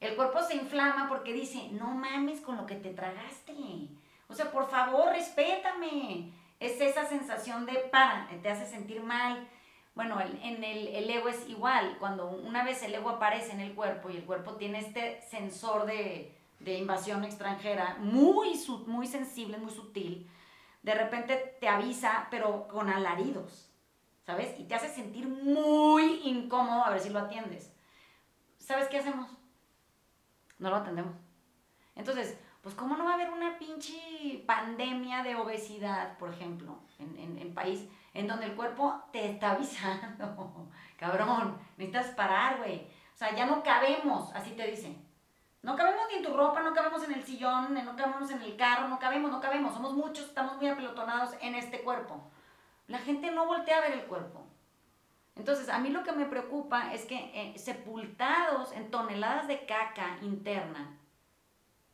El 0.00 0.16
cuerpo 0.16 0.42
se 0.42 0.56
inflama 0.56 1.08
porque 1.08 1.32
dice, 1.32 1.68
no 1.72 1.94
mames 1.94 2.40
con 2.40 2.56
lo 2.56 2.66
que 2.66 2.76
te 2.76 2.90
tragaste. 2.90 3.54
O 4.28 4.34
sea, 4.34 4.50
por 4.50 4.68
favor, 4.68 5.10
respétame. 5.10 6.32
Es 6.60 6.80
esa 6.80 7.06
sensación 7.06 7.66
de 7.66 7.74
para, 7.90 8.28
te 8.42 8.50
hace 8.50 8.66
sentir 8.66 9.02
mal 9.02 9.48
bueno, 9.94 10.20
en 10.20 10.64
el, 10.64 10.88
el, 10.88 11.08
ego 11.10 11.28
es 11.28 11.48
igual. 11.48 11.96
Cuando 11.98 12.28
una 12.28 12.64
vez 12.64 12.82
el 12.82 12.94
ego 12.94 13.10
aparece 13.10 13.52
en 13.52 13.60
el 13.60 13.74
cuerpo 13.74 14.10
y 14.10 14.16
el 14.16 14.24
cuerpo 14.24 14.54
tiene 14.54 14.80
este 14.80 15.22
sensor 15.22 15.86
de, 15.86 16.34
de 16.60 16.78
invasión 16.78 17.24
extranjera 17.24 17.96
muy, 18.00 18.60
muy 18.86 19.06
sensible, 19.06 19.58
muy 19.58 19.70
sutil, 19.70 20.28
de 20.82 20.94
repente 20.94 21.56
te 21.60 21.68
avisa, 21.68 22.26
pero 22.30 22.66
con 22.68 22.90
alaridos, 22.90 23.70
¿sabes? 24.26 24.58
Y 24.58 24.64
te 24.64 24.74
hace 24.74 24.88
sentir 24.88 25.28
muy 25.28 26.20
incómodo 26.24 26.84
a 26.84 26.90
ver 26.90 27.00
si 27.00 27.10
lo 27.10 27.20
atiendes. 27.20 27.72
¿Sabes 28.58 28.88
qué 28.88 28.98
hacemos? 28.98 29.30
No 30.58 30.70
lo 30.70 30.76
atendemos. 30.76 31.14
Entonces, 31.94 32.38
pues 32.62 32.74
¿cómo 32.74 32.96
no 32.96 33.04
va 33.04 33.12
a 33.12 33.14
haber 33.14 33.30
una 33.30 33.58
pinche 33.58 34.42
pandemia 34.46 35.22
de 35.22 35.36
obesidad, 35.36 36.18
por 36.18 36.30
ejemplo, 36.32 36.78
en, 36.98 37.16
en, 37.16 37.38
en 37.38 37.54
país? 37.54 37.88
En 38.14 38.28
donde 38.28 38.46
el 38.46 38.54
cuerpo 38.54 39.02
te 39.12 39.32
está 39.32 39.50
avisando, 39.50 40.70
cabrón, 40.98 41.58
necesitas 41.76 42.14
parar, 42.14 42.58
güey. 42.58 42.86
O 43.12 43.16
sea, 43.16 43.34
ya 43.34 43.44
no 43.46 43.62
cabemos, 43.62 44.32
así 44.34 44.52
te 44.52 44.66
dicen. 44.66 45.04
No 45.62 45.76
cabemos 45.76 46.04
ni 46.08 46.16
en 46.16 46.22
tu 46.22 46.32
ropa, 46.34 46.62
no 46.62 46.74
cabemos 46.74 47.02
en 47.04 47.12
el 47.12 47.24
sillón, 47.24 47.74
no 47.74 47.96
cabemos 47.96 48.30
en 48.30 48.42
el 48.42 48.56
carro, 48.56 48.86
no 48.88 48.98
cabemos, 48.98 49.30
no 49.30 49.40
cabemos. 49.40 49.72
Somos 49.72 49.94
muchos, 49.94 50.26
estamos 50.26 50.56
muy 50.56 50.68
apelotonados 50.68 51.34
en 51.40 51.54
este 51.54 51.82
cuerpo. 51.82 52.30
La 52.86 52.98
gente 52.98 53.30
no 53.30 53.46
voltea 53.46 53.78
a 53.78 53.80
ver 53.80 53.92
el 53.92 54.04
cuerpo. 54.04 54.46
Entonces, 55.36 55.68
a 55.68 55.78
mí 55.78 55.88
lo 55.88 56.04
que 56.04 56.12
me 56.12 56.26
preocupa 56.26 56.92
es 56.92 57.06
que 57.06 57.30
eh, 57.34 57.58
sepultados 57.58 58.72
en 58.72 58.90
toneladas 58.90 59.48
de 59.48 59.64
caca 59.64 60.18
interna, 60.20 60.98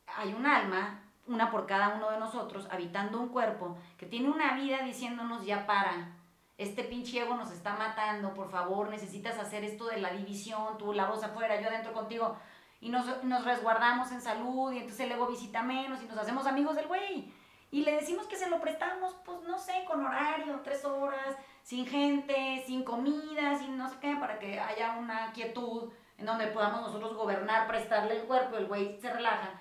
hay 0.05 0.33
un 0.33 0.45
alma 0.45 1.01
una 1.27 1.51
por 1.51 1.65
cada 1.65 1.95
uno 1.95 2.09
de 2.11 2.19
nosotros, 2.19 2.67
habitando 2.71 3.19
un 3.19 3.29
cuerpo 3.29 3.77
que 3.97 4.05
tiene 4.05 4.29
una 4.29 4.55
vida 4.55 4.83
diciéndonos 4.83 5.45
ya 5.45 5.65
para, 5.65 6.15
este 6.57 6.83
pinche 6.83 7.19
ego 7.19 7.35
nos 7.35 7.51
está 7.51 7.75
matando, 7.75 8.33
por 8.33 8.49
favor, 8.49 8.89
necesitas 8.89 9.37
hacer 9.37 9.63
esto 9.63 9.87
de 9.87 9.97
la 9.97 10.11
división, 10.11 10.77
tú 10.77 10.93
la 10.93 11.07
voz 11.07 11.23
afuera, 11.23 11.59
yo 11.59 11.67
adentro 11.67 11.93
contigo, 11.93 12.37
y 12.79 12.89
nos, 12.89 13.23
nos 13.23 13.45
resguardamos 13.45 14.11
en 14.11 14.21
salud, 14.21 14.71
y 14.71 14.77
entonces 14.77 14.99
el 15.01 15.11
ego 15.11 15.27
visita 15.27 15.61
menos, 15.61 16.01
y 16.01 16.05
nos 16.05 16.17
hacemos 16.17 16.45
amigos 16.47 16.75
del 16.75 16.87
güey. 16.87 17.31
Y 17.71 17.83
le 17.83 17.93
decimos 17.93 18.27
que 18.27 18.35
se 18.35 18.49
lo 18.49 18.59
prestamos, 18.59 19.15
pues 19.23 19.41
no 19.43 19.57
sé, 19.57 19.85
con 19.87 20.05
horario, 20.05 20.59
tres 20.61 20.83
horas, 20.83 21.37
sin 21.63 21.85
gente, 21.85 22.61
sin 22.65 22.83
comida, 22.83 23.55
sin 23.57 23.77
no 23.77 23.87
sé 23.87 23.95
qué, 24.01 24.15
para 24.17 24.39
que 24.39 24.59
haya 24.59 24.97
una 24.97 25.31
quietud 25.31 25.91
en 26.17 26.25
donde 26.25 26.47
podamos 26.47 26.81
nosotros 26.81 27.15
gobernar, 27.15 27.67
prestarle 27.67 28.19
el 28.19 28.27
cuerpo, 28.27 28.57
el 28.57 28.67
güey 28.67 28.99
se 28.99 29.11
relaja 29.11 29.60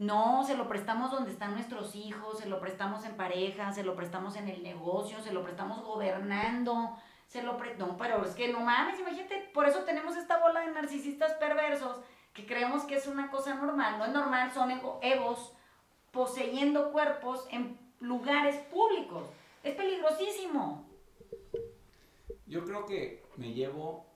no, 0.00 0.44
se 0.44 0.56
lo 0.56 0.66
prestamos 0.66 1.10
donde 1.10 1.30
están 1.30 1.52
nuestros 1.52 1.94
hijos, 1.94 2.38
se 2.38 2.48
lo 2.48 2.58
prestamos 2.58 3.04
en 3.04 3.18
pareja, 3.18 3.70
se 3.70 3.82
lo 3.82 3.94
prestamos 3.94 4.34
en 4.36 4.48
el 4.48 4.62
negocio, 4.62 5.20
se 5.20 5.30
lo 5.30 5.44
prestamos 5.44 5.84
gobernando, 5.84 6.96
se 7.26 7.42
lo 7.42 7.58
pre 7.58 7.76
no, 7.76 7.98
pero 7.98 8.24
es 8.24 8.34
que 8.34 8.50
no 8.50 8.60
mames, 8.60 8.98
imagínate, 8.98 9.50
por 9.52 9.68
eso 9.68 9.80
tenemos 9.80 10.16
esta 10.16 10.38
bola 10.38 10.60
de 10.60 10.72
narcisistas 10.72 11.34
perversos 11.34 12.00
que 12.32 12.46
creemos 12.46 12.84
que 12.84 12.94
es 12.94 13.06
una 13.08 13.30
cosa 13.30 13.54
normal, 13.56 13.98
no 13.98 14.06
es 14.06 14.12
normal, 14.12 14.50
son 14.52 14.70
egos 15.02 15.52
poseyendo 16.12 16.92
cuerpos 16.92 17.46
en 17.50 17.78
lugares 18.00 18.56
públicos. 18.56 19.28
Es 19.62 19.74
peligrosísimo. 19.74 20.88
Yo 22.46 22.64
creo 22.64 22.86
que 22.86 23.22
me 23.36 23.52
llevo 23.52 24.06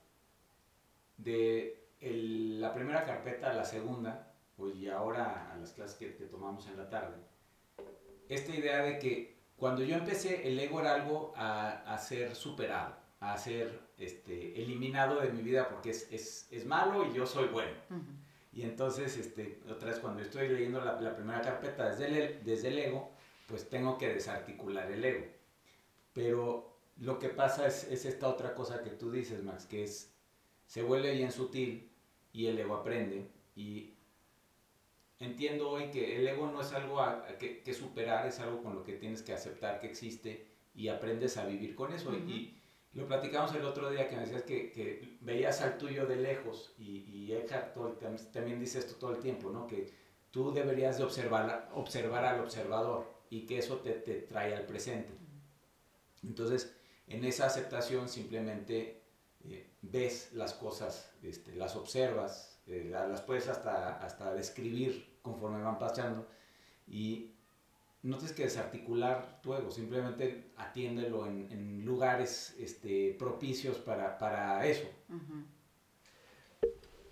de 1.17 1.87
la 2.01 2.73
primera 2.73 3.05
carpeta 3.05 3.51
a 3.51 3.53
la 3.53 3.65
segunda 3.65 4.31
pues, 4.57 4.75
y 4.75 4.89
ahora 4.89 5.51
a 5.51 5.57
las 5.57 5.71
clases 5.71 5.97
que, 5.97 6.07
tomamos 6.25 6.67
en 6.67 6.77
la 6.77 6.89
tarde, 6.89 7.15
esta 8.29 8.55
idea 8.55 8.83
de 8.83 8.99
que 8.99 9.35
cuando 9.57 9.83
yo 9.83 9.95
empecé 9.95 10.47
el 10.47 10.59
ego 10.59 10.79
era 10.81 10.95
algo 10.95 11.33
a, 11.35 11.97
ser 11.99 12.35
superado, 12.35 12.95
a 13.19 13.37
ser 13.37 13.79
este, 13.97 14.61
eliminado 14.61 15.21
de 15.21 15.31
mi 15.31 15.41
vida 15.41 15.69
porque 15.69 15.91
es, 15.91 16.11
es, 16.11 16.47
es 16.51 16.65
malo 16.65 17.05
y 17.05 17.13
yo 17.13 17.25
soy 17.25 17.47
bueno. 17.47 17.73
Y 18.51 18.63
entonces, 18.63 19.17
este, 19.17 19.61
otra 19.69 19.89
vez, 19.89 19.99
cuando 19.99 20.21
estoy 20.21 20.47
leyendo 20.47 20.79
la, 20.83 20.99
la 21.01 21.15
primera 21.15 21.41
carpeta 21.41 21.89
desde 21.89 22.05
el, 22.07 22.43
desde 22.45 22.69
el 22.69 22.79
ego, 22.79 23.11
pues 23.47 23.69
tengo 23.69 23.97
que 23.97 24.13
desarticular 24.13 24.89
el 24.91 25.03
ego. 25.03 25.25
Pero 26.13 26.75
lo 26.97 27.19
que 27.19 27.29
pasa 27.29 27.67
es, 27.67 27.83
es, 27.91 28.05
esta 28.05 28.27
otra 28.27 28.55
cosa 28.55 28.81
que 28.81 28.91
tú 28.91 29.11
dices, 29.11 29.43
Max, 29.43 29.65
que 29.65 29.83
es, 29.83 30.13
se 30.65 30.81
vuelve 30.81 31.13
bien 31.13 31.31
sutil 31.31 31.91
y 32.31 32.47
el 32.47 32.57
ego 32.57 32.75
aprende 32.75 33.29
y 33.55 33.94
entiendo 35.19 35.69
hoy 35.69 35.89
que 35.91 36.17
el 36.17 36.27
ego 36.27 36.47
no 36.47 36.61
es 36.61 36.71
algo 36.73 37.01
que, 37.39 37.61
que, 37.61 37.73
superar, 37.73 38.27
es 38.27 38.39
algo 38.39 38.61
con 38.61 38.75
lo 38.75 38.83
que 38.83 38.93
tienes 38.93 39.21
que 39.21 39.33
aceptar 39.33 39.79
que 39.79 39.87
existe 39.87 40.47
y 40.73 40.87
aprendes 40.87 41.37
a 41.37 41.45
vivir 41.45 41.75
con 41.75 41.93
eso. 41.93 42.13
Y 42.13 42.57
lo 42.93 43.07
platicamos 43.07 43.53
el 43.53 43.65
otro 43.65 43.89
día 43.89 44.07
que 44.07 44.15
me 44.15 44.21
decías 44.21 44.43
que, 44.43 44.71
que 44.71 45.17
veías 45.21 45.61
al 45.61 45.77
tuyo 45.77 46.05
de 46.05 46.17
lejos 46.17 46.73
y, 46.77 46.99
y 47.09 47.33
Eckhart 47.33 47.75
también 48.31 48.59
dice 48.59 48.79
esto 48.79 48.95
todo 48.95 49.11
el 49.11 49.19
tiempo, 49.19 49.49
¿no? 49.49 49.67
que 49.67 49.91
tú 50.31 50.51
deberías 50.51 50.97
de 50.97 51.03
observar, 51.03 51.69
observar 51.73 52.25
al 52.25 52.41
observador 52.41 53.13
y 53.29 53.45
que 53.45 53.57
eso 53.57 53.77
te, 53.77 53.91
te 53.91 54.21
trae 54.21 54.55
al 54.55 54.65
presente. 54.65 55.13
Entonces, 56.23 56.75
en 57.07 57.23
esa 57.23 57.45
aceptación 57.45 58.09
simplemente 58.09 59.01
eh, 59.43 59.69
ves 59.81 60.31
las 60.33 60.53
cosas, 60.53 61.11
este, 61.21 61.55
las 61.55 61.75
observas, 61.75 62.54
eh, 62.67 62.87
las 62.91 63.21
puedes 63.21 63.47
hasta, 63.47 63.99
hasta 63.99 64.33
describir 64.33 65.19
conforme 65.21 65.61
van 65.61 65.77
pasando 65.77 66.27
y 66.87 67.31
no 68.03 68.17
tienes 68.17 68.35
que 68.35 68.43
desarticular 68.43 69.39
tu 69.41 69.55
ego, 69.55 69.71
simplemente 69.71 70.51
atiéndelo 70.57 71.25
en, 71.25 71.51
en 71.51 71.85
lugares 71.85 72.55
este, 72.59 73.15
propicios 73.17 73.77
para, 73.77 74.17
para 74.17 74.65
eso. 74.65 74.87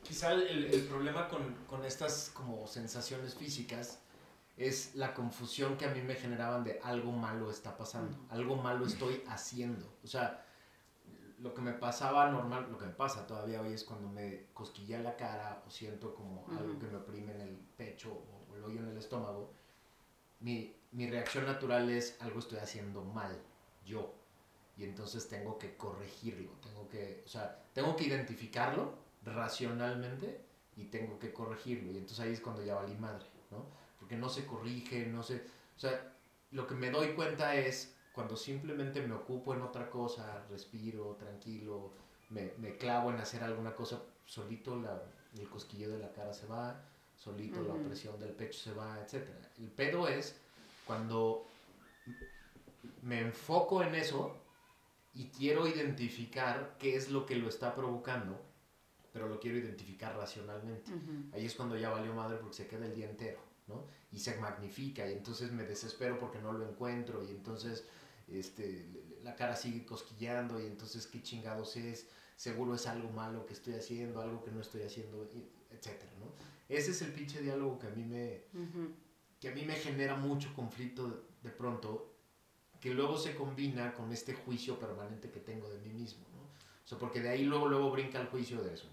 Quizá 0.03 0.33
el, 0.33 0.65
el 0.65 0.81
problema 0.83 1.27
con, 1.27 1.55
con, 1.65 1.83
estas 1.85 2.31
como 2.33 2.67
sensaciones 2.67 3.33
físicas 3.33 3.99
es 4.57 4.93
la 4.95 5.13
confusión 5.15 5.77
que 5.77 5.85
a 5.85 5.89
mí 5.89 6.01
me 6.01 6.13
generaban 6.13 6.63
de 6.63 6.79
algo 6.83 7.11
malo 7.11 7.49
está 7.49 7.75
pasando, 7.75 8.15
algo 8.29 8.55
malo 8.57 8.85
estoy 8.85 9.23
haciendo. 9.27 9.91
O 10.03 10.07
sea, 10.07 10.45
lo 11.43 11.53
que 11.53 11.61
me 11.61 11.73
pasaba 11.73 12.31
normal, 12.31 12.67
lo 12.71 12.77
que 12.77 12.85
me 12.85 12.93
pasa 12.93 13.27
todavía 13.27 13.61
hoy 13.61 13.73
es 13.73 13.83
cuando 13.83 14.07
me 14.07 14.45
cosquilla 14.53 14.99
la 14.99 15.17
cara 15.17 15.61
o 15.67 15.69
siento 15.69 16.15
como 16.15 16.47
algo 16.57 16.79
que 16.79 16.87
me 16.87 16.95
oprime 16.95 17.33
en 17.33 17.41
el 17.41 17.55
pecho 17.75 18.13
o 18.49 18.55
el 18.55 18.63
hoyo 18.63 18.79
en 18.79 18.87
el 18.87 18.97
estómago, 18.97 19.51
mi, 20.39 20.73
mi, 20.93 21.09
reacción 21.09 21.45
natural 21.45 21.89
es 21.89 22.17
algo 22.21 22.39
estoy 22.39 22.59
haciendo 22.59 23.03
mal, 23.03 23.37
yo. 23.85 24.13
y 24.77 24.85
entonces 24.85 25.27
tengo 25.27 25.59
que 25.59 25.75
corregirlo, 25.75 26.51
tengo 26.61 26.87
que, 26.87 27.23
o 27.25 27.27
sea, 27.27 27.61
tengo 27.73 27.93
que 27.97 28.05
identificarlo 28.05 28.93
racionalmente 29.25 30.39
y 30.77 30.85
tengo 30.85 31.19
que 31.19 31.33
corregirlo. 31.33 31.91
Y 31.91 31.97
entonces 31.97 32.21
ahí 32.21 32.31
es 32.31 32.39
cuando 32.39 32.63
ya 32.63 32.75
valí 32.75 32.95
madre, 32.95 33.25
¿no? 33.51 33.65
Porque 33.99 34.15
no 34.15 34.29
se 34.29 34.45
corrige, 34.45 35.05
no 35.07 35.23
se... 35.23 35.35
O 35.75 35.79
sea, 35.79 36.13
lo 36.51 36.67
que 36.67 36.75
me 36.75 36.89
doy 36.89 37.13
cuenta 37.13 37.55
es 37.55 37.92
cuando 38.13 38.37
simplemente 38.37 39.01
me 39.05 39.15
ocupo 39.15 39.53
en 39.53 39.61
otra 39.63 39.89
cosa, 39.89 40.45
respiro 40.49 41.15
tranquilo, 41.19 41.91
me, 42.29 42.53
me 42.59 42.77
clavo 42.77 43.09
en 43.09 43.17
hacer 43.17 43.43
alguna 43.43 43.75
cosa, 43.75 44.01
solito 44.25 44.79
la, 44.79 45.01
el 45.37 45.49
cosquillo 45.49 45.89
de 45.89 45.97
la 45.97 46.11
cara 46.11 46.33
se 46.33 46.45
va, 46.45 46.79
solito 47.17 47.61
la 47.63 47.73
presión 47.75 48.19
del 48.19 48.31
pecho 48.31 48.59
se 48.59 48.73
va, 48.73 48.99
etc. 49.01 49.27
El 49.57 49.67
pedo 49.67 50.07
es 50.07 50.35
cuando 50.85 51.47
me 53.01 53.19
enfoco 53.19 53.81
en 53.81 53.95
eso 53.95 54.35
y 55.15 55.25
quiero 55.29 55.67
identificar 55.67 56.75
qué 56.79 56.95
es 56.95 57.09
lo 57.09 57.25
que 57.25 57.35
lo 57.35 57.49
está 57.49 57.75
provocando, 57.75 58.39
pero 59.11 59.27
lo 59.27 59.39
quiero 59.39 59.57
identificar 59.57 60.15
racionalmente. 60.15 60.91
Ahí 61.33 61.45
es 61.45 61.55
cuando 61.55 61.77
ya 61.77 61.89
valió 61.89 62.13
madre 62.13 62.37
porque 62.37 62.55
se 62.55 62.67
queda 62.67 62.85
el 62.85 62.95
día 62.95 63.09
entero, 63.09 63.39
¿no? 63.67 63.85
Y 64.11 64.19
se 64.19 64.39
magnifica 64.39 65.07
y 65.07 65.13
entonces 65.13 65.51
me 65.51 65.63
desespero 65.63 66.19
porque 66.19 66.39
no 66.39 66.51
lo 66.51 66.67
encuentro 66.67 67.23
y 67.23 67.29
entonces 67.31 67.85
este, 68.27 68.85
la 69.23 69.35
cara 69.35 69.55
sigue 69.55 69.85
cosquillando 69.85 70.59
y 70.59 70.65
entonces 70.65 71.07
qué 71.07 71.21
chingados 71.21 71.75
es, 71.77 72.07
seguro 72.35 72.75
es 72.75 72.87
algo 72.87 73.09
malo 73.11 73.45
que 73.45 73.53
estoy 73.53 73.75
haciendo, 73.75 74.21
algo 74.21 74.43
que 74.43 74.51
no 74.51 74.61
estoy 74.61 74.83
haciendo, 74.83 75.27
etcétera, 75.71 76.11
¿no? 76.19 76.31
Ese 76.69 76.91
es 76.91 77.01
el 77.01 77.11
pinche 77.11 77.41
diálogo 77.41 77.79
que 77.79 77.87
a 77.87 77.91
mí 77.91 78.03
me, 78.03 78.43
que 79.39 79.49
a 79.49 79.51
mí 79.51 79.63
me 79.65 79.75
genera 79.75 80.15
mucho 80.15 80.53
conflicto 80.55 81.25
de 81.41 81.49
pronto 81.49 82.13
que 82.79 82.93
luego 82.93 83.17
se 83.17 83.35
combina 83.35 83.93
con 83.93 84.11
este 84.11 84.33
juicio 84.33 84.79
permanente 84.79 85.29
que 85.29 85.39
tengo 85.39 85.69
de 85.69 85.79
mí 85.79 85.93
mismo, 85.93 86.25
¿no? 86.33 86.41
O 86.41 86.87
sea, 86.87 86.97
porque 86.97 87.21
de 87.21 87.29
ahí 87.29 87.43
luego, 87.43 87.67
luego 87.67 87.91
brinca 87.91 88.19
el 88.19 88.27
juicio 88.27 88.61
de 88.61 88.73
eso. 88.73 88.87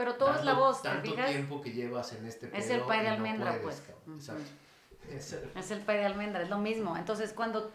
Pero 0.00 0.14
todo 0.14 0.34
es 0.34 0.44
la 0.46 0.54
voz, 0.54 0.80
Tanto 0.82 1.14
tiempo 1.14 1.60
que 1.60 1.72
llevas 1.72 2.14
en 2.14 2.24
este 2.24 2.50
Es 2.56 2.70
el 2.70 2.80
pay 2.82 3.00
de 3.00 3.08
almendra, 3.08 3.60
pues. 3.62 3.82
Exacto. 4.06 4.42
Es 5.10 5.32
el... 5.32 5.50
es 5.56 5.70
el 5.72 5.80
pay 5.80 5.98
de 5.98 6.04
almendra, 6.04 6.42
es 6.42 6.48
lo 6.48 6.58
mismo. 6.58 6.96
Entonces, 6.96 7.32
cuando... 7.32 7.72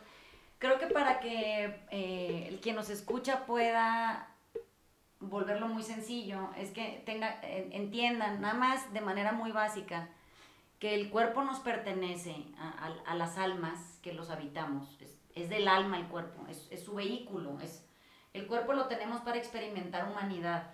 Creo 0.58 0.80
que 0.80 0.88
para 0.88 1.20
que 1.20 1.86
eh, 1.91 2.47
el 2.49 2.60
quien 2.62 2.76
nos 2.76 2.89
escucha 2.89 3.45
pueda 3.45 4.30
volverlo 5.20 5.68
muy 5.68 5.84
sencillo, 5.84 6.49
es 6.58 6.72
que 6.72 7.01
tenga, 7.06 7.39
entiendan, 7.41 8.41
nada 8.41 8.53
más 8.53 8.93
de 8.93 9.01
manera 9.01 9.32
muy 9.32 9.51
básica, 9.51 10.10
que 10.80 10.93
el 10.93 11.10
cuerpo 11.10 11.43
nos 11.43 11.60
pertenece 11.60 12.36
a, 12.58 12.93
a 13.06 13.16
las 13.16 13.38
almas 13.38 13.99
que 14.01 14.14
los 14.14 14.30
habitamos. 14.30 14.97
Es, 15.01 15.18
es 15.36 15.49
del 15.49 15.68
alma 15.68 15.97
el 15.97 16.08
cuerpo, 16.08 16.45
es, 16.47 16.68
es, 16.72 16.84
su 16.84 16.95
vehículo. 16.95 17.60
Es, 17.62 17.86
el 18.34 18.47
cuerpo 18.47 18.74
lo 18.74 18.88
tenemos 18.88 19.22
para 19.22 19.38
experimentar 19.38 20.10
humanidad, 20.10 20.72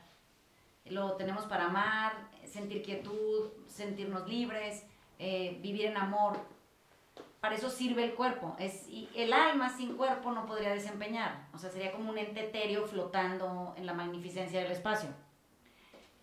lo 0.86 1.14
tenemos 1.14 1.46
para 1.46 1.66
amar, 1.66 2.30
sentir 2.46 2.84
quietud, 2.84 3.50
sentirnos 3.68 4.28
libres, 4.28 4.86
eh, 5.20 5.60
vivir 5.62 5.88
en 5.88 5.98
amor. 5.98 6.40
Para 7.42 7.56
eso 7.56 7.72
sirve 7.72 8.04
el 8.04 8.14
cuerpo. 8.14 8.56
Es, 8.60 8.88
el 9.16 9.34
alma 9.34 9.76
sin 9.76 9.98
cuerpo 9.98 10.32
no 10.32 10.46
podría 10.46 10.70
desempeñar. 10.70 11.48
O 11.56 11.58
sea, 11.58 11.72
sería 11.72 11.92
como 11.92 12.12
un 12.12 12.20
ente 12.20 12.46
etéreo 12.46 12.86
flotando 12.86 13.74
en 13.78 13.88
la 13.88 13.96
magnificencia 13.96 14.62
del 14.62 14.72
espacio. 14.72 15.10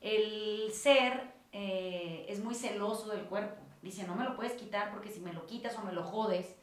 El 0.00 0.70
ser 0.72 1.34
eh, 1.50 2.24
es 2.28 2.38
muy 2.38 2.54
celoso 2.54 3.08
del 3.08 3.24
cuerpo. 3.24 3.60
Dice, 3.82 4.06
no 4.06 4.14
me 4.14 4.22
lo 4.22 4.36
puedes 4.36 4.52
quitar 4.52 4.92
porque 4.92 5.10
si 5.10 5.18
me 5.18 5.32
lo 5.32 5.44
quitas 5.44 5.76
o 5.76 5.82
me 5.82 5.92
lo 5.92 6.04
jodes, 6.04 6.54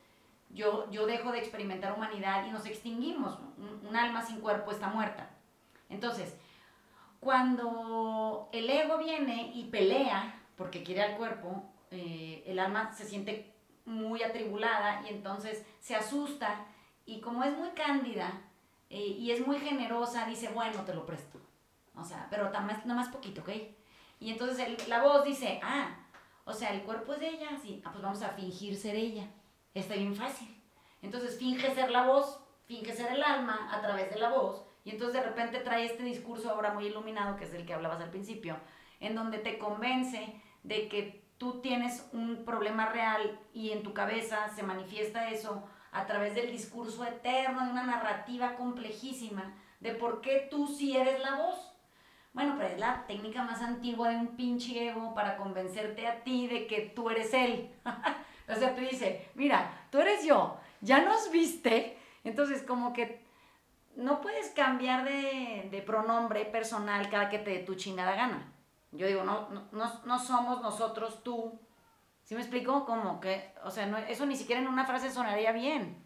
yo, 0.49 0.89
yo 0.89 1.05
dejo 1.05 1.33
de 1.33 1.39
experimentar 1.39 1.91
humanidad 1.91 2.47
y 2.47 2.51
nos 2.51 2.65
extinguimos. 2.65 3.37
Un, 3.83 3.93
alma 3.93 4.25
sin 4.25 4.39
cuerpo 4.39 4.71
está 4.71 4.87
muerta. 4.87 5.31
Entonces, 5.89 6.33
cuando 7.19 8.47
el 8.53 8.69
ego 8.69 8.99
viene 8.99 9.51
y 9.53 9.65
pelea 9.65 10.41
porque 10.55 10.81
quiere 10.81 11.01
al 11.01 11.17
cuerpo, 11.17 11.61
eh, 11.91 12.41
el 12.47 12.57
alma 12.59 12.93
se 12.93 13.03
siente 13.03 13.54
muy 13.85 14.23
atribulada 14.23 15.03
y 15.05 15.13
entonces 15.13 15.65
se 15.79 15.95
asusta 15.95 16.65
y 17.05 17.21
como 17.21 17.43
es 17.43 17.55
muy 17.55 17.69
cándida 17.69 18.41
eh, 18.89 18.99
y 18.99 19.31
es 19.31 19.45
muy 19.45 19.59
generosa, 19.59 20.25
dice, 20.25 20.49
bueno, 20.49 20.83
te 20.83 20.93
lo 20.93 21.05
presto. 21.05 21.39
O 21.95 22.03
sea, 22.03 22.27
pero 22.29 22.45
nada 22.45 22.61
más, 22.61 22.85
más 22.85 23.09
poquito, 23.09 23.41
¿ok? 23.41 23.49
Y 24.19 24.31
entonces 24.31 24.87
la 24.87 25.03
voz 25.03 25.23
dice, 25.23 25.59
ah, 25.63 25.95
o 26.45 26.53
sea, 26.53 26.73
el 26.73 26.83
cuerpo 26.83 27.13
es 27.13 27.19
de 27.19 27.29
ella, 27.29 27.49
sí, 27.61 27.81
ah, 27.85 27.91
pues 27.91 28.03
vamos 28.03 28.21
a 28.21 28.29
fingir 28.29 28.75
ser 28.75 28.95
ella 28.95 29.27
está 29.75 29.95
bien 29.95 30.15
fácil. 30.15 30.47
Entonces 31.01 31.37
finge 31.37 31.73
ser 31.75 31.91
la 31.91 32.07
voz, 32.07 32.39
finge 32.65 32.93
ser 32.93 33.11
el 33.11 33.23
alma 33.23 33.69
a 33.71 33.81
través 33.81 34.09
de 34.09 34.19
la 34.19 34.29
voz, 34.29 34.63
y 34.83 34.91
entonces 34.91 35.21
de 35.21 35.27
repente 35.27 35.59
trae 35.59 35.85
este 35.85 36.03
discurso 36.03 36.49
ahora 36.49 36.73
muy 36.73 36.87
iluminado, 36.87 37.35
que 37.35 37.43
es 37.43 37.53
el 37.53 37.65
que 37.65 37.73
hablabas 37.73 38.01
al 38.01 38.09
principio, 38.09 38.57
en 38.99 39.15
donde 39.15 39.39
te 39.39 39.59
convence 39.59 40.41
de 40.63 40.87
que 40.87 41.24
tú 41.37 41.61
tienes 41.61 42.07
un 42.13 42.45
problema 42.45 42.87
real 42.87 43.39
y 43.53 43.71
en 43.71 43.83
tu 43.83 43.93
cabeza 43.93 44.49
se 44.49 44.63
manifiesta 44.63 45.29
eso 45.29 45.63
a 45.91 46.05
través 46.05 46.35
del 46.35 46.51
discurso 46.51 47.05
eterno, 47.05 47.65
de 47.65 47.71
una 47.71 47.83
narrativa 47.83 48.55
complejísima 48.55 49.53
de 49.79 49.93
por 49.93 50.21
qué 50.21 50.47
tú 50.49 50.67
sí 50.67 50.97
eres 50.97 51.19
la 51.19 51.35
voz. 51.35 51.73
Bueno, 52.33 52.55
pero 52.57 52.69
es 52.69 52.79
la 52.79 53.05
técnica 53.07 53.43
más 53.43 53.61
antigua 53.61 54.09
de 54.09 54.17
un 54.17 54.35
pinche 54.35 54.89
ego 54.89 55.13
para 55.13 55.37
convencerte 55.37 56.05
a 56.07 56.23
ti 56.23 56.47
de 56.47 56.67
que 56.67 56.81
tú 56.95 57.09
eres 57.09 57.33
él. 57.33 57.71
O 58.47 58.53
sea, 58.53 58.75
te 58.75 58.81
dice, 58.81 59.27
mira, 59.33 59.87
tú 59.89 59.97
eres 59.97 60.23
yo, 60.23 60.59
ya 60.79 61.01
nos 61.03 61.31
viste, 61.31 61.97
entonces 62.23 62.61
como 62.61 62.93
que 62.93 63.25
no 63.95 64.21
puedes 64.21 64.51
cambiar 64.51 65.03
de, 65.03 65.83
pronombre 65.85 66.45
personal 66.45 67.09
cada 67.09 67.29
que 67.29 67.39
te 67.39 67.49
dé 67.51 67.59
tu 67.59 67.73
chingada 67.73 68.15
gana. 68.15 68.53
Yo 68.97 69.07
digo, 69.07 69.23
no, 69.23 69.49
no, 69.71 70.01
no 70.05 70.19
somos 70.19 70.61
nosotros 70.61 71.23
tú. 71.23 71.59
¿Sí 72.23 72.33
me 72.33 72.41
explico? 72.41 72.85
Como 72.85 73.19
que, 73.19 73.53
o 73.63 73.71
sea, 73.71 73.85
no, 73.85 73.97
eso 73.97 74.25
ni 74.25 74.35
siquiera 74.35 74.61
en 74.61 74.67
una 74.67 74.85
frase 74.85 75.11
sonaría 75.11 75.51
bien. 75.51 76.03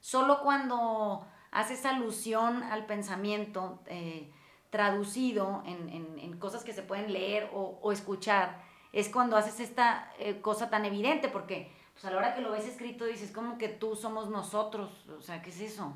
Solo 0.00 0.40
cuando 0.40 1.26
haces 1.50 1.84
alusión 1.86 2.62
al 2.62 2.86
pensamiento 2.86 3.80
eh, 3.86 4.32
traducido 4.70 5.62
en, 5.66 6.38
cosas 6.38 6.64
que 6.64 6.72
se 6.72 6.82
pueden 6.82 7.12
leer 7.12 7.50
o, 7.52 7.78
o 7.82 7.92
escuchar, 7.92 8.62
es 8.92 9.08
cuando 9.08 9.36
haces 9.36 9.60
esta 9.60 10.12
eh, 10.18 10.40
cosa 10.40 10.70
tan 10.70 10.84
evidente, 10.84 11.28
porque 11.28 11.70
pues, 11.92 12.04
a 12.04 12.10
la 12.10 12.18
hora 12.18 12.34
que 12.34 12.40
lo 12.40 12.50
ves 12.50 12.66
escrito 12.66 13.04
dices 13.04 13.30
como 13.30 13.58
que 13.58 13.68
tú 13.68 13.94
somos 13.94 14.30
nosotros, 14.30 14.90
o 15.08 15.20
sea, 15.20 15.42
¿qué 15.42 15.50
es 15.50 15.60
eso? 15.60 15.94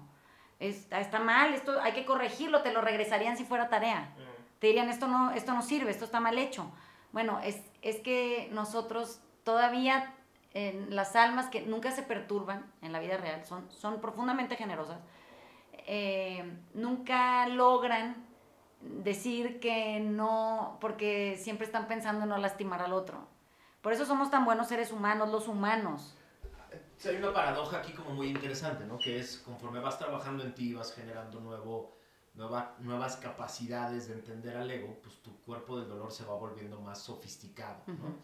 Está, 0.61 1.01
está 1.01 1.19
mal, 1.19 1.55
esto 1.55 1.81
hay 1.81 1.93
que 1.93 2.05
corregirlo, 2.05 2.62
te 2.62 2.73
lo 2.73 2.81
regresarían 2.81 3.37
si 3.37 3.45
fuera 3.45 3.69
tarea. 3.69 4.15
Te 4.59 4.68
dirían, 4.68 4.88
esto 4.88 5.09
no, 5.09 5.32
esto 5.32 5.52
no 5.52 5.62
sirve, 5.62 5.90
esto 5.90 6.05
está 6.05 6.20
mal 6.20 6.38
hecho. 6.38 6.70
Bueno, 7.12 7.40
es, 7.40 7.61
es 7.82 8.00
que 8.00 8.48
nosotros 8.52 9.20
todavía, 9.44 10.14
las 10.88 11.16
almas 11.16 11.46
que 11.46 11.62
nunca 11.62 11.90
se 11.90 12.02
perturban 12.02 12.64
en 12.80 12.92
la 12.92 13.00
vida 13.00 13.16
real, 13.16 13.44
son, 13.44 13.70
son 13.70 14.00
profundamente 14.00 14.57
generosas, 14.57 14.98
eh, 15.86 16.59
nunca 16.72 17.46
logran 17.48 18.16
decir 18.80 19.61
que 19.61 20.00
no, 20.00 20.78
porque 20.80 21.36
siempre 21.38 21.66
están 21.66 21.88
pensando 21.88 22.24
en 22.24 22.28
no 22.28 22.38
lastimar 22.38 22.82
al 22.82 22.92
otro. 22.92 23.26
Por 23.82 23.92
eso 23.92 24.07
somos 24.07 24.30
tan 24.30 24.44
buenos 24.44 24.68
seres 24.68 24.92
humanos, 24.92 25.30
los 25.30 25.48
humanos. 25.48 26.16
hay 27.05 27.16
una 27.16 27.32
paradoja 27.32 27.78
aquí 27.78 27.92
como 27.92 28.11
muy 28.11 28.28
interesante, 28.28 28.84
¿no? 28.86 28.98
Que 28.98 29.18
es 29.18 29.38
conforme 29.38 29.80
vas 29.80 29.98
trabajando 29.98 30.42
en 30.42 30.55
ti, 30.55 30.72
vas 30.72 30.94
generando 30.94 31.40
nuevo, 31.40 31.96
nueva, 32.35 32.76
nuevas 32.80 33.16
capacidades 33.16 34.09
de 34.09 34.14
entender 34.14 34.57
al 34.57 34.70
ego, 34.70 34.99
pues 35.03 35.16
tu 35.22 35.37
cuerpo 35.43 35.78
del 35.78 35.89
dolor 35.89 36.12
se 36.12 36.24
va 36.24 36.35
volviendo 36.35 36.80
más 36.80 37.01
sofisticado, 37.01 37.82
¿no? 37.87 38.16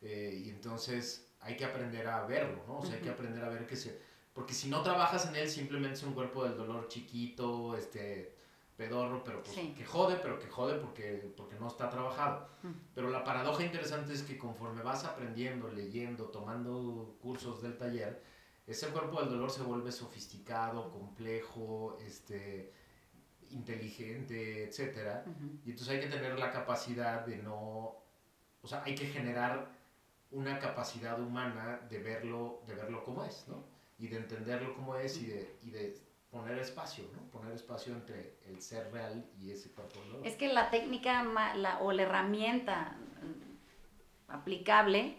Eh, 0.00 0.42
y 0.44 0.50
entonces 0.50 1.28
hay 1.40 1.56
que 1.56 1.64
aprender 1.64 2.06
a 2.08 2.24
verlo, 2.26 2.62
¿no? 2.66 2.78
O 2.78 2.84
sea, 2.84 2.96
hay 2.96 3.02
que 3.02 3.10
aprender 3.10 3.44
a 3.44 3.48
ver 3.48 3.66
que 3.66 3.76
se... 3.76 4.00
Porque 4.32 4.54
si 4.54 4.68
no 4.68 4.82
trabajas 4.82 5.26
en 5.26 5.36
él, 5.36 5.48
simplemente 5.48 5.96
es 5.96 6.02
un 6.04 6.14
cuerpo 6.14 6.44
del 6.44 6.56
dolor 6.56 6.88
chiquito, 6.88 7.76
este 7.76 8.36
pedorro, 8.76 9.24
pero 9.24 9.42
pues, 9.42 9.56
que 9.56 9.84
jode, 9.84 10.16
pero 10.22 10.38
que 10.38 10.46
jode 10.46 10.78
porque, 10.78 11.32
porque 11.36 11.56
no 11.58 11.66
está 11.66 11.90
trabajado. 11.90 12.48
Pero 12.94 13.10
la 13.10 13.24
paradoja 13.24 13.64
interesante 13.64 14.12
es 14.12 14.22
que 14.22 14.38
conforme 14.38 14.82
vas 14.82 15.04
aprendiendo, 15.04 15.68
leyendo, 15.68 16.26
tomando 16.26 17.16
cursos 17.20 17.60
del 17.60 17.76
taller, 17.76 18.22
ese 18.68 18.88
cuerpo 18.88 19.20
del 19.20 19.30
dolor 19.30 19.50
se 19.50 19.62
vuelve 19.62 19.90
sofisticado, 19.90 20.92
complejo, 20.92 21.98
este, 22.06 22.72
inteligente, 23.50 24.64
etc. 24.64 25.26
Y 25.64 25.70
entonces 25.70 25.88
hay 25.88 26.00
que 26.00 26.08
tener 26.08 26.38
la 26.38 26.50
capacidad 26.50 27.24
de 27.26 27.36
no, 27.38 27.96
o 28.62 28.66
sea, 28.66 28.82
hay 28.84 28.94
que 28.94 29.06
generar 29.06 29.70
una 30.30 30.58
capacidad 30.58 31.20
humana 31.20 31.80
de 31.88 31.98
verlo, 32.00 32.62
de 32.66 32.74
verlo 32.74 33.02
como 33.04 33.24
es, 33.24 33.46
¿no? 33.48 33.64
Y 33.98 34.08
de 34.08 34.18
entenderlo 34.18 34.74
como 34.74 34.96
es 34.96 35.16
y 35.20 35.26
de, 35.26 35.56
y 35.62 35.70
de 35.70 35.96
poner 36.30 36.58
espacio, 36.58 37.04
¿no? 37.14 37.22
Poner 37.30 37.52
espacio 37.54 37.94
entre 37.94 38.34
el 38.46 38.60
ser 38.60 38.92
real 38.92 39.24
y 39.40 39.50
ese 39.50 39.70
cuerpo. 39.70 40.00
Es 40.24 40.36
que 40.36 40.52
la 40.52 40.70
técnica 40.70 41.24
la, 41.54 41.78
o 41.80 41.92
la 41.92 42.02
herramienta 42.02 42.96
mm, 43.22 44.32
aplicable 44.32 45.16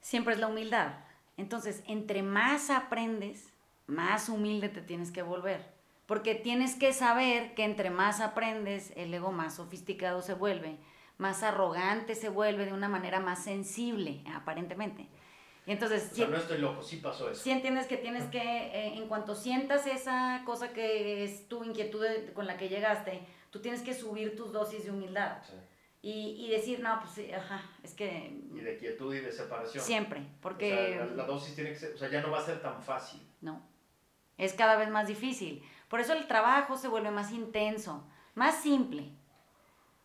siempre 0.00 0.34
es 0.34 0.40
la 0.40 0.48
humildad. 0.48 0.94
Entonces, 1.36 1.82
entre 1.86 2.22
más 2.22 2.70
aprendes, 2.70 3.52
más 3.86 4.28
humilde 4.28 4.68
te 4.68 4.80
tienes 4.80 5.10
que 5.10 5.22
volver. 5.22 5.72
Porque 6.06 6.34
tienes 6.34 6.74
que 6.74 6.92
saber 6.92 7.54
que 7.54 7.64
entre 7.64 7.90
más 7.90 8.20
aprendes, 8.20 8.92
el 8.96 9.14
ego 9.14 9.32
más 9.32 9.56
sofisticado 9.56 10.20
se 10.20 10.34
vuelve, 10.34 10.78
más 11.18 11.42
arrogante 11.42 12.14
se 12.14 12.28
vuelve 12.28 12.66
de 12.66 12.72
una 12.72 12.88
manera 12.88 13.20
más 13.20 13.44
sensible, 13.44 14.24
aparentemente. 14.34 15.08
Y 15.64 15.70
entonces, 15.70 16.10
o 16.10 16.14
sea, 16.14 16.26
no 16.26 16.36
estoy 16.36 16.58
loco, 16.58 16.82
sí 16.82 16.96
pasó 16.96 17.30
eso. 17.30 17.40
Sí 17.40 17.50
entiendes 17.50 17.86
que 17.86 17.96
tienes 17.96 18.24
que, 18.24 18.40
eh, 18.40 18.94
en 18.96 19.06
cuanto 19.06 19.36
sientas 19.36 19.86
esa 19.86 20.42
cosa 20.44 20.72
que 20.72 21.22
es 21.22 21.48
tu 21.48 21.62
inquietud 21.62 22.04
con 22.34 22.48
la 22.48 22.56
que 22.56 22.68
llegaste, 22.68 23.20
tú 23.50 23.60
tienes 23.60 23.82
que 23.82 23.94
subir 23.94 24.34
tus 24.36 24.52
dosis 24.52 24.84
de 24.84 24.90
humildad. 24.90 25.38
Y, 26.04 26.34
y, 26.44 26.50
decir, 26.50 26.80
no, 26.80 27.00
pues 27.00 27.32
ajá, 27.32 27.62
es 27.84 27.94
que... 27.94 28.36
Y 28.52 28.58
de 28.58 28.76
quietud 28.76 29.14
y 29.14 29.20
de 29.20 29.30
separación. 29.30 29.84
Siempre, 29.84 30.26
porque... 30.40 30.98
O 31.00 31.06
sea, 31.06 31.14
la, 31.14 31.24
dosis 31.26 31.54
tiene 31.54 31.70
que 31.70 31.76
ser, 31.76 31.94
o 31.94 31.96
sea, 31.96 32.10
ya 32.10 32.20
no 32.20 32.32
va 32.32 32.38
a 32.40 32.44
ser 32.44 32.60
tan 32.60 32.82
fácil. 32.82 33.20
No, 33.40 33.64
es 34.36 34.54
cada 34.54 34.74
vez 34.74 34.90
más 34.90 35.06
difícil. 35.06 35.62
Por 35.92 36.00
eso 36.00 36.14
el 36.14 36.26
trabajo 36.26 36.78
se 36.78 36.88
vuelve 36.88 37.10
más 37.10 37.32
intenso, 37.32 38.02
más 38.34 38.54
simple. 38.62 39.10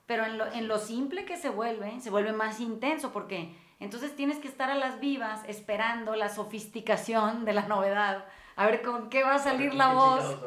Pero 0.06 0.26
en 0.26 0.38
lo, 0.38 0.46
en 0.52 0.68
lo 0.68 0.80
simple 0.80 1.24
que 1.24 1.38
se 1.38 1.50
vuelve, 1.50 2.02
se 2.02 2.10
vuelve 2.10 2.34
más 2.34 2.60
intenso, 2.60 3.14
porque 3.14 3.56
entonces 3.80 4.14
tienes 4.14 4.38
que 4.40 4.50
estar 4.50 4.70
a 4.70 4.76
las 4.76 5.00
vivas 5.00 5.46
esperando 5.48 6.18
la 6.18 6.28
sofisticación 6.28 7.46
de 7.46 7.54
la 7.54 7.68
novedad, 7.68 8.26
a 8.58 8.66
ver 8.66 8.82
con 8.82 9.10
qué 9.10 9.24
va 9.24 9.36
a 9.36 9.40
salir 9.40 9.74
la 9.76 9.94
voz. 9.94 10.38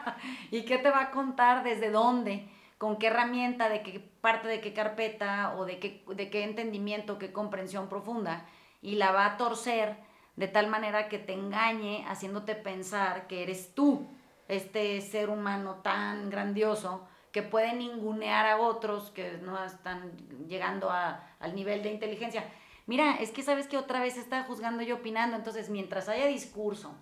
y 0.50 0.62
qué 0.62 0.78
te 0.78 0.88
va 0.88 1.02
a 1.02 1.10
contar, 1.10 1.62
desde 1.62 1.90
dónde, 1.90 2.48
con 2.78 2.96
qué 2.96 3.08
herramienta, 3.08 3.68
de 3.68 3.82
qué 3.82 4.00
parte 4.22 4.48
de 4.48 4.62
qué 4.62 4.72
carpeta 4.72 5.56
o 5.58 5.66
de 5.66 5.78
qué, 5.78 6.06
de 6.08 6.30
qué 6.30 6.42
entendimiento, 6.42 7.18
qué 7.18 7.34
comprensión 7.34 7.90
profunda, 7.90 8.46
y 8.80 8.94
la 8.94 9.12
va 9.12 9.26
a 9.26 9.36
torcer 9.36 9.98
de 10.36 10.48
tal 10.48 10.68
manera 10.68 11.10
que 11.10 11.18
te 11.18 11.34
engañe 11.34 12.06
haciéndote 12.08 12.54
pensar 12.54 13.26
que 13.26 13.42
eres 13.42 13.74
tú, 13.74 14.08
este 14.48 15.00
ser 15.00 15.30
humano 15.30 15.80
tan 15.82 16.30
grandioso 16.30 17.06
que 17.32 17.42
puede 17.42 17.74
ningunear 17.74 18.46
a 18.46 18.58
otros 18.58 19.10
que 19.10 19.38
no 19.38 19.62
están 19.64 20.12
llegando 20.48 20.90
a, 20.90 21.28
al 21.40 21.54
nivel 21.54 21.82
de 21.82 21.92
inteligencia 21.92 22.44
mira, 22.86 23.16
es 23.16 23.30
que 23.30 23.42
sabes 23.42 23.66
que 23.66 23.76
otra 23.76 24.00
vez 24.00 24.16
está 24.16 24.44
juzgando 24.44 24.82
y 24.82 24.92
opinando, 24.92 25.36
entonces 25.36 25.68
mientras 25.68 26.08
haya 26.08 26.26
discurso 26.26 26.94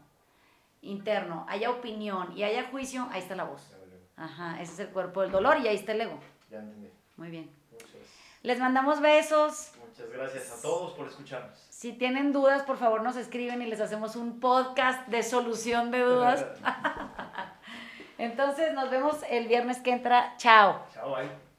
interno, 0.83 1.47
haya 1.49 1.71
opinión 1.71 2.37
y 2.37 2.43
haya 2.43 2.69
juicio, 2.71 3.09
ahí 3.11 3.23
está 3.23 3.37
la 3.37 3.45
voz. 3.45 3.63
Ajá, 4.17 4.61
ese 4.61 4.73
es 4.75 4.79
el 4.81 4.89
cuerpo 4.89 5.23
del 5.23 5.31
dolor 5.31 5.59
y 5.59 5.69
ahí 5.69 5.77
está 5.77 5.93
el 5.93 6.03
ego. 6.03 6.21
Ya 6.51 6.59
entendí. 6.59 6.91
Muy 7.17 7.31
bien. 7.31 7.51
Les 8.43 8.59
mandamos 8.59 9.01
besos. 9.01 9.73
Muchas 9.89 10.11
gracias 10.11 10.59
a 10.59 10.63
todos 10.63 10.93
por 10.93 11.09
escucharnos. 11.09 11.59
Si 11.85 11.93
tienen 11.93 12.33
dudas, 12.33 12.63
por 12.63 12.79
favor 12.79 13.03
nos 13.03 13.15
escriben 13.15 13.61
y 13.61 13.67
les 13.67 13.79
hacemos 13.79 14.17
un 14.17 14.41
podcast 14.41 15.07
de 15.09 15.23
solución 15.23 15.91
de 15.91 16.01
dudas. 16.01 16.47
Entonces 18.17 18.73
nos 18.73 18.89
vemos 18.89 19.19
el 19.29 19.49
viernes 19.49 19.83
que 19.83 19.91
entra. 19.91 20.33
Chao. 20.39 20.81
Chao, 20.95 21.15
bye. 21.15 21.54